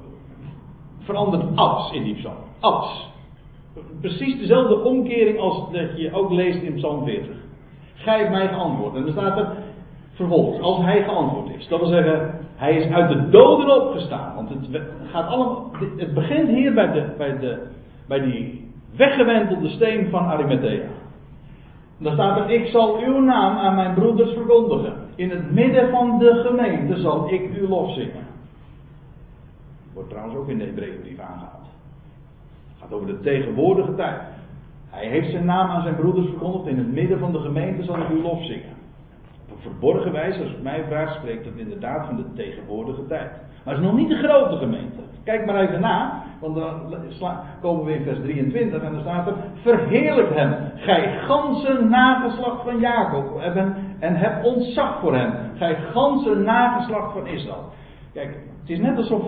verandert 0.99 1.57
alles 1.57 1.93
in 1.93 2.03
die 2.03 2.14
psalm. 2.14 2.36
Alles. 2.61 3.11
Precies 4.01 4.39
dezelfde 4.39 4.84
omkering 4.84 5.39
als 5.39 5.70
dat 5.72 5.99
je 5.99 6.12
ook 6.12 6.30
leest 6.30 6.62
in 6.62 6.74
psalm 6.74 7.05
40. 7.05 7.36
Gij 7.95 8.30
mij 8.30 8.49
geantwoord. 8.49 8.95
En 8.95 9.03
dan 9.03 9.12
staat 9.12 9.39
er 9.39 9.57
vervolgens, 10.12 10.61
als 10.61 10.78
hij 10.78 11.03
geantwoord 11.03 11.57
is. 11.57 11.68
Dat 11.68 11.80
wil 11.80 11.89
zeggen, 11.89 12.47
hij 12.59 12.76
is 12.76 12.92
uit 12.92 13.09
de 13.09 13.28
doden 13.28 13.82
opgestaan. 13.82 14.34
Want 14.34 14.48
het, 14.48 14.82
gaat 15.11 15.28
allemaal, 15.28 15.70
het 15.96 16.14
begint 16.14 16.48
hier 16.48 16.74
bij, 16.74 16.92
de, 16.92 17.14
bij, 17.16 17.38
de, 17.38 17.66
bij 18.06 18.20
die 18.20 18.70
weggewentelde 18.96 19.68
steen 19.68 20.11
van 20.11 20.26
Arimathea. 20.26 20.88
Dan 21.98 22.12
staat 22.12 22.38
er, 22.38 22.50
ik 22.50 22.66
zal 22.66 22.98
uw 22.98 23.20
naam 23.20 23.56
aan 23.56 23.74
mijn 23.74 23.94
broeders 23.94 24.32
verkondigen. 24.32 24.92
In 25.14 25.30
het 25.30 25.50
midden 25.50 25.90
van 25.90 26.18
de 26.18 26.44
gemeente 26.46 27.00
zal 27.00 27.32
ik 27.32 27.50
uw 27.54 27.68
lof 27.68 27.94
zingen. 27.94 28.26
Wordt 29.94 30.09
trouwens 30.09 30.36
ook 30.36 30.48
in 30.48 30.59
de 30.59 30.64
Hebreeënbrief 30.64 31.18
aangehaald. 31.18 31.66
Het 32.68 32.80
gaat 32.80 32.92
over 32.92 33.06
de 33.06 33.20
tegenwoordige 33.20 33.94
tijd. 33.94 34.20
Hij 34.90 35.06
heeft 35.06 35.30
zijn 35.30 35.44
naam 35.44 35.70
aan 35.70 35.82
zijn 35.82 35.96
broeders 35.96 36.28
verkondigd. 36.28 36.66
In 36.66 36.78
het 36.78 36.92
midden 36.92 37.18
van 37.18 37.32
de 37.32 37.38
gemeente 37.38 37.84
zal 37.84 37.96
ik 37.96 38.09
uw 38.09 38.22
lof 38.22 38.44
zingen 38.44 38.78
verborgen 39.61 40.12
wijze, 40.12 40.42
als 40.42 40.50
het 40.50 40.62
mij 40.62 40.84
vraagt, 40.86 41.14
spreekt 41.14 41.44
het 41.44 41.56
inderdaad 41.56 42.06
van 42.06 42.16
de 42.16 42.32
tegenwoordige 42.34 43.06
tijd. 43.06 43.30
Maar 43.64 43.74
het 43.74 43.84
is 43.84 43.90
nog 43.90 43.98
niet 43.98 44.09
de 44.09 44.28
grote 44.28 44.56
gemeente. 44.56 45.00
Kijk 45.24 45.46
maar 45.46 45.61
even 45.61 45.80
na, 45.80 46.22
want 46.40 46.54
dan 46.54 47.40
komen 47.61 47.84
we 47.84 47.94
in 47.94 48.02
vers 48.02 48.18
23 48.20 48.82
en 48.82 48.92
dan 48.92 49.00
staat 49.00 49.26
er: 49.26 49.34
Verheerlijk 49.54 50.34
hem, 50.34 50.54
gij 50.74 51.18
ganse 51.18 51.84
nageslacht 51.88 52.62
van 52.62 52.78
Jacob, 52.78 53.40
en 53.98 54.16
heb 54.16 54.44
ontzag 54.44 55.00
voor 55.00 55.14
hem, 55.14 55.32
gij 55.54 55.76
ganse 55.76 56.34
nageslacht 56.34 57.12
van 57.12 57.26
Israël. 57.26 57.72
Kijk, 58.12 58.28
het 58.61 58.70
is 58.70 58.78
net 58.78 58.96
alsof 58.96 59.22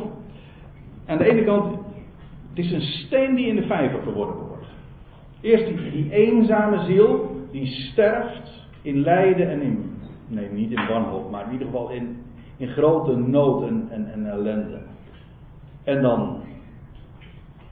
aan 1.07 1.19
de 1.19 1.31
ene 1.31 1.45
kant, 1.45 1.79
het 2.49 2.59
is 2.65 2.73
een 2.73 2.81
steen 2.81 3.35
die 3.35 3.47
in 3.47 3.57
de 3.57 3.67
vijver 3.67 4.03
verworpen 4.03 4.47
wordt. 4.47 4.67
Eerst 5.41 5.67
die, 5.67 5.91
die 5.91 6.13
eenzame 6.13 6.79
ziel, 6.85 7.31
die 7.51 7.67
sterft 7.67 8.69
in 8.83 9.01
lijden 9.01 9.51
en 9.51 9.63
in 9.63 9.90
nee, 10.31 10.51
niet 10.51 10.71
in 10.71 10.87
wanhoop, 10.87 11.31
maar 11.31 11.47
in 11.47 11.53
ieder 11.53 11.67
geval 11.67 11.91
in, 11.91 12.23
in 12.57 12.69
grote 12.69 13.17
nood 13.17 13.63
en, 13.63 13.87
en, 13.91 14.13
en 14.13 14.31
ellende. 14.31 14.79
En 15.85 16.03
dan 16.03 16.43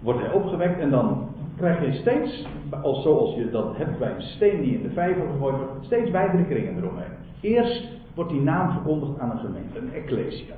wordt 0.01 0.21
hij 0.21 0.33
opgewekt 0.33 0.81
en 0.81 0.91
dan 0.91 1.29
krijg 1.57 1.85
je 1.85 1.93
steeds, 1.93 2.47
als 2.83 3.03
zoals 3.03 3.35
je 3.35 3.51
dat 3.51 3.77
hebt 3.77 3.99
bij 3.99 4.15
een 4.15 4.23
steen 4.23 4.63
die 4.63 4.75
in 4.75 4.83
de 4.83 4.91
vijver 4.91 5.27
gegooid 5.33 5.57
wordt, 5.57 5.85
steeds 5.85 6.11
wijdere 6.11 6.45
kringen 6.45 6.77
eromheen. 6.77 7.13
Eerst 7.41 7.89
wordt 8.15 8.31
die 8.31 8.41
naam 8.41 8.71
verkondigd 8.71 9.19
aan 9.19 9.31
een 9.31 9.39
gemeente, 9.39 9.79
een 9.79 9.93
ecclesia. 9.93 10.55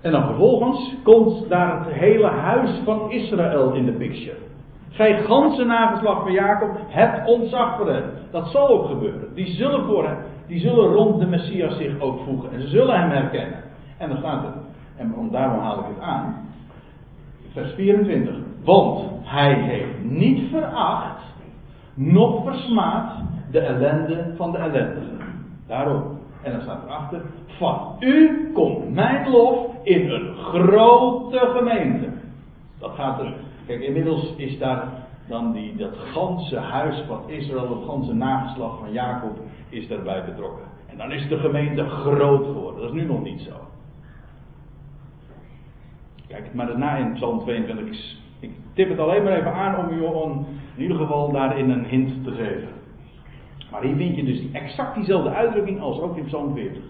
En 0.00 0.12
dan 0.12 0.26
vervolgens 0.26 0.96
komt 1.02 1.48
daar 1.48 1.84
het 1.84 1.94
hele 1.94 2.26
huis 2.26 2.70
van 2.84 3.10
Israël 3.10 3.72
in 3.72 3.84
de 3.84 3.92
picture. 3.92 4.36
Gij 4.88 5.22
ganse 5.22 5.64
nageslag 5.64 6.22
van 6.22 6.32
Jacob, 6.32 6.70
het 6.86 7.26
ontzag 7.26 7.76
voor 7.76 7.88
hem. 7.88 8.04
Dat 8.30 8.48
zal 8.48 8.68
ook 8.68 8.86
gebeuren. 8.86 9.34
Die 9.34 9.46
zullen 9.46 9.84
voor 9.84 10.04
hem, 10.06 10.16
die 10.46 10.60
zullen 10.60 10.92
rond 10.92 11.20
de 11.20 11.26
Messias 11.26 11.76
zich 11.76 12.00
ook 12.00 12.20
voegen. 12.24 12.52
En 12.52 12.60
ze 12.60 12.68
zullen 12.68 13.00
hem 13.00 13.10
herkennen. 13.10 13.62
En 13.98 14.08
dan 14.08 14.18
staat 14.18 14.44
er, 14.44 14.52
en 14.96 15.28
daarom 15.30 15.60
haal 15.60 15.78
ik 15.78 15.84
het 15.88 16.00
aan, 16.00 16.48
vers 17.52 17.72
24. 17.72 18.34
Want 18.64 19.00
hij 19.22 19.54
heeft 19.54 20.02
niet 20.02 20.50
veracht, 20.50 21.22
noch 21.94 22.44
versmaad 22.44 23.12
de 23.50 23.60
ellende 23.60 24.32
van 24.36 24.52
de 24.52 24.58
ellendigen. 24.58 25.18
Daarom. 25.66 26.02
En 26.42 26.52
dan 26.52 26.60
staat 26.60 26.84
erachter, 26.84 27.22
van 27.46 27.96
u 27.98 28.50
komt 28.54 28.94
mijn 28.94 29.30
lof 29.30 29.66
in 29.82 30.10
een 30.10 30.34
grote 30.36 31.38
gemeente. 31.38 32.08
Dat 32.78 32.90
gaat 32.94 33.20
er 33.20 33.32
Kijk, 33.68 33.80
inmiddels 33.80 34.34
is 34.36 34.58
daar 34.58 34.88
dan 35.28 35.52
die, 35.52 35.76
dat 35.76 35.96
ganse 35.96 36.58
huis 36.58 37.04
van 37.06 37.20
Israël, 37.26 37.78
het 37.78 37.88
ganse 37.88 38.14
nageslag 38.14 38.78
van 38.78 38.92
Jacob, 38.92 39.38
is 39.68 39.88
daarbij 39.88 40.24
betrokken. 40.24 40.64
En 40.86 40.96
dan 40.96 41.12
is 41.12 41.28
de 41.28 41.38
gemeente 41.38 41.84
groot 41.84 42.44
geworden. 42.44 42.80
Dat 42.80 42.90
is 42.90 43.00
nu 43.00 43.06
nog 43.06 43.22
niet 43.22 43.40
zo. 43.40 43.56
Kijk, 46.28 46.54
maar 46.54 46.66
daarna 46.66 46.96
in 46.96 47.12
Psalm 47.12 47.40
22, 47.40 48.16
ik, 48.40 48.50
tip 48.72 48.88
het 48.88 48.98
alleen 48.98 49.22
maar 49.22 49.32
even 49.32 49.54
aan 49.54 49.76
om 49.76 49.90
u 49.90 50.04
in 50.74 50.82
ieder 50.82 50.96
geval 50.96 51.32
daarin 51.32 51.70
een 51.70 51.84
hint 51.84 52.24
te 52.24 52.30
geven. 52.30 52.68
Maar 53.70 53.82
hier 53.82 53.96
vind 53.96 54.16
je 54.16 54.24
dus 54.24 54.50
exact 54.52 54.94
diezelfde 54.94 55.30
uitdrukking 55.30 55.80
als 55.80 56.00
ook 56.00 56.16
in 56.16 56.24
Psalm 56.24 56.54
40. 56.54 56.82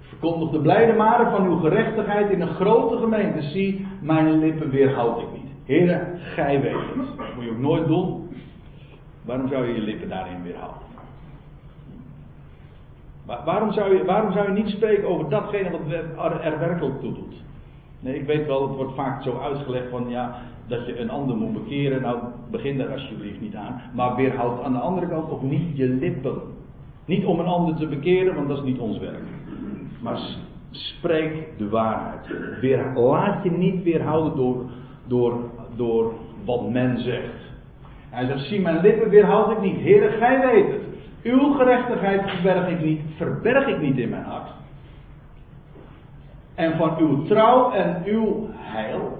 Verkondig 0.00 0.50
de 0.50 0.60
blijde 0.60 0.92
maren 0.92 1.30
van 1.30 1.44
uw 1.44 1.58
gerechtigheid 1.58 2.30
in 2.30 2.40
een 2.40 2.54
grote 2.54 2.96
gemeente. 2.96 3.42
Zie, 3.42 3.86
mijn 4.00 4.38
lippen 4.38 4.70
weerhoud 4.70 5.20
ik 5.20 5.32
niet. 5.32 5.52
Heren, 5.64 6.18
gij 6.18 6.60
weet 6.60 6.72
het. 6.72 7.16
Dat 7.16 7.34
moet 7.34 7.44
je 7.44 7.50
ook 7.50 7.58
nooit 7.58 7.86
doen. 7.86 8.28
Waarom 9.24 9.48
zou 9.48 9.66
je 9.66 9.74
je 9.74 9.80
lippen 9.80 10.08
daarin 10.08 10.42
weerhouden? 10.42 10.86
Waarom 13.44 13.72
zou, 13.72 13.96
je, 13.96 14.04
waarom 14.04 14.32
zou 14.32 14.46
je 14.46 14.62
niet 14.62 14.68
spreken 14.68 15.08
over 15.08 15.28
datgene 15.28 15.70
wat 15.70 15.80
er 16.32 16.58
werkelijk 16.58 17.00
toe 17.00 17.12
doet? 17.12 17.42
Nee, 18.00 18.14
ik 18.14 18.26
weet 18.26 18.46
wel, 18.46 18.68
het 18.68 18.76
wordt 18.76 18.94
vaak 18.94 19.22
zo 19.22 19.38
uitgelegd 19.38 19.90
van 19.90 20.08
ja, 20.08 20.36
dat 20.66 20.86
je 20.86 20.98
een 20.98 21.10
ander 21.10 21.36
moet 21.36 21.52
bekeren. 21.52 22.02
Nou, 22.02 22.18
begin 22.50 22.78
daar 22.78 22.92
alsjeblieft 22.92 23.40
niet 23.40 23.54
aan. 23.54 23.82
Maar 23.94 24.16
weerhoud 24.16 24.62
aan 24.62 24.72
de 24.72 24.78
andere 24.78 25.08
kant 25.08 25.30
ook 25.30 25.42
niet 25.42 25.76
je 25.76 25.88
lippen. 25.88 26.40
Niet 27.04 27.24
om 27.24 27.38
een 27.38 27.46
ander 27.46 27.76
te 27.76 27.86
bekeren, 27.86 28.34
want 28.34 28.48
dat 28.48 28.56
is 28.58 28.64
niet 28.64 28.78
ons 28.78 28.98
werk. 28.98 29.24
Maar 30.00 30.18
spreek 30.70 31.58
de 31.58 31.68
waarheid. 31.68 32.26
Weer, 32.60 32.92
laat 32.94 33.42
je 33.42 33.50
niet 33.50 33.82
weerhouden 33.82 34.36
door, 34.36 34.64
door, 35.06 35.40
door 35.76 36.12
wat 36.44 36.70
men 36.70 36.98
zegt. 36.98 37.46
Hij 38.10 38.26
zegt, 38.26 38.44
zie 38.44 38.60
mijn 38.60 38.80
lippen 38.80 39.08
weerhoud 39.08 39.50
ik 39.50 39.60
niet. 39.60 39.80
Heere, 39.80 40.08
gij 40.08 40.40
weet 40.40 40.72
het. 40.72 40.82
Uw 41.22 41.52
gerechtigheid 41.52 42.30
verberg 42.30 42.68
ik 42.68 42.80
niet, 42.80 43.00
verberg 43.16 43.66
ik 43.66 43.80
niet 43.80 43.98
in 43.98 44.08
mijn 44.08 44.24
hart. 44.24 44.50
En 46.54 46.76
van 46.76 46.98
uw 46.98 47.22
trouw 47.22 47.70
en 47.70 48.02
uw 48.04 48.48
heil, 48.52 49.18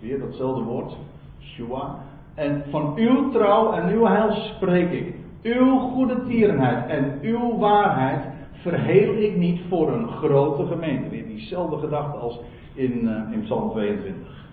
weer 0.00 0.18
datzelfde 0.18 0.62
woord, 0.62 0.96
Shua. 1.40 1.98
En 2.34 2.64
van 2.70 2.92
uw 2.96 3.30
trouw 3.30 3.72
en 3.72 3.88
uw 3.88 4.06
heil 4.06 4.32
spreek 4.32 4.90
ik. 4.90 5.14
Uw 5.42 5.78
goede 5.78 6.24
tierenheid 6.26 6.88
en 6.88 7.18
uw 7.22 7.58
waarheid 7.58 8.24
verheel 8.60 9.14
ik 9.14 9.36
niet 9.36 9.60
voor 9.68 9.92
een 9.92 10.08
grote 10.08 10.66
gemeente. 10.66 11.08
Weer 11.08 11.26
diezelfde 11.26 11.78
gedachte 11.78 12.18
als 12.18 12.38
in, 12.74 13.04
uh, 13.04 13.32
in 13.32 13.42
Psalm 13.42 13.70
22. 13.70 14.46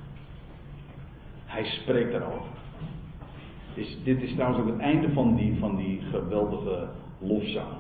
Hij 1.46 1.66
spreekt 1.66 2.12
daarover. 2.12 2.56
Is, 3.74 3.98
dit 4.04 4.22
is 4.22 4.34
trouwens 4.34 4.62
ook 4.62 4.68
het 4.68 4.80
einde 4.80 5.14
van 5.14 5.36
die, 5.36 5.58
van 5.60 5.76
die 5.76 6.02
geweldige 6.02 6.88
lofzang. 7.20 7.74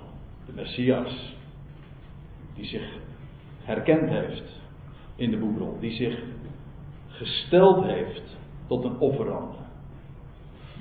De 0.45 0.51
Messias. 0.55 1.35
Die 2.55 2.65
zich 2.65 2.99
herkend 3.63 4.09
heeft 4.09 4.61
in 5.15 5.31
de 5.31 5.37
boekrol. 5.37 5.77
Die 5.79 5.91
zich 5.91 6.23
gesteld 7.07 7.85
heeft 7.85 8.37
tot 8.67 8.83
een 8.83 8.99
offerande. 8.99 9.66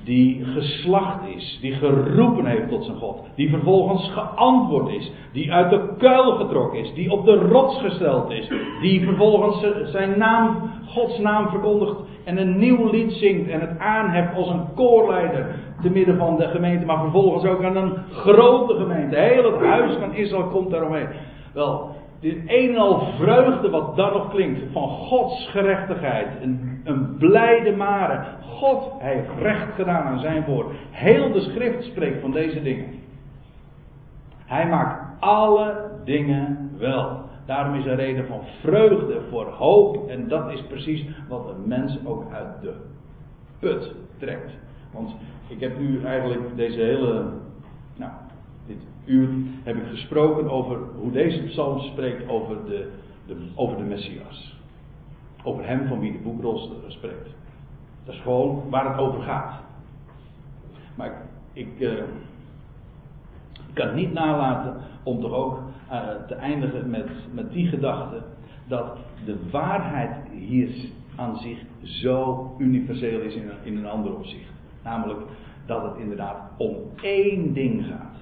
Die 0.06 0.44
geslacht 0.44 1.26
is, 1.36 1.58
die 1.60 1.72
geroepen 1.72 2.46
heeft 2.46 2.68
tot 2.68 2.84
zijn 2.84 2.96
God, 2.96 3.20
die 3.34 3.50
vervolgens 3.50 4.10
geantwoord 4.12 4.88
is, 4.88 5.12
die 5.32 5.52
uit 5.52 5.70
de 5.70 5.94
kuil 5.98 6.32
getrokken 6.32 6.78
is, 6.78 6.94
die 6.94 7.10
op 7.10 7.24
de 7.24 7.34
rots 7.34 7.80
gesteld 7.80 8.30
is, 8.30 8.48
die 8.80 9.04
vervolgens 9.04 9.90
zijn 9.90 10.18
naam, 10.18 10.70
Gods 10.86 11.18
naam 11.18 11.48
verkondigt 11.48 12.00
en 12.24 12.38
een 12.38 12.58
nieuw 12.58 12.90
lied 12.90 13.12
zingt 13.12 13.50
en 13.50 13.60
het 13.60 13.78
aanheft 13.78 14.34
als 14.34 14.48
een 14.48 14.74
koorleider 14.74 15.54
te 15.82 15.90
midden 15.90 16.16
van 16.16 16.36
de 16.36 16.48
gemeente, 16.48 16.86
maar 16.86 17.00
vervolgens 17.00 17.44
ook 17.44 17.64
aan 17.64 17.76
een 17.76 17.96
grote 18.12 18.74
gemeente. 18.74 19.16
Heel 19.16 19.52
het 19.52 19.60
huis 19.60 19.96
van 19.96 20.14
Israël 20.14 20.48
komt 20.48 20.70
daaromheen. 20.70 21.08
Wel, 21.54 21.90
dit 22.20 22.36
een 22.46 22.68
en 22.68 22.76
al 22.76 23.06
vreugde 23.18 23.70
wat 23.70 23.96
dan 23.96 24.12
nog 24.12 24.30
klinkt 24.30 24.60
van 24.72 24.88
Gods 24.88 25.48
gerechtigheid. 25.50 26.28
Een 26.86 27.16
blijde 27.16 27.76
mare. 27.76 28.24
God 28.40 28.92
heeft 28.98 29.28
recht 29.38 29.74
gedaan 29.74 30.02
aan 30.02 30.20
zijn 30.20 30.44
woord. 30.44 30.66
Heel 30.90 31.32
de 31.32 31.40
schrift 31.40 31.84
spreekt 31.84 32.20
van 32.20 32.30
deze 32.30 32.62
dingen. 32.62 32.94
Hij 34.44 34.68
maakt 34.68 35.20
alle 35.20 35.90
dingen 36.04 36.70
wel. 36.78 37.24
Daarom 37.46 37.74
is 37.74 37.86
er 37.86 37.94
reden 37.94 38.26
van 38.26 38.40
vreugde 38.60 39.20
voor 39.30 39.46
hoop. 39.46 40.08
En 40.08 40.28
dat 40.28 40.52
is 40.52 40.62
precies 40.62 41.04
wat 41.28 41.48
een 41.48 41.68
mens 41.68 41.98
ook 42.04 42.32
uit 42.32 42.60
de 42.60 42.74
put 43.58 43.94
trekt. 44.18 44.52
Want 44.92 45.14
ik 45.48 45.60
heb 45.60 45.78
nu 45.78 46.04
eigenlijk 46.04 46.56
deze 46.56 46.80
hele. 46.80 47.24
Nou, 47.96 48.12
dit 48.66 48.76
uur 49.04 49.28
heb 49.62 49.76
ik 49.76 49.86
gesproken 49.90 50.50
over 50.50 50.78
hoe 51.00 51.12
deze 51.12 51.42
psalm 51.42 51.80
spreekt 51.80 52.28
over 52.28 52.64
de, 52.64 52.90
de, 53.26 53.36
over 53.54 53.76
de 53.76 53.82
Messias. 53.82 54.55
Over 55.46 55.66
hem 55.66 55.86
van 55.86 56.00
wie 56.00 56.12
de 56.12 56.18
boekrol 56.18 56.70
spreekt. 56.86 57.28
Dat 58.04 58.14
is 58.14 58.20
gewoon 58.20 58.70
waar 58.70 58.88
het 58.90 58.98
over 58.98 59.22
gaat. 59.22 59.60
Maar 60.94 61.06
ik, 61.52 61.66
ik, 61.66 61.80
uh, 61.80 62.02
kan 63.72 63.94
niet 63.94 64.12
nalaten 64.12 64.76
om 65.02 65.20
toch 65.20 65.32
ook 65.32 65.58
uh, 65.90 66.08
te 66.26 66.34
eindigen 66.34 66.90
met, 66.90 67.08
met 67.32 67.52
die 67.52 67.66
gedachte 67.66 68.22
dat 68.68 68.96
de 69.24 69.36
waarheid 69.50 70.16
hier 70.32 70.70
aan 71.16 71.36
zich 71.36 71.58
zo 71.82 72.54
universeel 72.58 73.20
is 73.20 73.34
in 73.34 73.48
een, 73.48 73.56
in 73.62 73.76
een 73.76 73.86
ander 73.86 74.14
opzicht. 74.16 74.52
Namelijk 74.82 75.20
dat 75.66 75.82
het 75.82 75.96
inderdaad 75.96 76.36
om 76.56 76.76
één 77.02 77.52
ding 77.52 77.84
gaat 77.86 78.16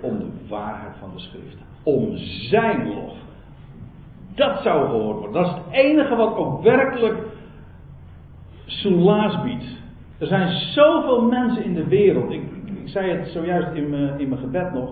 om 0.00 0.18
de 0.18 0.30
waarheid 0.48 0.96
van 1.00 1.10
de 1.14 1.20
schrift. 1.20 1.56
Om 1.82 2.16
zijn 2.16 2.88
lof. 2.94 3.14
Dat 4.34 4.62
zou 4.62 4.88
gehoord 4.88 5.18
worden. 5.18 5.42
Dat 5.42 5.46
is 5.46 5.52
het 5.52 5.72
enige 5.72 6.16
wat 6.16 6.36
ook 6.36 6.62
werkelijk 6.62 7.18
soelaas 8.66 9.42
biedt. 9.42 9.64
Er 10.18 10.26
zijn 10.26 10.48
zoveel 10.48 11.22
mensen 11.22 11.64
in 11.64 11.74
de 11.74 11.86
wereld. 11.86 12.30
Ik, 12.30 12.42
ik 12.64 12.88
zei 12.88 13.10
het 13.10 13.28
zojuist 13.28 13.72
in 13.74 13.90
mijn, 13.90 14.20
in 14.20 14.28
mijn 14.28 14.40
gebed 14.40 14.72
nog. 14.72 14.90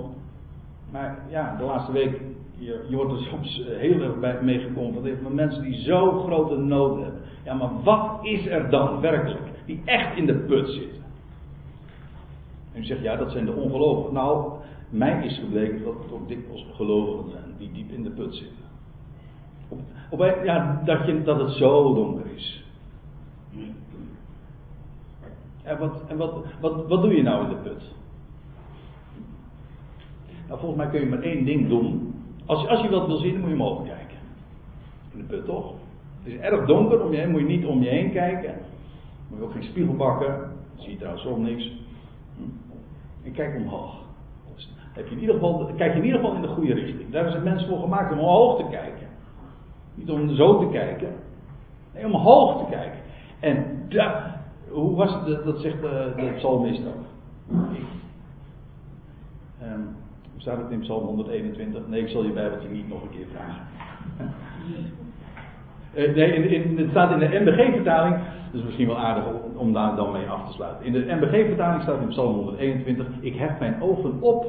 Maar 0.91 1.19
ja, 1.29 1.57
de 1.57 1.65
laatste 1.65 1.93
week. 1.93 2.21
Je, 2.59 2.87
je 2.89 2.97
wordt 2.97 3.13
er 3.13 3.27
soms 3.31 3.63
heel 3.67 4.01
erg 4.01 4.41
mee 4.41 4.59
geconfronteerd 4.59 5.23
met 5.23 5.33
mensen 5.33 5.63
die 5.63 5.83
zo 5.83 6.23
grote 6.23 6.57
nood 6.57 7.03
hebben. 7.03 7.21
Ja, 7.45 7.55
maar 7.55 7.83
wat 7.83 8.19
is 8.23 8.47
er 8.47 8.71
dan 8.71 9.01
werkelijk? 9.01 9.41
Die 9.67 9.83
echt 9.85 10.17
in 10.17 10.27
de 10.27 10.35
put 10.35 10.69
zitten. 10.69 11.03
En 12.73 12.81
u 12.81 12.85
zegt, 12.85 13.03
ja, 13.03 13.17
dat 13.17 13.31
zijn 13.31 13.45
de 13.45 13.53
ongelovigen. 13.53 14.13
Nou, 14.13 14.53
mij 14.91 15.25
is 15.25 15.39
gebleken 15.39 15.85
dat 15.85 15.95
het 16.03 16.13
ook 16.13 16.29
dikwijls 16.29 16.67
gelovigen 16.75 17.31
zijn 17.31 17.55
die 17.59 17.71
diep 17.73 17.91
in 17.91 18.03
de 18.03 18.11
put 18.11 18.35
zitten. 18.35 18.60
Op, 20.11 20.41
ja, 20.45 20.83
dat, 20.85 21.07
je, 21.07 21.23
dat 21.23 21.41
het 21.41 21.51
zo 21.51 21.95
donker 21.95 22.27
is. 22.35 22.65
En, 25.63 25.79
wat, 25.79 26.03
en 26.09 26.17
wat, 26.17 26.45
wat, 26.61 26.89
wat 26.89 27.03
doe 27.03 27.15
je 27.15 27.23
nou 27.23 27.45
in 27.45 27.49
de 27.49 27.55
put? 27.55 27.83
Nou, 30.49 30.61
volgens 30.61 30.83
mij 30.83 30.91
kun 30.91 31.01
je 31.01 31.07
maar 31.07 31.23
één 31.23 31.45
ding 31.45 31.69
doen. 31.69 32.15
Als 32.47 32.67
als 32.67 32.81
je 32.81 32.91
wat 32.91 33.07
wil 33.07 33.17
zien, 33.17 33.41
moet 33.41 33.49
je 33.49 33.55
omhoog 33.55 33.87
kijken. 33.87 34.17
In 35.13 35.19
de 35.19 35.25
put 35.25 35.45
toch? 35.45 35.73
Het 36.23 36.33
is 36.33 36.39
erg 36.39 36.67
donker 36.67 37.05
om 37.05 37.13
je 37.13 37.27
moet 37.27 37.41
je 37.41 37.47
niet 37.47 37.67
om 37.67 37.83
je 37.83 37.89
heen 37.89 38.13
kijken. 38.13 38.55
Moet 39.29 39.39
je 39.39 39.45
ook 39.45 39.53
geen 39.53 39.63
spiegel 39.63 39.95
pakken. 39.95 40.29
Dan 40.29 40.83
zie 40.83 40.91
je 40.91 40.97
trouwens 40.97 41.27
ook 41.27 41.39
niks. 41.39 41.73
Hm. 42.37 42.43
En 43.27 43.33
kijk 43.33 43.57
omhoog 43.57 44.01
heb 44.93 45.09
je 45.09 45.15
in 45.15 45.21
ieder 45.21 45.35
geval, 45.35 45.71
kijk 45.77 45.93
je 45.93 45.99
in 45.99 46.05
ieder 46.05 46.21
geval 46.21 46.35
in 46.35 46.43
de 46.43 46.49
goede 46.49 46.75
richting. 46.75 47.11
Daar 47.11 47.31
zijn 47.31 47.43
mensen 47.43 47.69
voor 47.69 47.81
gemaakt 47.81 48.13
om 48.13 48.19
omhoog 48.19 48.57
te 48.57 48.67
kijken. 48.71 49.09
Niet 50.01 50.11
om 50.11 50.35
zo 50.35 50.59
te 50.59 50.69
kijken. 50.73 51.09
Nee, 51.95 52.05
om 52.05 52.15
omhoog 52.15 52.59
te 52.59 52.71
kijken. 52.71 52.99
En 53.41 53.85
daar, 53.89 54.41
hoe 54.69 54.97
was 54.97 55.15
het, 55.25 55.45
dat 55.45 55.61
zegt 55.61 55.81
de, 55.81 56.13
de 56.17 56.33
psalmist 56.37 56.81
ook. 56.87 57.05
Um, 59.63 59.97
hoe 60.33 60.41
staat 60.41 60.59
het 60.59 60.71
in 60.71 60.81
psalm 60.81 61.05
121? 61.05 61.83
Nee, 61.89 62.03
ik 62.03 62.09
zal 62.09 62.25
je 62.25 62.33
Bijbeltje 62.33 62.69
niet 62.69 62.89
nog 62.89 63.03
een 63.03 63.11
keer 63.11 63.27
vragen. 63.35 63.63
Uh, 65.95 66.15
nee, 66.17 66.33
in, 66.33 66.51
in, 66.51 66.79
het 66.79 66.91
staat 66.91 67.11
in 67.11 67.19
de 67.19 67.41
MBG-vertaling, 67.41 68.17
dat 68.53 68.61
is 68.61 68.65
misschien 68.65 68.87
wel 68.87 68.99
aardig 68.99 69.25
om 69.55 69.73
daar 69.73 69.97
dan 69.97 70.13
mee 70.13 70.29
af 70.29 70.47
te 70.47 70.53
sluiten. 70.53 70.87
In 70.87 70.93
de 70.93 71.15
MBG-vertaling 71.15 71.83
staat 71.83 72.01
in 72.01 72.09
Psalm 72.09 72.35
121: 72.35 73.07
Ik 73.21 73.37
heb 73.37 73.59
mijn 73.59 73.83
ogen 73.83 74.23
op 74.23 74.47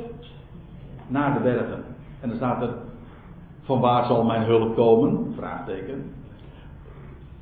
naar 1.07 1.33
de 1.33 1.39
bergen. 1.39 1.83
En 2.21 2.29
dan 2.29 2.37
staat 2.37 2.61
er: 2.61 2.73
Van 3.61 3.79
waar 3.79 4.05
zal 4.05 4.23
mijn 4.23 4.43
hulp 4.43 4.75
komen? 4.75 5.33
Vraagteken. 5.37 6.13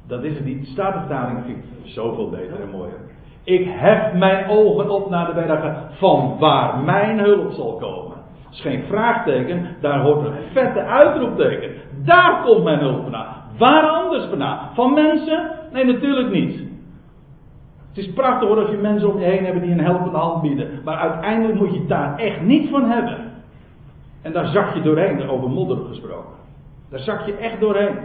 Dat 0.07 0.23
is 0.23 0.33
het 0.33 0.45
niet. 0.45 0.67
Statenvertaling 0.67 1.39
vind 1.45 1.57
ik 1.57 1.63
zoveel 1.83 2.29
beter 2.29 2.61
en 2.61 2.69
mooier. 2.69 2.99
Ik 3.43 3.67
hef 3.69 4.13
mijn 4.13 4.49
ogen 4.49 4.89
op 4.89 5.09
naar 5.09 5.25
de 5.25 5.33
bergen. 5.33 5.77
Van 5.91 6.35
waar 6.39 6.79
mijn 6.79 7.19
hulp 7.19 7.51
zal 7.51 7.75
komen. 7.75 8.17
Dat 8.43 8.53
is 8.53 8.61
geen 8.61 8.83
vraagteken, 8.87 9.67
daar 9.81 9.99
hoort 9.99 10.25
een 10.25 10.33
vette 10.53 10.81
uitroepteken. 10.81 11.71
Daar 12.05 12.41
komt 12.45 12.63
mijn 12.63 12.79
hulp 12.79 13.01
vandaan. 13.01 13.35
Waar 13.57 13.83
anders 13.83 14.25
vandaan? 14.25 14.59
Van 14.73 14.93
mensen? 14.93 15.51
Nee, 15.71 15.85
natuurlijk 15.85 16.31
niet. 16.31 16.67
Het 17.89 17.97
is 17.97 18.13
prachtig 18.13 18.47
hoor 18.47 18.59
als 18.59 18.69
je 18.69 18.77
mensen 18.77 19.13
om 19.13 19.19
je 19.19 19.25
heen 19.25 19.45
hebt 19.45 19.61
die 19.61 19.71
een 19.71 19.79
helpende 19.79 20.17
hand 20.17 20.41
bieden. 20.41 20.69
Maar 20.83 20.97
uiteindelijk 20.97 21.59
moet 21.59 21.73
je 21.73 21.85
daar 21.85 22.17
echt 22.17 22.41
niet 22.41 22.69
van 22.69 22.89
hebben. 22.89 23.17
En 24.21 24.31
daar 24.31 24.47
zak 24.47 24.73
je 24.73 24.81
doorheen, 24.81 25.29
over 25.29 25.49
modder 25.49 25.77
gesproken. 25.77 26.35
Daar 26.89 26.99
zak 26.99 27.25
je 27.25 27.33
echt 27.33 27.59
doorheen. 27.59 27.95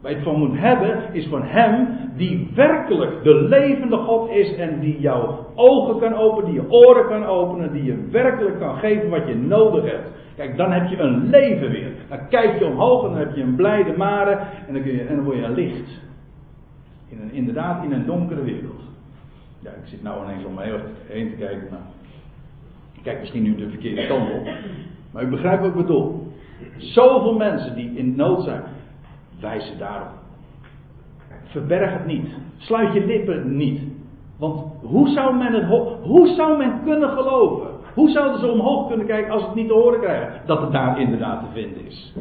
Waar 0.00 0.12
je 0.12 0.18
het 0.18 0.26
van 0.26 0.38
moet 0.38 0.58
hebben, 0.58 1.12
is 1.12 1.26
van 1.26 1.42
Hem 1.42 1.88
die 2.16 2.50
werkelijk 2.54 3.22
de 3.22 3.34
levende 3.34 3.96
God 3.96 4.30
is 4.30 4.56
en 4.56 4.80
die 4.80 5.00
jouw 5.00 5.46
ogen 5.54 6.00
kan 6.00 6.14
openen, 6.14 6.50
die 6.50 6.60
je 6.60 6.70
oren 6.70 7.06
kan 7.06 7.24
openen, 7.24 7.72
die 7.72 7.84
je 7.84 8.08
werkelijk 8.10 8.58
kan 8.58 8.76
geven 8.76 9.10
wat 9.10 9.26
je 9.26 9.34
nodig 9.34 9.84
hebt. 9.84 10.08
Kijk, 10.36 10.56
dan 10.56 10.72
heb 10.72 10.88
je 10.88 10.98
een 10.98 11.30
leven 11.30 11.70
weer. 11.70 11.90
Dan 12.08 12.28
kijk 12.28 12.58
je 12.58 12.64
omhoog 12.64 13.04
en 13.04 13.10
dan 13.10 13.18
heb 13.18 13.34
je 13.36 13.42
een 13.42 13.54
blijde 13.54 13.96
mare 13.96 14.38
en 14.66 14.72
dan, 14.72 14.82
kun 14.82 14.92
je, 14.92 15.00
en 15.00 15.16
dan 15.16 15.24
word 15.24 15.36
je 15.36 15.50
licht. 15.50 16.00
In 17.08 17.20
een, 17.20 17.32
inderdaad 17.32 17.84
in 17.84 17.92
een 17.92 18.06
donkere 18.06 18.42
wereld. 18.42 18.82
Ja, 19.58 19.70
ik 19.70 19.86
zit 19.86 20.02
nou 20.02 20.24
ineens 20.24 20.44
om 20.44 20.54
me 20.54 20.80
heen 21.06 21.30
te 21.30 21.36
kijken. 21.36 21.66
Nou, 21.70 21.82
ik 22.92 23.02
kijk 23.02 23.20
misschien 23.20 23.42
nu 23.42 23.54
de 23.54 23.68
verkeerde 23.68 24.06
kant 24.06 24.30
op. 24.30 24.48
Maar 25.14 25.22
ik 25.22 25.30
begrijp 25.30 25.60
wat 25.60 25.68
ik 25.68 25.76
bedoel. 25.76 26.32
Zoveel 26.76 27.34
mensen 27.34 27.74
die 27.74 27.96
in 27.96 28.16
nood 28.16 28.42
zijn. 28.42 28.62
Wijs 29.40 29.66
ze 29.66 29.76
daarop. 29.76 30.08
Verberg 31.44 31.92
het 31.92 32.06
niet. 32.06 32.28
Sluit 32.56 32.92
je 32.92 33.06
lippen 33.06 33.56
niet. 33.56 33.82
Want 34.38 34.72
hoe 34.82 35.08
zou 35.08 35.36
men 35.36 35.52
het 35.52 35.64
hoe 36.02 36.26
zou 36.26 36.58
men 36.58 36.80
kunnen 36.84 37.08
geloven? 37.08 37.66
Hoe 37.94 38.10
zouden 38.10 38.40
ze 38.40 38.46
omhoog 38.46 38.88
kunnen 38.88 39.06
kijken 39.06 39.32
als 39.32 39.40
ze 39.40 39.46
het 39.46 39.56
niet 39.56 39.68
te 39.68 39.74
horen 39.74 40.00
krijgen 40.00 40.40
dat 40.46 40.60
het 40.60 40.72
daar 40.72 41.00
inderdaad 41.00 41.40
te 41.40 41.60
vinden 41.60 41.86
is? 41.86 42.14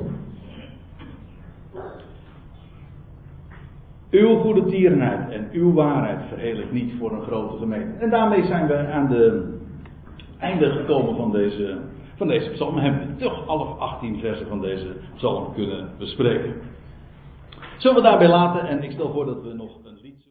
Uw 4.12 4.36
goede 4.36 4.66
tierenheid 4.66 5.30
en 5.30 5.50
uw 5.52 5.74
waarheid 5.74 6.20
verheel 6.30 6.58
ik 6.58 6.72
niet 6.72 6.94
voor 7.00 7.12
een 7.12 7.22
grote 7.22 7.58
gemeente. 7.58 8.00
En 8.00 8.10
daarmee 8.10 8.46
zijn 8.46 8.68
we 8.68 8.88
aan 8.88 9.08
de 9.08 9.54
einde 10.40 10.72
gekomen 10.72 11.16
van 11.16 11.32
deze 11.32 11.78
van 12.16 12.28
deze 12.28 12.50
psalm 12.50 12.78
hebben 12.78 13.08
we 13.08 13.24
toch 13.24 13.48
alle 13.48 13.66
18 13.66 14.20
versen 14.20 14.48
van 14.48 14.62
deze 14.62 14.96
psalm 15.16 15.54
kunnen 15.54 15.90
bespreken. 15.98 16.54
Zullen 17.78 17.98
we 17.98 18.04
daarbij 18.04 18.30
laten 18.30 18.68
en 18.68 18.84
ik 18.84 18.92
stel 18.92 19.12
voor 19.12 19.26
dat 19.26 19.44
we 19.44 19.54
nog 19.54 19.72